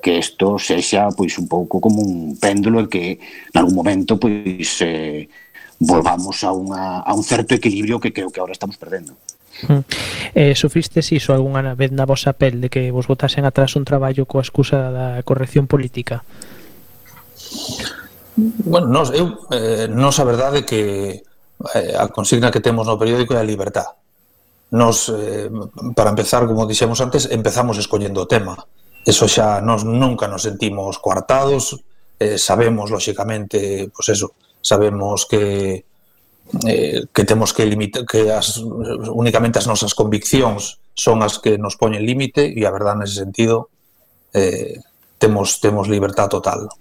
que 0.01 0.19
isto 0.19 0.59
sexa 0.59 1.11
pois 1.11 1.39
un 1.39 1.49
pouco 1.49 1.81
como 1.83 2.03
un 2.03 2.39
péndulo 2.39 2.87
que 2.89 3.19
en 3.19 3.57
algún 3.59 3.75
momento 3.75 4.19
pois 4.19 4.79
eh, 4.83 5.29
volvamos 5.79 6.43
a, 6.43 6.51
unha, 6.55 7.03
a 7.03 7.13
un 7.15 7.23
certo 7.23 7.55
equilibrio 7.55 7.99
que 8.03 8.13
creo 8.13 8.31
que 8.31 8.41
ahora 8.41 8.55
estamos 8.55 8.79
perdendo. 8.79 9.15
Mm. 9.67 9.83
Eh, 10.35 10.55
sufristes 10.55 11.11
iso 11.11 11.35
algunha 11.35 11.75
vez 11.75 11.91
na 11.91 12.07
vosa 12.07 12.31
pel 12.31 12.63
de 12.63 12.71
que 12.71 12.95
vos 12.95 13.11
botasen 13.11 13.43
atrás 13.43 13.75
un 13.75 13.83
traballo 13.83 14.27
coa 14.27 14.43
excusa 14.43 14.91
da 14.95 15.23
corrección 15.27 15.67
política? 15.67 16.23
Bueno, 18.39 18.87
nos, 18.87 19.11
eu, 19.11 19.35
eh, 19.51 19.91
nos 19.91 20.23
a 20.23 20.25
verdade 20.25 20.63
que 20.63 21.27
eh, 21.75 21.93
a 21.99 22.07
consigna 22.07 22.55
que 22.55 22.63
temos 22.63 22.87
no 22.87 22.95
periódico 22.95 23.35
é 23.35 23.43
a 23.43 23.47
libertad. 23.47 23.99
Nos, 24.71 25.11
eh, 25.11 25.51
para 25.97 26.15
empezar, 26.15 26.47
como 26.47 26.69
dixemos 26.69 27.03
antes, 27.03 27.27
empezamos 27.35 27.83
escollendo 27.83 28.23
o 28.23 28.31
tema. 28.31 28.55
Eso 29.05 29.27
xa 29.29 29.61
nos 29.61 29.85
nunca 29.85 30.29
nos 30.29 30.43
sentimos 30.43 30.99
coartados, 30.99 31.79
eh, 32.19 32.37
sabemos 32.37 32.91
lóxicamente, 32.91 33.89
pois 33.95 34.07
pues 34.07 34.09
eso, 34.17 34.35
sabemos 34.61 35.27
que 35.27 35.85
eh, 36.67 37.05
que 37.13 37.25
temos 37.25 37.53
que 37.53 37.67
limitar 37.67 38.07
que 38.07 38.33
as 38.33 38.57
únicamente 39.13 39.61
as 39.61 39.69
nosas 39.69 39.93
conviccións 39.93 40.81
son 40.97 41.21
as 41.21 41.37
que 41.39 41.61
nos 41.61 41.77
poñen 41.77 42.03
límite 42.03 42.49
e 42.49 42.65
a 42.65 42.73
verdade 42.73 43.05
nesse 43.05 43.21
sentido 43.21 43.69
eh, 44.33 44.81
temos 45.21 45.61
temos 45.61 45.93
libertad 45.93 46.33
total. 46.33 46.73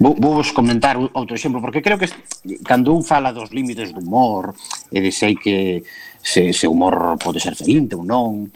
Vou, 0.00 0.16
vou 0.16 0.40
vos 0.40 0.48
comentar 0.56 0.96
outro 0.96 1.36
exemplo 1.36 1.60
porque 1.60 1.84
creo 1.84 2.00
que 2.00 2.08
cando 2.64 2.96
un 2.96 3.04
fala 3.04 3.36
dos 3.36 3.52
límites 3.52 3.92
do 3.92 4.00
humor 4.00 4.56
e 4.88 5.04
de 5.04 5.12
sei 5.12 5.36
que 5.36 5.84
se, 6.24 6.56
se 6.56 6.64
humor 6.64 7.20
pode 7.20 7.36
ser 7.36 7.52
feliz 7.52 7.84
ou 7.92 8.00
non, 8.00 8.48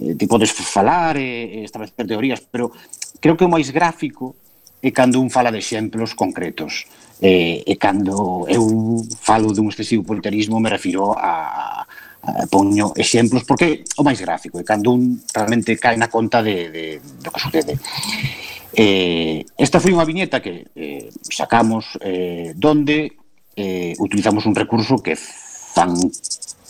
eh, 0.00 0.14
ti 0.18 0.26
podes 0.26 0.50
falar 0.52 1.16
e, 1.16 1.60
e 1.60 1.64
establecer 1.64 2.06
teorías, 2.06 2.42
pero 2.42 2.70
creo 3.20 3.36
que 3.38 3.46
o 3.46 3.52
máis 3.52 3.70
gráfico 3.70 4.34
é 4.84 4.90
cando 4.92 5.20
un 5.20 5.32
fala 5.32 5.48
de 5.48 5.58
exemplos 5.58 6.12
concretos. 6.12 6.84
E, 7.22 7.62
e 7.64 7.74
cando 7.78 8.44
eu 8.50 9.00
falo 9.22 9.54
dun 9.54 9.70
excesivo 9.70 10.02
politerismo 10.02 10.58
me 10.58 10.68
refiro 10.68 11.14
a, 11.14 11.86
a 11.86 12.46
poño 12.50 12.90
exemplos 12.98 13.46
porque 13.46 13.86
o 13.96 14.02
máis 14.02 14.18
gráfico 14.18 14.58
e 14.58 14.66
cando 14.66 14.92
un 14.92 15.22
realmente 15.30 15.78
cae 15.78 15.96
na 15.96 16.10
conta 16.10 16.42
de, 16.42 16.68
de, 16.74 16.84
do 17.22 17.30
que 17.30 17.40
sucede. 17.40 17.78
Eh, 18.74 19.46
esta 19.54 19.78
foi 19.78 19.94
unha 19.94 20.04
viñeta 20.04 20.42
que 20.42 20.66
eh, 20.74 21.06
sacamos 21.30 21.94
eh, 22.02 22.52
donde 22.58 23.14
eh, 23.54 23.94
utilizamos 24.02 24.44
un 24.50 24.58
recurso 24.58 24.98
que 24.98 25.14
fan 25.14 25.94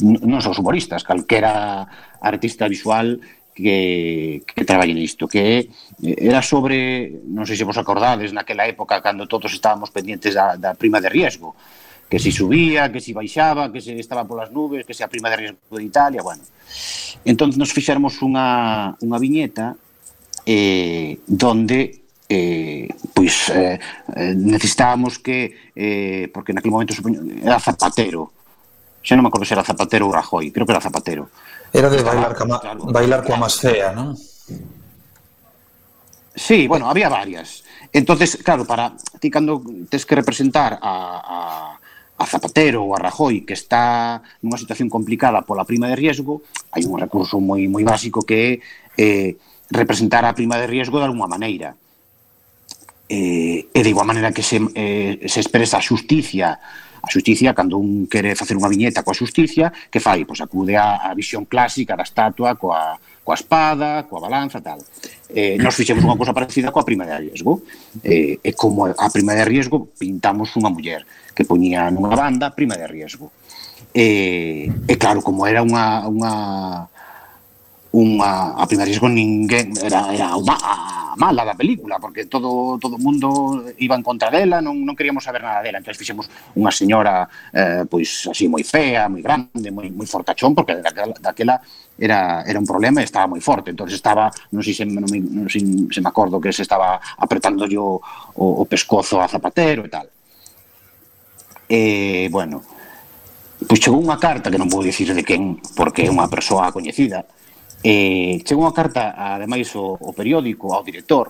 non 0.03 0.43
só 0.43 0.51
os 0.51 0.59
humoristas, 0.59 1.07
calquera 1.07 1.87
artista 2.19 2.67
visual 2.67 3.23
que, 3.55 4.43
que 4.43 4.65
traballe 4.65 4.95
nisto, 4.95 5.29
que 5.29 5.71
era 6.03 6.43
sobre, 6.43 7.23
non 7.31 7.47
sei 7.47 7.55
se 7.55 7.63
vos 7.63 7.79
acordades, 7.79 8.35
naquela 8.35 8.67
época 8.67 8.99
cando 8.99 9.31
todos 9.31 9.55
estábamos 9.55 9.95
pendientes 9.95 10.35
da, 10.35 10.59
da 10.59 10.75
prima 10.75 10.99
de 10.99 11.09
riesgo, 11.09 11.55
que 12.11 12.19
se 12.19 12.35
subía, 12.35 12.91
que 12.91 12.99
se 12.99 13.15
baixaba, 13.15 13.71
que 13.71 13.81
se 13.81 13.95
estaba 13.95 14.27
polas 14.27 14.51
nubes, 14.51 14.83
que 14.83 14.93
se 14.93 15.07
a 15.07 15.09
prima 15.09 15.31
de 15.31 15.37
riesgo 15.37 15.79
de 15.79 15.87
Italia, 15.87 16.21
bueno. 16.21 16.43
Entón 17.23 17.55
nos 17.55 17.71
fixermos 17.71 18.19
unha, 18.21 18.99
unha 18.99 19.19
viñeta 19.23 19.79
eh, 20.45 21.23
donde 21.25 22.05
eh, 22.27 22.91
pois 23.15 23.49
eh, 23.55 23.79
eh 24.19 24.35
necesitábamos 24.35 25.23
que 25.23 25.71
eh, 25.73 26.27
porque 26.35 26.53
naquele 26.53 26.75
momento 26.75 26.93
supoño, 26.93 27.23
era 27.41 27.63
Zapatero 27.63 28.44
xa 29.05 29.13
non 29.15 29.23
me 29.23 29.29
acordo 29.29 29.45
se 29.45 29.53
era 29.53 29.61
Zapatero 29.61 30.09
ou 30.09 30.17
Rajoy, 30.17 30.49
creo 30.49 30.65
que 30.65 30.73
era 30.73 30.81
Zapatero. 30.81 31.29
Era 31.69 31.93
de 31.93 32.01
bailar, 32.01 32.33
cama, 32.33 32.57
claro, 32.57 32.89
bailar 32.89 33.21
coa 33.21 33.37
máis 33.37 33.61
fea, 33.61 33.93
non? 33.93 34.17
Sí, 36.35 36.67
bueno, 36.67 36.89
había 36.89 37.13
varias. 37.13 37.63
Entonces, 37.93 38.41
claro, 38.43 38.65
para 38.65 38.97
ti 39.21 39.31
cando 39.31 39.63
tes 39.93 40.09
que 40.09 40.17
representar 40.17 40.81
a, 40.83 41.21
a, 41.21 41.39
a 42.17 42.25
Zapatero 42.27 42.83
ou 42.83 42.97
a 42.97 42.99
Rajoy 42.99 43.45
que 43.45 43.53
está 43.53 44.25
nunha 44.41 44.57
situación 44.57 44.89
complicada 44.89 45.45
pola 45.45 45.69
prima 45.69 45.87
de 45.93 46.01
riesgo, 46.01 46.41
hai 46.73 46.89
un 46.89 46.97
recurso 46.97 47.39
moi 47.45 47.69
moi 47.69 47.85
básico 47.85 48.25
que 48.25 48.39
é 48.41 48.51
eh, 48.97 49.31
representar 49.69 50.25
a 50.25 50.33
prima 50.33 50.57
de 50.57 50.67
riesgo 50.67 50.97
de 50.97 51.07
alguma 51.07 51.29
maneira. 51.29 51.77
Eh, 53.05 53.69
e 53.69 53.81
de 53.85 53.91
igual 53.93 54.09
maneira 54.09 54.33
que 54.33 54.41
se, 54.41 54.57
eh, 54.73 55.29
se 55.29 55.45
expresa 55.45 55.77
a 55.77 55.85
xusticia 55.85 56.57
A 57.05 57.11
xusticia, 57.13 57.53
cando 57.53 57.77
un 57.77 58.09
quere 58.09 58.33
facer 58.33 58.57
unha 58.57 58.73
viñeta 58.73 59.05
coa 59.05 59.13
xusticia, 59.13 59.69
que 59.93 60.01
fai? 60.01 60.25
Pois 60.25 60.41
acude 60.41 60.73
á, 60.73 61.05
á 61.05 61.13
visión 61.13 61.45
clásica 61.45 61.93
da 61.93 62.09
estatua 62.09 62.57
coa, 62.57 62.97
coa 63.21 63.37
espada, 63.37 64.09
coa 64.09 64.25
balanza, 64.25 64.65
tal. 64.65 64.81
Eh, 65.29 65.61
nos 65.61 65.77
fixemos 65.77 66.01
unha 66.01 66.17
cosa 66.17 66.33
parecida 66.33 66.73
coa 66.73 66.89
prima 66.89 67.05
de 67.05 67.29
riesgo. 67.29 67.61
Eh, 68.01 68.41
e 68.41 68.51
como 68.57 68.89
a 68.89 69.09
prima 69.13 69.37
de 69.37 69.45
riesgo 69.45 69.93
pintamos 69.93 70.57
unha 70.57 70.73
muller 70.73 71.05
que 71.37 71.45
poñía 71.45 71.93
nunha 71.93 72.17
banda 72.17 72.57
prima 72.57 72.81
de 72.81 72.89
riesgo. 72.89 73.29
Eh, 73.93 74.73
e 74.89 74.95
claro, 74.97 75.21
como 75.21 75.45
era 75.45 75.61
unha, 75.61 76.09
unha 76.09 76.33
unha 77.95 78.59
a 78.59 78.67
primeira 78.67 78.91
con 78.99 79.15
ninguén 79.15 79.71
era 79.79 80.11
era 80.11 80.35
a 80.35 81.15
mala 81.15 81.47
da 81.47 81.55
película 81.55 82.03
porque 82.03 82.27
todo 82.27 82.75
todo 82.83 82.99
o 82.99 82.99
mundo 82.99 83.63
iba 83.79 83.95
en 83.95 84.03
contra 84.03 84.35
dela, 84.35 84.59
non 84.59 84.83
non 84.83 84.99
queríamos 84.99 85.23
saber 85.23 85.47
nada 85.47 85.63
dela. 85.63 85.79
Entón 85.79 85.95
fixemos 85.95 86.27
unha 86.59 86.75
señora 86.75 87.31
eh, 87.55 87.87
pois 87.87 88.27
así 88.27 88.51
moi 88.51 88.67
fea, 88.67 89.07
moi 89.07 89.23
grande, 89.23 89.71
moi 89.71 89.95
moi 89.95 90.07
fortachón 90.11 90.59
porque 90.59 90.83
daquela, 90.83 91.15
daquela 91.23 91.55
era 91.95 92.43
era 92.43 92.59
un 92.59 92.67
problema 92.67 92.99
e 92.99 93.07
estaba 93.07 93.31
moi 93.31 93.39
forte. 93.39 93.71
Entón 93.71 93.87
estaba, 93.87 94.27
non 94.51 94.63
sei 94.67 94.75
se 94.75 94.83
non, 94.83 95.07
non 95.07 95.47
sei, 95.47 95.63
se 95.63 96.03
me 96.03 96.11
acordo 96.11 96.43
que 96.43 96.51
se 96.51 96.67
estaba 96.67 96.99
apretando 96.99 97.63
o, 97.63 98.03
o, 98.35 98.45
o 98.59 98.65
pescozo 98.67 99.23
a 99.23 99.31
Zapatero 99.31 99.87
e 99.87 99.91
tal. 99.91 100.07
E 101.71 102.27
bueno, 102.35 102.59
pois 103.71 103.79
chegou 103.79 104.03
unha 104.03 104.19
carta 104.19 104.51
que 104.51 104.59
non 104.59 104.67
vou 104.67 104.83
dicir 104.83 105.15
de 105.15 105.23
quen 105.23 105.63
porque 105.79 106.03
é 106.03 106.11
unha 106.11 106.27
persoa 106.27 106.75
coñecida 106.75 107.23
Eh, 107.85 108.41
chegou 108.49 108.65
unha 108.65 108.73
carta, 108.73 109.13
ademais, 109.13 109.69
o, 109.77 109.93
o 110.01 110.17
periódico, 110.17 110.73
ao 110.73 110.81
director, 110.81 111.29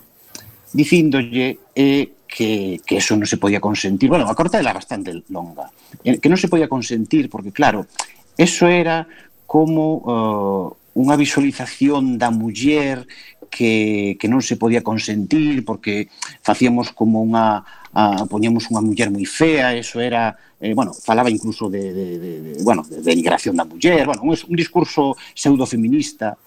dicíndolle 0.71 1.59
eh, 1.75 2.23
que, 2.31 2.79
que 2.87 3.03
eso 3.03 3.19
non 3.19 3.27
se 3.27 3.43
podía 3.43 3.59
consentir. 3.59 4.07
Bueno, 4.07 4.31
a 4.31 4.39
carta 4.39 4.63
era 4.63 4.71
bastante 4.71 5.27
longa. 5.35 5.67
Eh, 6.07 6.23
que 6.23 6.31
non 6.31 6.39
se 6.39 6.47
podía 6.47 6.71
consentir, 6.71 7.27
porque 7.27 7.51
claro, 7.51 7.91
eso 8.39 8.71
era 8.71 9.07
como 9.51 9.99
uh, 10.07 10.67
unha 10.95 11.19
visualización 11.19 12.19
da 12.23 12.31
muller 12.31 13.07
que, 13.51 14.15
que 14.19 14.31
non 14.31 14.43
se 14.43 14.55
podía 14.59 14.83
consentir 14.83 15.63
porque 15.63 16.11
facíamos 16.43 16.91
como 16.91 17.23
unha 17.23 17.63
uh, 17.95 18.27
poñemos 18.27 18.67
unha 18.71 18.83
muller 18.83 19.11
moi 19.11 19.27
fea, 19.27 19.75
eso 19.75 20.03
era 20.03 20.39
eh, 20.65 20.73
bueno, 20.73 20.95
falaba 20.95 21.29
incluso 21.29 21.69
de, 21.69 21.93
de, 21.93 22.19
de, 22.19 22.41
de 22.41 22.63
bueno, 22.65 22.83
de 22.89 23.03
denigración 23.03 23.53
da 23.57 23.69
muller, 23.69 24.07
bueno, 24.09 24.23
un, 24.25 24.33
un 24.33 24.57
discurso 24.57 25.13
pseudofeminista 25.37 26.41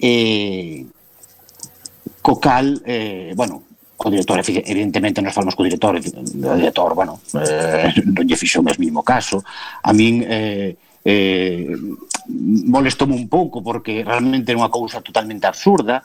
eh, 0.00 0.86
co 2.24 2.40
cal, 2.40 2.80
eh, 2.86 3.32
bueno, 3.36 3.62
co 3.92 4.08
director, 4.08 4.40
evidentemente 4.40 5.20
nos 5.20 5.34
falamos 5.34 5.52
co 5.52 5.68
director, 5.68 6.00
o 6.00 6.56
director, 6.56 6.94
bueno, 6.96 7.20
eh, 7.44 7.92
non 8.08 8.24
lle 8.24 8.40
fixo 8.40 8.64
o 8.64 8.64
mesmo 8.64 9.04
caso, 9.04 9.44
a 9.84 9.92
min 9.92 10.24
eh, 10.24 10.72
eh, 11.04 11.76
molestou 12.72 13.04
un 13.04 13.28
pouco 13.28 13.60
porque 13.60 14.00
realmente 14.00 14.48
é 14.48 14.56
unha 14.56 14.72
cousa 14.72 15.04
totalmente 15.04 15.44
absurda, 15.44 16.00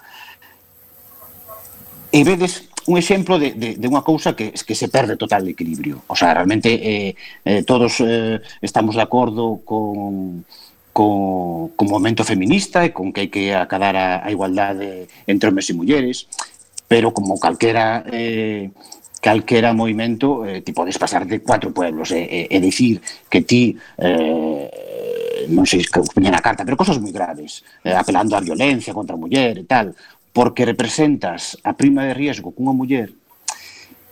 e 2.11 2.19
vedes 2.27 2.72
un 2.87 2.97
exemplo 2.97 3.39
de, 3.39 3.53
de, 3.53 3.75
de 3.75 3.87
unha 3.87 4.03
cousa 4.03 4.35
que, 4.35 4.51
que 4.51 4.75
se 4.75 4.87
perde 4.91 5.15
total 5.15 5.47
de 5.47 5.55
equilibrio. 5.55 6.03
O 6.07 6.15
sea, 6.15 6.33
realmente 6.33 6.69
eh, 6.75 7.15
eh, 7.45 7.63
todos 7.63 8.01
eh, 8.03 8.41
estamos 8.61 8.95
de 8.95 9.03
acordo 9.03 9.61
con, 9.63 10.43
con, 10.91 11.69
con 11.75 11.85
momento 11.87 12.23
feminista 12.23 12.83
e 12.85 12.91
con 12.91 13.15
que 13.15 13.27
hai 13.27 13.29
que 13.31 13.55
acadar 13.55 13.95
a, 13.95 14.21
a 14.23 14.29
igualdade 14.29 15.07
entre 15.25 15.49
homens 15.49 15.71
e 15.71 15.77
mulleres, 15.77 16.27
pero 16.85 17.15
como 17.15 17.39
calquera 17.39 18.03
eh, 18.11 18.69
calquera 19.23 19.71
movimento 19.71 20.43
eh, 20.43 20.59
ti 20.59 20.75
podes 20.75 20.99
pasar 20.99 21.23
de 21.23 21.39
cuatro 21.39 21.71
pueblos 21.71 22.11
e, 22.11 22.19
eh, 22.19 22.27
e, 22.27 22.39
eh, 22.51 22.55
e 22.55 22.57
dicir 22.59 22.99
que 23.31 23.41
ti 23.41 23.73
eh, 23.97 25.47
non 25.47 25.63
sei 25.67 25.83
que 25.83 26.03
poñen 26.03 26.35
a 26.35 26.43
carta, 26.43 26.63
pero 26.63 26.79
cosas 26.79 26.99
moi 26.99 27.11
graves, 27.11 27.63
eh, 27.83 27.95
apelando 27.95 28.35
á 28.35 28.39
violencia 28.43 28.95
contra 28.95 29.15
a 29.15 29.19
muller 29.19 29.59
e 29.59 29.65
tal 29.67 29.95
porque 30.33 30.65
representas 30.65 31.61
a 31.63 31.77
prima 31.77 32.09
de 32.09 32.17
riesgo 32.17 32.51
cunha 32.51 32.73
muller, 32.73 33.13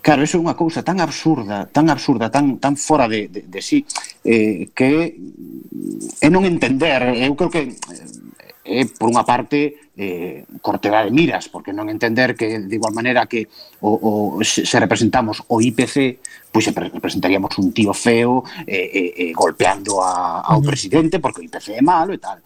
claro, 0.05 0.21
eso 0.21 0.37
é 0.37 0.43
unha 0.45 0.57
cousa 0.57 0.85
tan 0.85 1.01
absurda, 1.01 1.65
tan 1.69 1.89
absurda, 1.89 2.29
tan 2.29 2.61
tan 2.61 2.77
fora 2.77 3.09
de, 3.09 3.27
de, 3.27 3.41
de 3.49 3.61
sí, 3.61 3.83
eh, 4.23 4.69
que 4.73 5.17
é 6.21 6.29
non 6.29 6.45
entender, 6.45 7.17
eh, 7.17 7.25
eu 7.25 7.33
creo 7.33 7.49
que 7.49 7.73
eh, 7.73 8.21
é, 8.63 8.85
por 8.85 9.09
unha 9.09 9.25
parte, 9.25 9.91
eh, 9.97 10.45
cortedade 10.61 11.09
de 11.09 11.17
miras, 11.17 11.49
porque 11.49 11.73
non 11.73 11.89
entender 11.89 12.37
que, 12.37 12.61
de 12.61 12.75
igual 12.77 12.93
maneira 12.93 13.25
que 13.25 13.49
o, 13.81 14.37
o, 14.37 14.43
se 14.45 14.77
representamos 14.77 15.41
o 15.49 15.57
IPC, 15.61 16.21
pois 16.53 16.65
se 16.65 16.73
representaríamos 16.73 17.57
un 17.57 17.73
tío 17.73 17.93
feo 17.93 18.45
eh, 18.65 18.89
eh, 18.89 19.29
eh 19.29 19.31
golpeando 19.33 20.01
a, 20.01 20.41
ao 20.41 20.61
presidente, 20.61 21.21
porque 21.21 21.41
o 21.41 21.45
IPC 21.45 21.77
é 21.77 21.83
malo 21.85 22.13
e 22.13 22.21
tal. 22.21 22.41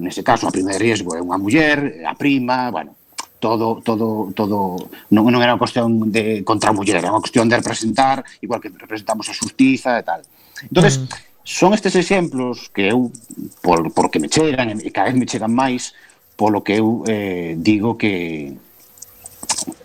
Nese 0.00 0.20
caso, 0.20 0.48
a 0.48 0.52
prima 0.52 0.72
de 0.76 0.80
riesgo 0.80 1.16
é 1.16 1.20
unha 1.20 1.40
muller, 1.40 2.04
a 2.04 2.12
prima, 2.16 2.68
bueno, 2.68 2.95
todo 3.38 3.80
todo 3.84 4.32
todo 4.32 4.90
non, 5.10 5.28
non 5.28 5.40
era 5.44 5.54
unha 5.54 5.62
cuestión 5.62 6.08
de 6.10 6.42
contra 6.42 6.72
a 6.72 6.76
muller, 6.76 6.98
era 6.98 7.12
unha 7.12 7.22
cuestión 7.22 7.48
de 7.48 7.60
representar, 7.60 8.24
igual 8.40 8.60
que 8.60 8.72
representamos 8.72 9.28
a 9.28 9.36
xustiza 9.36 10.00
e 10.00 10.04
tal. 10.04 10.20
Entonces, 10.64 11.00
mm. 11.00 11.08
son 11.44 11.76
estes 11.76 11.94
exemplos 11.94 12.72
que 12.72 12.88
eu 12.90 13.12
por 13.60 13.92
porque 13.92 14.18
me 14.18 14.32
chegan 14.32 14.72
e 14.72 14.90
cada 14.90 15.12
vez 15.12 15.16
me 15.16 15.28
chegan 15.28 15.52
máis 15.52 15.92
polo 16.36 16.64
que 16.64 16.80
eu 16.80 17.04
eh, 17.06 17.54
digo 17.56 17.96
que 17.96 18.56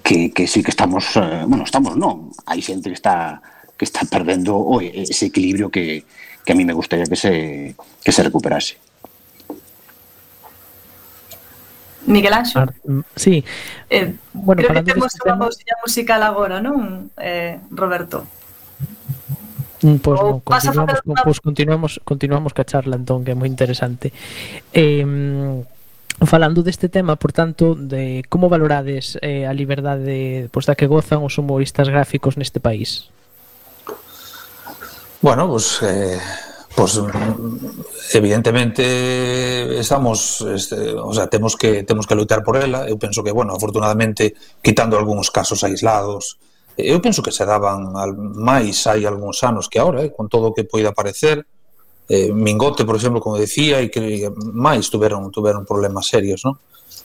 que 0.03 0.31
que 0.31 0.47
sí 0.47 0.63
que 0.63 0.71
estamos, 0.71 1.15
eh, 1.15 1.43
bueno, 1.47 1.63
estamos 1.63 1.95
non, 1.95 2.31
hai 2.47 2.59
xente 2.63 2.91
que 2.91 2.97
está 2.97 3.39
que 3.77 3.85
está 3.85 4.03
perdendo 4.07 4.57
o, 4.57 4.81
ese 4.81 5.27
equilibrio 5.27 5.69
que 5.69 6.03
que 6.41 6.51
a 6.51 6.57
mí 6.57 6.65
me 6.65 6.73
gustaría 6.73 7.05
que 7.05 7.19
se 7.19 7.75
que 8.03 8.11
se 8.11 8.23
recuperase. 8.23 8.79
Miguel 12.05 12.33
Anxo. 12.33 12.59
Ar, 12.59 12.73
ah, 12.73 12.91
mm, 12.91 13.03
sí. 13.15 13.43
Eh, 13.89 13.97
eh, 13.97 14.15
bueno, 14.33 14.63
creo 14.63 14.83
que 14.83 14.93
temos 14.93 15.13
unha 15.21 15.37
pausilla 15.37 15.75
musical 15.83 16.21
agora, 16.25 16.57
non, 16.61 17.13
eh, 17.19 17.61
Roberto? 17.73 18.25
Pois 19.81 19.99
pues, 20.01 20.21
no, 20.21 20.41
continuamos, 20.45 21.01
una... 21.05 21.23
pues, 21.23 21.37
continuamos, 21.41 21.91
continuamos 22.05 22.51
ca 22.53 22.65
charla 22.65 22.97
entón, 22.97 23.25
que 23.25 23.33
é 23.33 23.37
moi 23.37 23.49
interesante. 23.49 24.13
Eh, 24.73 25.05
Falando 26.21 26.61
deste 26.61 26.87
tema, 26.87 27.15
por 27.15 27.33
tanto, 27.33 27.73
de 27.73 28.23
como 28.29 28.45
valorades 28.45 29.17
eh, 29.25 29.47
a 29.47 29.53
liberdade 29.57 30.45
pois, 30.53 30.53
pues, 30.53 30.65
da 30.69 30.77
que 30.77 30.85
gozan 30.85 31.25
os 31.25 31.41
humoristas 31.41 31.89
gráficos 31.89 32.37
neste 32.37 32.61
país? 32.61 33.09
Bueno, 35.17 35.49
pues 35.49 35.81
eh, 35.81 36.21
Pois 36.73 36.99
pues, 36.99 38.15
evidentemente 38.15 39.79
estamos 39.79 40.41
este, 40.41 40.95
o 40.95 41.13
sea, 41.13 41.27
temos 41.27 41.55
que 41.55 41.83
temos 41.83 42.07
que 42.07 42.15
lutar 42.15 42.43
por 42.43 42.55
ela, 42.55 42.87
eu 42.87 42.95
penso 42.95 43.23
que 43.23 43.31
bueno, 43.31 43.53
afortunadamente 43.53 44.35
quitando 44.63 44.95
algúns 44.95 45.31
casos 45.31 45.63
aislados, 45.67 46.39
eu 46.77 47.03
penso 47.03 47.21
que 47.21 47.35
se 47.35 47.43
daban 47.43 47.91
al, 47.99 48.15
máis 48.15 48.87
hai 48.87 49.03
algúns 49.03 49.43
anos 49.43 49.67
que 49.67 49.83
agora, 49.83 50.07
eh, 50.07 50.15
con 50.15 50.31
todo 50.31 50.51
o 50.51 50.55
que 50.55 50.63
poida 50.63 50.95
aparecer, 50.95 51.43
eh, 52.07 52.31
Mingote, 52.31 52.87
por 52.87 52.95
exemplo, 52.95 53.19
como 53.19 53.35
decía, 53.35 53.83
e 53.83 53.91
que 53.91 54.31
máis 54.55 54.87
tuveron 54.87 55.27
tuveron 55.27 55.67
problemas 55.67 56.07
serios, 56.07 56.47
non? 56.47 56.55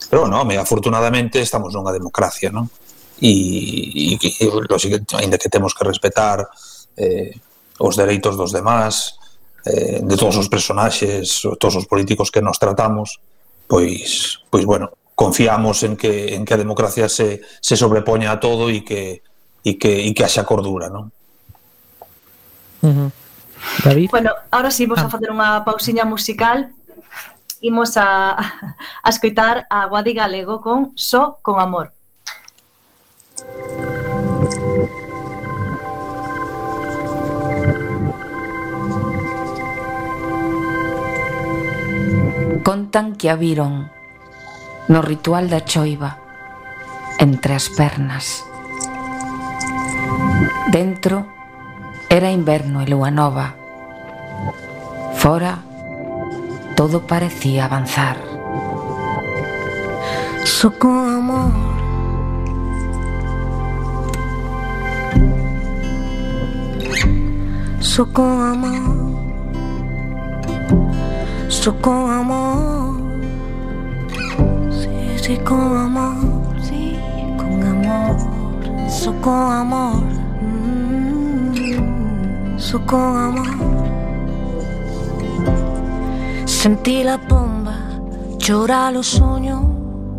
Pero 0.06 0.26
bueno, 0.26 0.38
home, 0.38 0.58
afortunadamente 0.58 1.42
estamos 1.42 1.74
nunha 1.74 1.90
democracia, 1.90 2.54
non? 2.54 2.70
E, 3.18 4.14
e, 4.14 4.18
e, 4.20 4.78
seguinte, 4.78 5.18
ainda 5.18 5.38
que 5.38 5.50
temos 5.50 5.74
que 5.74 5.82
respetar 5.82 6.46
eh, 6.94 7.34
os 7.82 7.94
dereitos 7.98 8.38
dos 8.38 8.54
demás, 8.54 9.15
eh, 9.66 10.00
de 10.02 10.16
todos 10.16 10.36
os 10.38 10.48
personaxes, 10.48 11.42
todos 11.58 11.76
os 11.76 11.86
políticos 11.86 12.30
que 12.30 12.40
nos 12.40 12.58
tratamos, 12.58 13.18
pois, 13.66 14.40
pois 14.48 14.64
bueno, 14.64 14.94
confiamos 15.14 15.82
en 15.82 15.96
que, 15.96 16.34
en 16.34 16.44
que 16.44 16.54
a 16.54 16.62
democracia 16.62 17.08
se, 17.08 17.42
se 17.60 17.74
sobrepoña 17.74 18.30
a 18.30 18.38
todo 18.38 18.70
e 18.70 18.86
que, 18.86 19.26
e 19.66 19.74
que, 19.74 20.06
e 20.06 20.10
que 20.14 20.22
haxa 20.22 20.46
cordura, 20.46 20.86
non? 20.86 21.10
Uh 22.86 22.94
-huh. 22.94 23.10
David? 23.82 24.08
Bueno, 24.10 24.30
ahora 24.50 24.70
sí, 24.70 24.86
vamos 24.86 25.02
ah. 25.02 25.08
a 25.08 25.12
facer 25.12 25.34
unha 25.34 25.66
pausiña 25.66 26.06
musical 26.06 26.70
imos 27.64 27.96
a, 27.96 28.36
a 29.02 29.08
escoitar 29.08 29.66
a 29.70 29.86
Guadi 29.86 30.12
Galego 30.12 30.60
con 30.60 30.92
Só 30.94 31.18
so 31.18 31.38
con 31.42 31.58
Amor. 31.58 31.90
contan 42.66 43.14
que 43.14 43.30
a 43.30 43.36
viron 43.36 43.92
no 44.90 44.98
ritual 44.98 45.46
da 45.46 45.62
choiva 45.62 46.18
entre 47.22 47.54
as 47.54 47.70
pernas. 47.70 48.42
Dentro 50.74 51.30
era 52.10 52.34
inverno 52.34 52.82
e 52.82 52.90
lúa 52.90 53.14
nova. 53.14 53.54
Fora 55.14 55.62
todo 56.74 57.06
parecía 57.06 57.70
avanzar. 57.70 58.18
Só 60.42 60.74
con 60.74 61.22
amor 61.22 61.54
Só 67.78 68.02
con 68.10 68.42
amor 68.42 69.05
So 71.66 71.74
con 71.80 72.08
amor, 72.08 72.94
sí, 74.70 74.88
sí, 75.20 75.36
con 75.38 75.76
amor, 75.76 76.14
sí, 76.62 76.96
con 77.36 77.60
amor, 77.60 78.16
so 78.88 79.12
con 79.20 79.52
amor, 79.52 80.04
mm, 80.42 81.50
so 82.56 82.80
con 82.86 83.16
amor. 83.16 83.48
Sentí 86.44 87.02
la 87.02 87.16
bomba, 87.16 87.74
llora 88.38 88.92
los 88.92 89.08
sueños, 89.08 89.64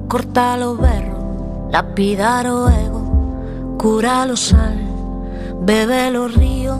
corta 0.09 0.57
los 0.57 0.77
berros, 0.77 1.71
lapidar 1.71 2.47
o 2.47 2.67
ego, 2.67 3.77
curar 3.77 4.29
o 4.31 4.35
sal, 4.35 4.77
beber 5.61 6.17
o 6.17 6.27
río, 6.27 6.77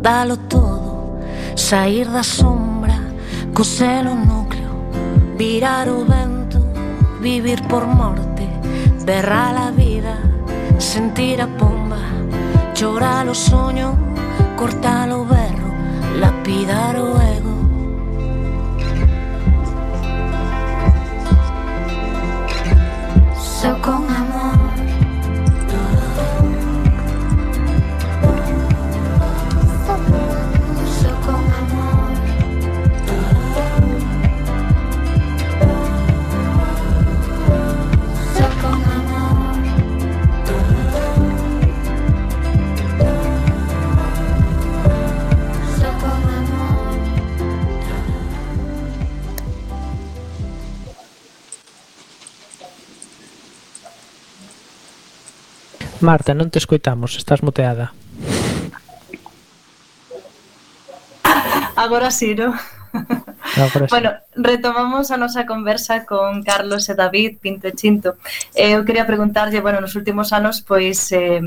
dalo 0.00 0.36
todo, 0.36 1.18
sair 1.56 2.08
da 2.08 2.22
sombra, 2.22 2.71
Coselo 3.54 4.14
núcleo, 4.14 4.70
virar 5.36 5.86
o 5.86 6.06
vento, 6.06 6.58
vivir 7.20 7.62
por 7.68 7.86
morte, 7.86 8.48
berrar 9.04 9.54
a 9.56 9.70
vida, 9.70 10.16
sentir 10.78 11.38
a 11.42 11.46
pomba, 11.46 11.98
chorar 12.72 13.28
o 13.28 13.34
soño, 13.34 13.94
cortar 14.56 15.10
o 15.10 15.26
berro, 15.26 15.70
lapidar 16.18 16.96
o 16.96 17.20
ego. 17.20 17.54
Só 23.36 23.78
con 23.82 24.08
amor. 24.08 24.31
Marta, 56.02 56.34
non 56.34 56.50
te 56.50 56.58
escoitamos, 56.58 57.16
estás 57.16 57.40
muteada. 57.40 57.94
Agora 61.76 62.10
sí, 62.10 62.34
¿no? 62.34 62.52
Agora 63.56 63.86
sí. 63.86 63.90
Bueno, 63.90 64.10
retomamos 64.36 65.10
a 65.10 65.16
nosa 65.16 65.46
conversa 65.46 66.04
con 66.04 66.42
Carlos 66.42 66.90
e 66.90 66.94
David 66.94 67.38
Pinto 67.40 67.66
e 67.66 67.72
Chinto. 67.72 68.20
Eh, 68.52 68.76
eu 68.76 68.84
quería 68.84 69.06
preguntarlle, 69.08 69.64
bueno, 69.64 69.80
nos 69.80 69.96
últimos 69.96 70.34
anos, 70.34 70.60
pois, 70.60 71.10
eh, 71.14 71.40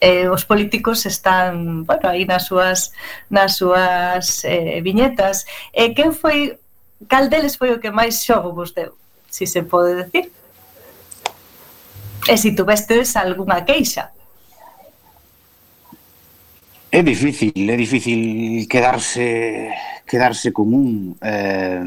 eh, 0.00 0.28
os 0.28 0.44
políticos 0.44 1.06
están, 1.06 1.86
bueno, 1.88 2.12
aí 2.12 2.28
nas 2.28 2.44
súas, 2.44 2.92
nas 3.32 3.56
súas 3.56 4.44
eh, 4.44 4.84
viñetas. 4.84 5.48
Eh, 5.72 5.96
quen 5.96 6.12
foi, 6.12 6.60
cal 7.08 7.32
deles 7.32 7.56
foi 7.56 7.72
o 7.72 7.80
que 7.80 7.88
máis 7.88 8.20
xogo 8.20 8.52
vos 8.52 8.76
deu, 8.76 8.92
se 9.32 9.46
si 9.46 9.52
se 9.58 9.62
pode 9.64 9.96
decir? 9.96 10.28
e 12.28 12.36
se 12.36 12.50
si 12.50 12.56
tuvestes 12.56 13.16
algunha 13.16 13.64
queixa. 13.64 14.10
É 16.90 17.02
difícil, 17.02 17.52
é 17.56 17.76
difícil 17.76 18.66
quedarse 18.68 19.68
quedarse 20.06 20.52
común 20.52 21.16
eh, 21.20 21.82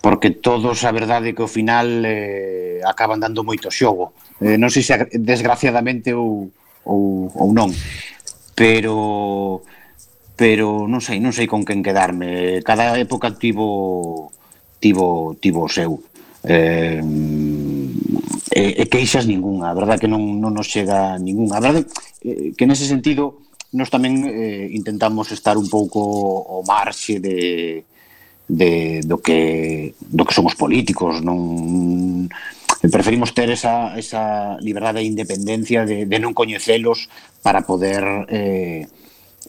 porque 0.00 0.30
todos 0.30 0.84
a 0.84 0.92
verdade 0.92 1.34
que 1.34 1.42
ao 1.42 1.50
final 1.50 1.86
eh, 2.06 2.80
acaban 2.86 3.20
dando 3.20 3.44
moito 3.44 3.68
xogo. 3.74 4.14
Eh, 4.40 4.56
non 4.56 4.70
sei 4.70 4.86
se 4.86 4.96
desgraciadamente 5.18 6.14
ou, 6.14 6.48
ou, 6.86 7.28
ou 7.34 7.48
non, 7.52 7.74
pero 8.54 9.60
pero 10.36 10.86
non 10.86 11.00
sei, 11.00 11.18
non 11.18 11.36
sei 11.36 11.44
con 11.44 11.66
quen 11.66 11.82
quedarme. 11.82 12.62
Cada 12.62 12.96
época 12.96 13.34
tivo 13.36 14.30
tivo 14.80 15.36
tivo 15.36 15.66
o 15.66 15.72
seu. 15.72 16.00
Eh, 16.46 17.02
e, 18.52 18.82
e 18.82 18.84
queixas 18.86 19.26
ningunha, 19.26 19.70
a 19.70 19.76
verdade 19.76 20.06
que 20.06 20.10
non, 20.10 20.22
non 20.40 20.54
nos 20.54 20.70
chega 20.70 21.18
ningunha, 21.18 21.58
A 21.58 21.62
verdade 21.62 21.86
que 22.56 22.66
nese 22.66 22.86
sentido 22.86 23.46
nos 23.74 23.90
tamén 23.90 24.22
eh, 24.24 24.70
intentamos 24.72 25.30
estar 25.34 25.58
un 25.58 25.66
pouco 25.66 26.00
o 26.00 26.62
marxe 26.62 27.18
de, 27.18 27.82
de 28.48 29.02
do 29.02 29.18
que 29.18 29.92
do 30.00 30.22
que 30.24 30.36
somos 30.36 30.54
políticos, 30.54 31.18
non 31.20 32.30
preferimos 32.86 33.34
ter 33.34 33.50
esa, 33.50 33.98
esa 33.98 34.54
liberdade 34.62 35.02
e 35.02 35.10
independencia 35.10 35.82
de, 35.82 36.06
de 36.06 36.18
non 36.22 36.30
coñecelos 36.30 37.10
para 37.42 37.66
poder 37.66 38.02
eh, 38.30 38.86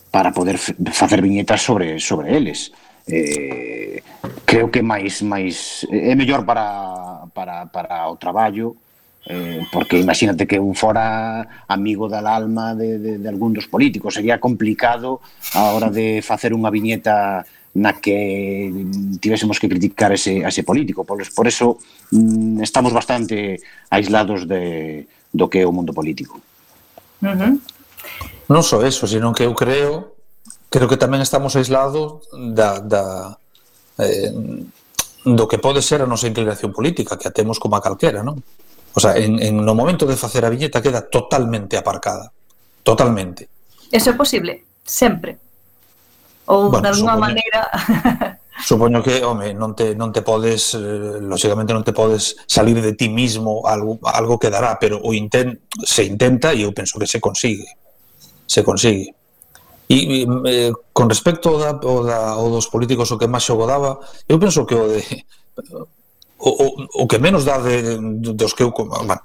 para 0.10 0.34
poder 0.34 0.58
facer 0.58 1.22
viñetas 1.22 1.62
sobre 1.62 2.02
sobre 2.02 2.34
eles. 2.34 2.74
Eh, 3.08 4.04
creo 4.44 4.68
que 4.74 4.82
máis 4.82 5.22
máis 5.22 5.86
é 5.88 6.18
mellor 6.18 6.44
para 6.44 6.97
para, 7.38 7.70
para 7.70 8.10
o 8.10 8.18
traballo, 8.18 8.74
eh, 9.30 9.62
porque 9.70 10.02
imagínate 10.02 10.50
que 10.50 10.58
un 10.58 10.74
fora 10.74 11.62
amigo 11.70 12.10
da 12.10 12.26
alma 12.26 12.74
de, 12.74 12.98
de, 12.98 13.12
de 13.22 13.30
algún 13.30 13.54
dos 13.54 13.70
políticos, 13.70 14.18
sería 14.18 14.42
complicado 14.42 15.22
a 15.54 15.78
hora 15.78 15.94
de 15.94 16.26
facer 16.26 16.50
unha 16.58 16.74
viñeta 16.74 17.46
na 17.78 18.02
que 18.02 18.74
tivésemos 19.22 19.62
que 19.62 19.70
criticar 19.70 20.10
ese, 20.10 20.42
a 20.42 20.50
ese 20.50 20.66
político. 20.66 21.06
Por, 21.06 21.22
por 21.22 21.46
eso 21.46 21.78
mm, 22.10 22.66
estamos 22.66 22.90
bastante 22.90 23.62
aislados 23.94 24.50
de, 24.50 25.06
do 25.30 25.46
que 25.46 25.62
é 25.62 25.70
o 25.70 25.76
mundo 25.76 25.94
político. 25.94 26.42
Uh 27.22 27.38
-huh. 27.38 27.54
Non 28.50 28.66
só 28.66 28.82
eso, 28.82 29.06
sino 29.06 29.30
que 29.30 29.46
eu 29.46 29.54
creo 29.54 30.18
creo 30.74 30.90
que 30.90 30.98
tamén 30.98 31.22
estamos 31.22 31.54
aislados 31.54 32.26
da, 32.34 32.82
da 32.82 33.38
eh, 34.02 34.34
do 35.36 35.50
que 35.50 35.60
pode 35.60 35.84
ser 35.84 36.00
a 36.00 36.08
nosa 36.08 36.30
inclinación 36.30 36.72
política, 36.72 37.18
que 37.20 37.28
a 37.28 37.36
temos 37.36 37.60
como 37.60 37.76
a 37.76 37.84
calquera, 37.84 38.24
non? 38.24 38.40
O 38.96 39.00
sea, 39.00 39.18
en, 39.20 39.42
en 39.44 39.60
no 39.60 39.76
momento 39.76 40.08
de 40.08 40.16
facer 40.16 40.46
a 40.46 40.50
viñeta 40.54 40.80
queda 40.80 41.04
totalmente 41.04 41.76
aparcada. 41.76 42.32
Totalmente. 42.86 43.52
Eso 43.92 44.12
é 44.12 44.16
posible, 44.16 44.64
sempre. 44.86 45.36
Ou 46.48 46.72
bueno, 46.72 46.88
de 46.88 46.96
alguma 46.96 47.20
supoño, 47.20 47.26
maneira... 47.28 47.62
supoño 48.64 49.04
que, 49.04 49.20
home, 49.22 49.52
non 49.52 49.76
te, 49.76 49.92
non 49.94 50.16
te 50.16 50.24
podes, 50.24 50.72
eh, 50.74 51.20
lógicamente 51.20 51.76
non 51.76 51.84
te 51.84 51.92
podes 51.92 52.40
salir 52.48 52.80
de 52.80 52.96
ti 52.96 53.12
mismo, 53.12 53.68
algo, 53.68 54.00
algo 54.08 54.40
quedará, 54.40 54.80
pero 54.80 55.04
o 55.04 55.12
intent, 55.12 55.60
se 55.84 56.08
intenta 56.08 56.56
e 56.56 56.64
eu 56.64 56.72
penso 56.72 56.96
que 56.96 57.06
se 57.06 57.20
consigue. 57.20 57.68
Se 58.48 58.64
consigue. 58.64 59.17
E, 59.88 60.24
e 60.24 60.28
eh, 60.46 60.72
con 60.92 61.08
respecto 61.08 61.56
ao, 61.56 61.58
da, 61.64 61.72
ao, 61.80 62.04
da, 62.04 62.20
ao 62.36 62.52
dos 62.52 62.68
políticos 62.68 63.08
o 63.12 63.18
que 63.18 63.32
máis 63.32 63.48
xogo 63.48 63.64
daba, 63.64 64.04
eu 64.28 64.36
penso 64.36 64.68
que 64.68 64.76
o 64.76 64.92
de 64.92 65.00
o, 66.38 66.50
o, 66.50 66.68
o 67.04 67.08
que 67.08 67.18
menos 67.18 67.46
dá 67.46 67.58
de, 67.58 67.98
dos 68.36 68.54
que 68.54 68.64
eu, 68.64 68.72
bueno, 68.72 69.22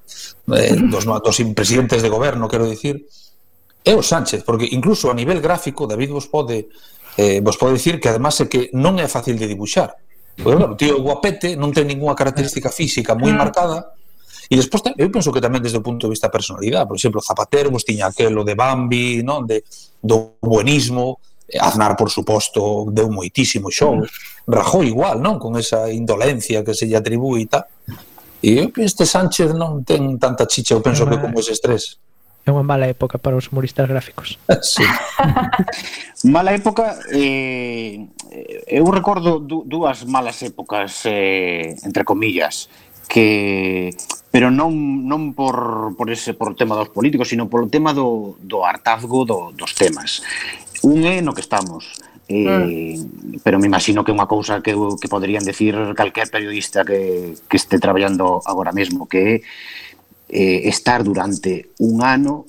eh, 0.54 0.76
dos, 0.88 1.04
dos 1.04 1.36
presidentes 1.52 2.00
de 2.00 2.08
goberno, 2.08 2.48
quero 2.48 2.64
dicir, 2.64 3.04
é 3.84 3.94
o 3.94 4.02
Sánchez, 4.02 4.42
porque 4.46 4.68
incluso 4.72 5.10
a 5.10 5.14
nivel 5.14 5.40
gráfico 5.42 5.86
David 5.86 6.10
vos 6.10 6.26
pode 6.26 6.70
eh, 7.18 7.40
vos 7.42 7.56
pode 7.56 7.74
dicir 7.74 8.00
que 8.00 8.08
además 8.08 8.40
é 8.40 8.46
que 8.46 8.70
non 8.72 8.96
é 8.96 9.10
fácil 9.10 9.36
de 9.36 9.50
dibuixar. 9.50 9.92
Porque, 10.32 10.56
claro, 10.56 10.78
tío 10.80 10.96
guapete 11.04 11.58
non 11.60 11.74
ten 11.76 11.84
ninguna 11.84 12.16
característica 12.16 12.72
física 12.72 13.12
moi 13.12 13.34
mm. 13.34 13.38
marcada, 13.38 13.92
E 14.52 14.56
despois, 14.56 14.84
eu 14.98 15.08
penso 15.08 15.32
que 15.32 15.40
tamén 15.40 15.64
desde 15.64 15.80
o 15.80 15.86
punto 15.86 16.04
de 16.04 16.12
vista 16.12 16.28
da 16.28 16.36
personalidade, 16.36 16.84
por 16.84 17.00
exemplo, 17.00 17.24
Zapatero, 17.24 17.72
vos 17.72 17.88
tiña 17.88 18.12
aquelo 18.12 18.44
de 18.44 18.52
Bambi, 18.52 19.24
non? 19.24 19.48
De, 19.48 19.64
do 19.96 20.36
buenismo, 20.44 21.24
eh, 21.48 21.56
Aznar, 21.56 21.96
por 21.96 22.12
suposto, 22.12 22.84
deu 22.92 23.08
moitísimo 23.08 23.72
xogo. 23.72 24.04
Rajoy 24.44 24.92
igual, 24.92 25.24
non? 25.24 25.40
Con 25.40 25.56
esa 25.56 25.88
indolencia 25.88 26.60
que 26.60 26.76
se 26.76 26.84
lle 26.84 27.00
atribúe 27.00 27.40
e 27.40 27.46
tal. 27.48 27.64
E 28.44 28.60
eu 28.60 28.68
este 28.76 29.08
Sánchez 29.08 29.56
non 29.56 29.88
ten 29.88 30.20
tanta 30.20 30.44
chicha, 30.44 30.76
eu 30.76 30.84
penso 30.84 31.08
que 31.08 31.16
como 31.16 31.40
eses 31.40 31.56
tres. 31.56 31.96
É 32.44 32.52
unha 32.52 32.60
mala 32.60 32.84
época 32.84 33.16
para 33.16 33.32
os 33.32 33.48
humoristas 33.48 33.88
gráficos. 33.88 34.36
sí. 34.60 34.84
mala 36.28 36.52
época, 36.52 37.00
eh, 37.08 38.04
eh 38.28 38.68
eu 38.68 38.84
recordo 38.92 39.40
dúas 39.40 40.04
malas 40.04 40.44
épocas, 40.44 41.08
eh, 41.08 41.72
entre 41.88 42.04
comillas, 42.04 42.68
que 43.12 43.92
pero 44.32 44.48
non 44.48 45.04
non 45.04 45.36
por 45.36 45.92
por 46.00 46.08
ese 46.08 46.32
por 46.32 46.56
tema 46.56 46.72
dos 46.72 46.88
políticos, 46.88 47.28
sino 47.28 47.52
polo 47.52 47.68
tema 47.68 47.92
do 47.92 48.40
do 48.40 48.64
hartazgo 48.64 49.28
do, 49.28 49.52
dos 49.52 49.76
temas. 49.76 50.24
Un 50.80 51.04
é 51.04 51.20
no 51.20 51.36
que 51.36 51.44
estamos, 51.44 51.92
Eh, 52.28 52.96
mm. 52.96 53.40
pero 53.42 53.58
me 53.58 53.66
imagino 53.66 54.04
que 54.04 54.08
é 54.08 54.16
unha 54.16 54.30
cousa 54.30 54.64
que, 54.64 54.72
que 54.72 55.10
poderían 55.10 55.44
decir 55.44 55.74
calquer 55.92 56.32
periodista 56.32 56.80
que, 56.80 57.36
que 57.44 57.56
este 57.60 57.76
traballando 57.76 58.40
agora 58.48 58.72
mesmo 58.72 59.04
que 59.04 59.20
é 59.20 59.34
eh, 60.32 60.60
estar 60.70 61.04
durante 61.04 61.74
un 61.82 62.00
ano 62.00 62.48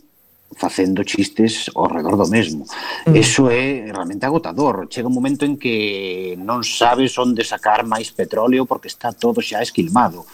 facendo 0.56 1.04
chistes 1.04 1.70
ao 1.76 1.88
redor 1.88 2.18
do 2.18 2.28
mesmo. 2.30 2.66
Mm. 3.06 3.16
Eso 3.16 3.50
é 3.50 3.90
realmente 3.92 4.26
agotador. 4.26 4.88
Chega 4.90 5.08
un 5.08 5.16
momento 5.16 5.46
en 5.46 5.58
que 5.58 6.36
non 6.40 6.64
sabes 6.64 7.18
onde 7.18 7.44
sacar 7.44 7.84
máis 7.84 8.14
petróleo 8.14 8.66
porque 8.66 8.88
está 8.88 9.12
todo 9.12 9.42
xa 9.42 9.62
esquilmado. 9.62 10.26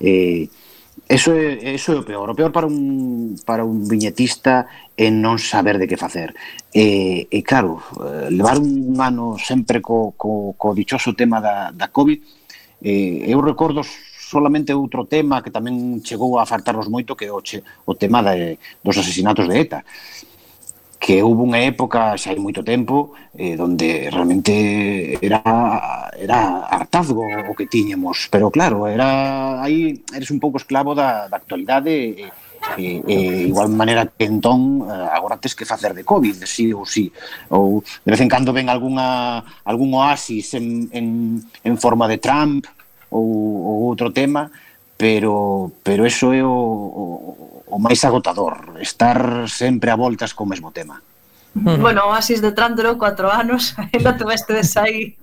Eh, 0.00 0.48
Eso 1.08 1.30
é, 1.30 1.76
eso 1.76 1.92
é 1.92 1.98
o 2.00 2.04
peor. 2.04 2.26
O 2.30 2.34
peor 2.34 2.50
para 2.50 2.66
un, 2.66 3.36
para 3.46 3.62
un 3.62 3.86
viñetista 3.86 4.66
é 4.96 5.06
non 5.06 5.38
saber 5.38 5.78
de 5.78 5.86
que 5.86 6.00
facer. 6.00 6.34
E, 6.74 7.28
e 7.30 7.46
claro, 7.46 7.78
eh, 8.02 8.32
levar 8.32 8.58
un 8.58 8.96
ano 8.98 9.38
sempre 9.38 9.78
co, 9.78 10.18
co, 10.18 10.58
co 10.58 10.74
dichoso 10.74 11.14
tema 11.14 11.38
da, 11.38 11.70
da 11.70 11.94
COVID, 11.94 12.18
eh, 12.82 13.22
eu 13.28 13.38
recordo 13.38 13.86
solamente 14.26 14.74
outro 14.74 15.06
tema 15.06 15.38
que 15.38 15.54
tamén 15.54 16.02
chegou 16.02 16.42
a 16.42 16.48
faltarnos 16.50 16.90
moito 16.90 17.14
que 17.14 17.30
o, 17.30 17.38
che, 17.38 17.62
o 17.86 17.94
tema 17.94 18.26
de, 18.26 18.58
dos 18.82 18.98
asesinatos 18.98 19.46
de 19.46 19.54
ETA 19.54 19.80
que 20.98 21.22
houve 21.22 21.46
unha 21.46 21.62
época 21.62 22.18
xa 22.18 22.34
hai 22.34 22.40
moito 22.42 22.66
tempo 22.66 23.14
eh, 23.38 23.54
donde 23.54 24.10
realmente 24.10 25.14
era 25.22 26.10
era 26.18 26.66
hartazgo 26.66 27.22
o 27.22 27.52
que 27.54 27.70
tiñemos 27.70 28.26
pero 28.26 28.50
claro, 28.50 28.90
era 28.90 29.62
aí 29.62 30.02
eres 30.10 30.34
un 30.34 30.42
pouco 30.42 30.58
esclavo 30.58 30.98
da, 30.98 31.30
da 31.30 31.38
actualidade 31.38 31.94
e, 31.94 32.26
e, 32.74 32.86
e 33.06 33.16
igual 33.46 33.70
maneira 33.70 34.10
que 34.10 34.26
entón 34.26 34.82
eh, 34.90 35.08
agora 35.14 35.38
tes 35.38 35.54
que 35.54 35.68
facer 35.68 35.94
de 35.94 36.02
COVID, 36.02 36.42
si 36.42 36.50
sí 36.50 36.66
ou 36.74 36.82
si 36.82 37.06
sí. 37.06 37.14
ou 37.54 37.78
de 38.02 38.10
vez 38.10 38.18
en 38.18 38.32
cando 38.32 38.50
ven 38.50 38.66
algunha 38.66 39.46
algún 39.62 39.94
oasis 39.94 40.58
en, 40.58 40.90
en, 40.90 41.06
en 41.62 41.74
forma 41.78 42.10
de 42.10 42.18
Trump 42.18 42.66
ou, 43.10 43.24
ou 43.24 43.76
outro 43.90 44.12
tema, 44.12 44.50
pero 44.96 45.72
pero 45.82 46.06
eso 46.06 46.32
é 46.32 46.42
o, 46.42 46.50
o, 46.50 47.02
o 47.66 47.76
máis 47.78 48.00
agotador, 48.04 48.80
estar 48.80 49.48
sempre 49.50 49.90
a 49.90 49.96
voltas 49.96 50.32
co 50.32 50.46
mesmo 50.46 50.72
tema. 50.72 51.02
Bueno, 51.80 52.04
Oasis 52.06 52.42
de 52.42 52.52
Trándolo, 52.52 52.98
cuatro 52.98 53.32
anos, 53.32 53.74
ainda 53.92 54.16
tuveste 54.16 54.52
desai. 54.52 55.16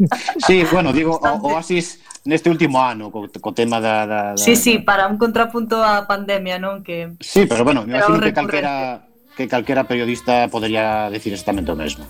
Sí, 0.46 0.66
bueno, 0.72 0.92
digo, 0.94 1.20
bastante. 1.20 1.46
o, 1.46 1.54
Oasis 1.54 2.02
neste 2.26 2.50
último 2.50 2.82
ano, 2.82 3.12
co, 3.12 3.28
co 3.30 3.52
tema 3.54 3.80
da, 3.80 4.06
da, 4.08 4.22
da... 4.34 4.38
Sí, 4.38 4.56
sí, 4.56 4.80
para 4.80 5.08
un 5.08 5.20
contrapunto 5.20 5.84
á 5.84 6.08
pandemia, 6.08 6.58
non? 6.58 6.82
Que... 6.82 7.14
Sí, 7.20 7.46
pero 7.46 7.68
bueno, 7.68 7.86
me 7.86 8.00
imagino 8.00 8.20
que 8.20 8.34
calquera, 8.34 9.06
que 9.36 9.46
calquera 9.48 9.84
periodista 9.84 10.48
podría 10.48 11.12
decir 11.12 11.34
exactamente 11.36 11.72
o 11.72 11.78
mesmo. 11.78 12.08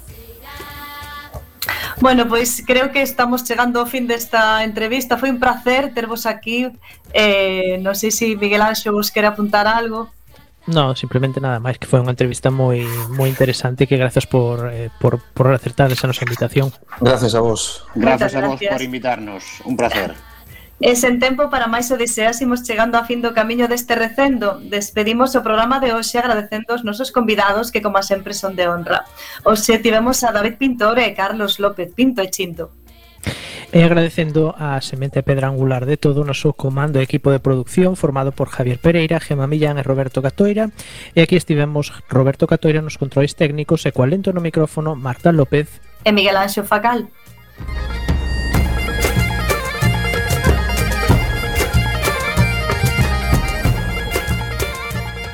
Bueno, 2.01 2.27
pois 2.27 2.63
creo 2.65 2.91
que 2.91 3.01
estamos 3.01 3.43
chegando 3.43 3.79
ao 3.79 3.87
fin 3.87 4.07
desta 4.07 4.63
entrevista. 4.63 5.17
Foi 5.17 5.31
un 5.31 5.39
placer 5.39 5.93
tervos 5.95 6.25
aquí. 6.25 6.67
Eh, 7.13 7.79
non 7.79 7.95
sei 7.95 8.11
se 8.11 8.35
Miguel 8.35 8.63
Anxo 8.63 8.91
vos 8.91 9.11
quere 9.13 9.27
apuntar 9.27 9.67
algo. 9.67 10.11
No, 10.65 10.95
simplemente 10.95 11.43
nada 11.43 11.59
máis 11.59 11.75
que 11.75 11.87
foi 11.87 11.99
unha 11.99 12.15
entrevista 12.15 12.47
moi 12.47 12.87
moi 13.11 13.27
interesante 13.27 13.83
que 13.83 13.99
grazas 13.99 14.23
por, 14.23 14.71
eh, 14.71 14.87
por, 14.99 15.19
por 15.35 15.51
acertar 15.51 15.91
esa 15.91 16.07
nosa 16.07 16.23
invitación. 16.23 16.71
Gracias 17.03 17.35
a 17.35 17.43
vos. 17.43 17.83
Gracias, 17.95 18.31
gracias 18.31 18.33
a 18.35 18.47
vos 18.47 18.59
gracias. 18.59 18.71
por 18.71 18.81
invitarnos. 18.81 19.43
Un 19.67 19.75
placer. 19.75 20.15
E 20.83 20.99
sen 20.99 21.15
tempo 21.15 21.47
para 21.47 21.71
máis 21.71 21.87
o 21.89 21.95
deseásemos 21.95 22.67
chegando 22.67 22.99
a 22.99 23.07
fin 23.07 23.23
do 23.23 23.31
camiño 23.31 23.71
deste 23.71 23.95
recendo. 23.95 24.59
Despedimos 24.67 25.31
o 25.31 25.39
programa 25.39 25.79
de 25.79 25.95
hoxe 25.95 26.19
agradecendo 26.19 26.75
os 26.75 26.83
nosos 26.83 27.15
convidados 27.15 27.71
que, 27.71 27.79
como 27.79 28.03
sempre, 28.03 28.35
son 28.35 28.59
de 28.59 28.67
honra. 28.67 29.07
Hoxe 29.47 29.79
tivemos 29.79 30.27
a 30.27 30.35
David 30.35 30.59
Pintor 30.59 30.99
e 30.99 31.15
Carlos 31.15 31.55
López 31.63 31.95
Pinto 31.95 32.19
e 32.19 32.27
Chinto. 32.27 32.75
E 33.71 33.79
agradecendo 33.79 34.51
a 34.59 34.83
semente 34.83 35.23
pedra 35.23 35.47
angular 35.47 35.87
de 35.87 35.95
todo 35.95 36.19
o 36.19 36.27
noso 36.27 36.51
comando 36.51 36.99
e 36.99 37.07
equipo 37.07 37.31
de 37.31 37.39
producción 37.39 37.95
formado 37.95 38.35
por 38.35 38.51
Javier 38.51 38.75
Pereira, 38.75 39.23
Gema 39.23 39.47
Millán 39.47 39.79
e 39.79 39.87
Roberto 39.87 40.19
Catoira. 40.19 40.67
E 41.15 41.23
aquí 41.23 41.39
estivemos 41.39 41.95
Roberto 42.11 42.43
Catoira 42.43 42.83
nos 42.83 42.99
controles 42.99 43.39
técnicos 43.39 43.87
e 43.87 43.95
coalento 43.95 44.35
no 44.35 44.43
micrófono 44.43 44.99
Marta 44.99 45.31
López 45.31 45.79
e 46.03 46.11
Miguel 46.11 46.35
Anxo 46.35 46.67
Facal. 46.67 47.07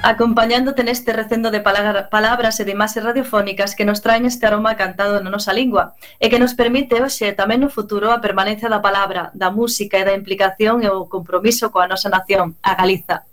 acompañándote 0.10 0.82
neste 0.82 1.14
recendo 1.14 1.53
de 1.53 1.62
palabras 1.62 2.57
e 2.57 2.66
de 2.66 2.74
imaxes 2.74 3.05
radiofónicas 3.05 3.78
que 3.78 3.86
nos 3.86 4.01
traen 4.01 4.26
este 4.26 4.49
aroma 4.49 4.74
cantado 4.74 5.22
na 5.22 5.30
nosa 5.30 5.53
lingua 5.53 5.93
e 6.18 6.34
que 6.34 6.41
nos 6.41 6.57
permite 6.57 6.97
hoxe 6.97 7.30
e 7.30 7.38
tamén 7.38 7.62
no 7.62 7.70
futuro 7.70 8.10
a 8.10 8.18
permanencia 8.18 8.66
da 8.74 8.82
palabra, 8.82 9.30
da 9.38 9.53
música 9.53 10.01
e 10.01 10.07
da 10.10 10.18
implicación 10.18 10.82
e 10.82 10.89
o 10.89 11.05
compromiso 11.05 11.70
coa 11.70 11.86
nosa 11.86 12.10
nación, 12.10 12.57
a 12.66 12.74
Galiza. 12.74 13.30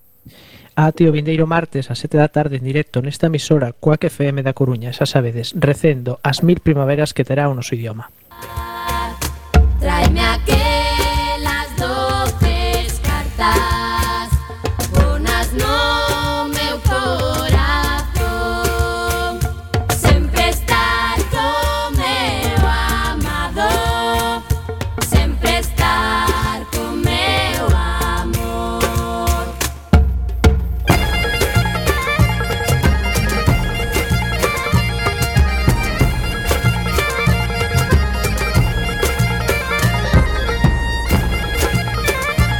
Ah, 0.76 0.92
a 0.92 1.08
o 1.08 1.12
vindeiro 1.16 1.48
martes 1.48 1.88
a 1.88 1.96
7 1.96 2.20
da 2.20 2.28
tarde 2.28 2.60
en 2.60 2.68
directo 2.68 3.00
nesta 3.00 3.32
emisora 3.32 3.72
Coac 3.72 4.04
FM 4.12 4.44
da 4.44 4.52
Coruña, 4.52 4.92
xa 4.92 5.08
sabedes, 5.08 5.56
recendo 5.56 6.20
as 6.20 6.44
mil 6.44 6.60
primaveras 6.60 7.16
que 7.16 7.24
terá 7.24 7.48
o 7.48 7.56
noso 7.56 7.72
idioma. 7.72 8.12
Música 8.36 8.75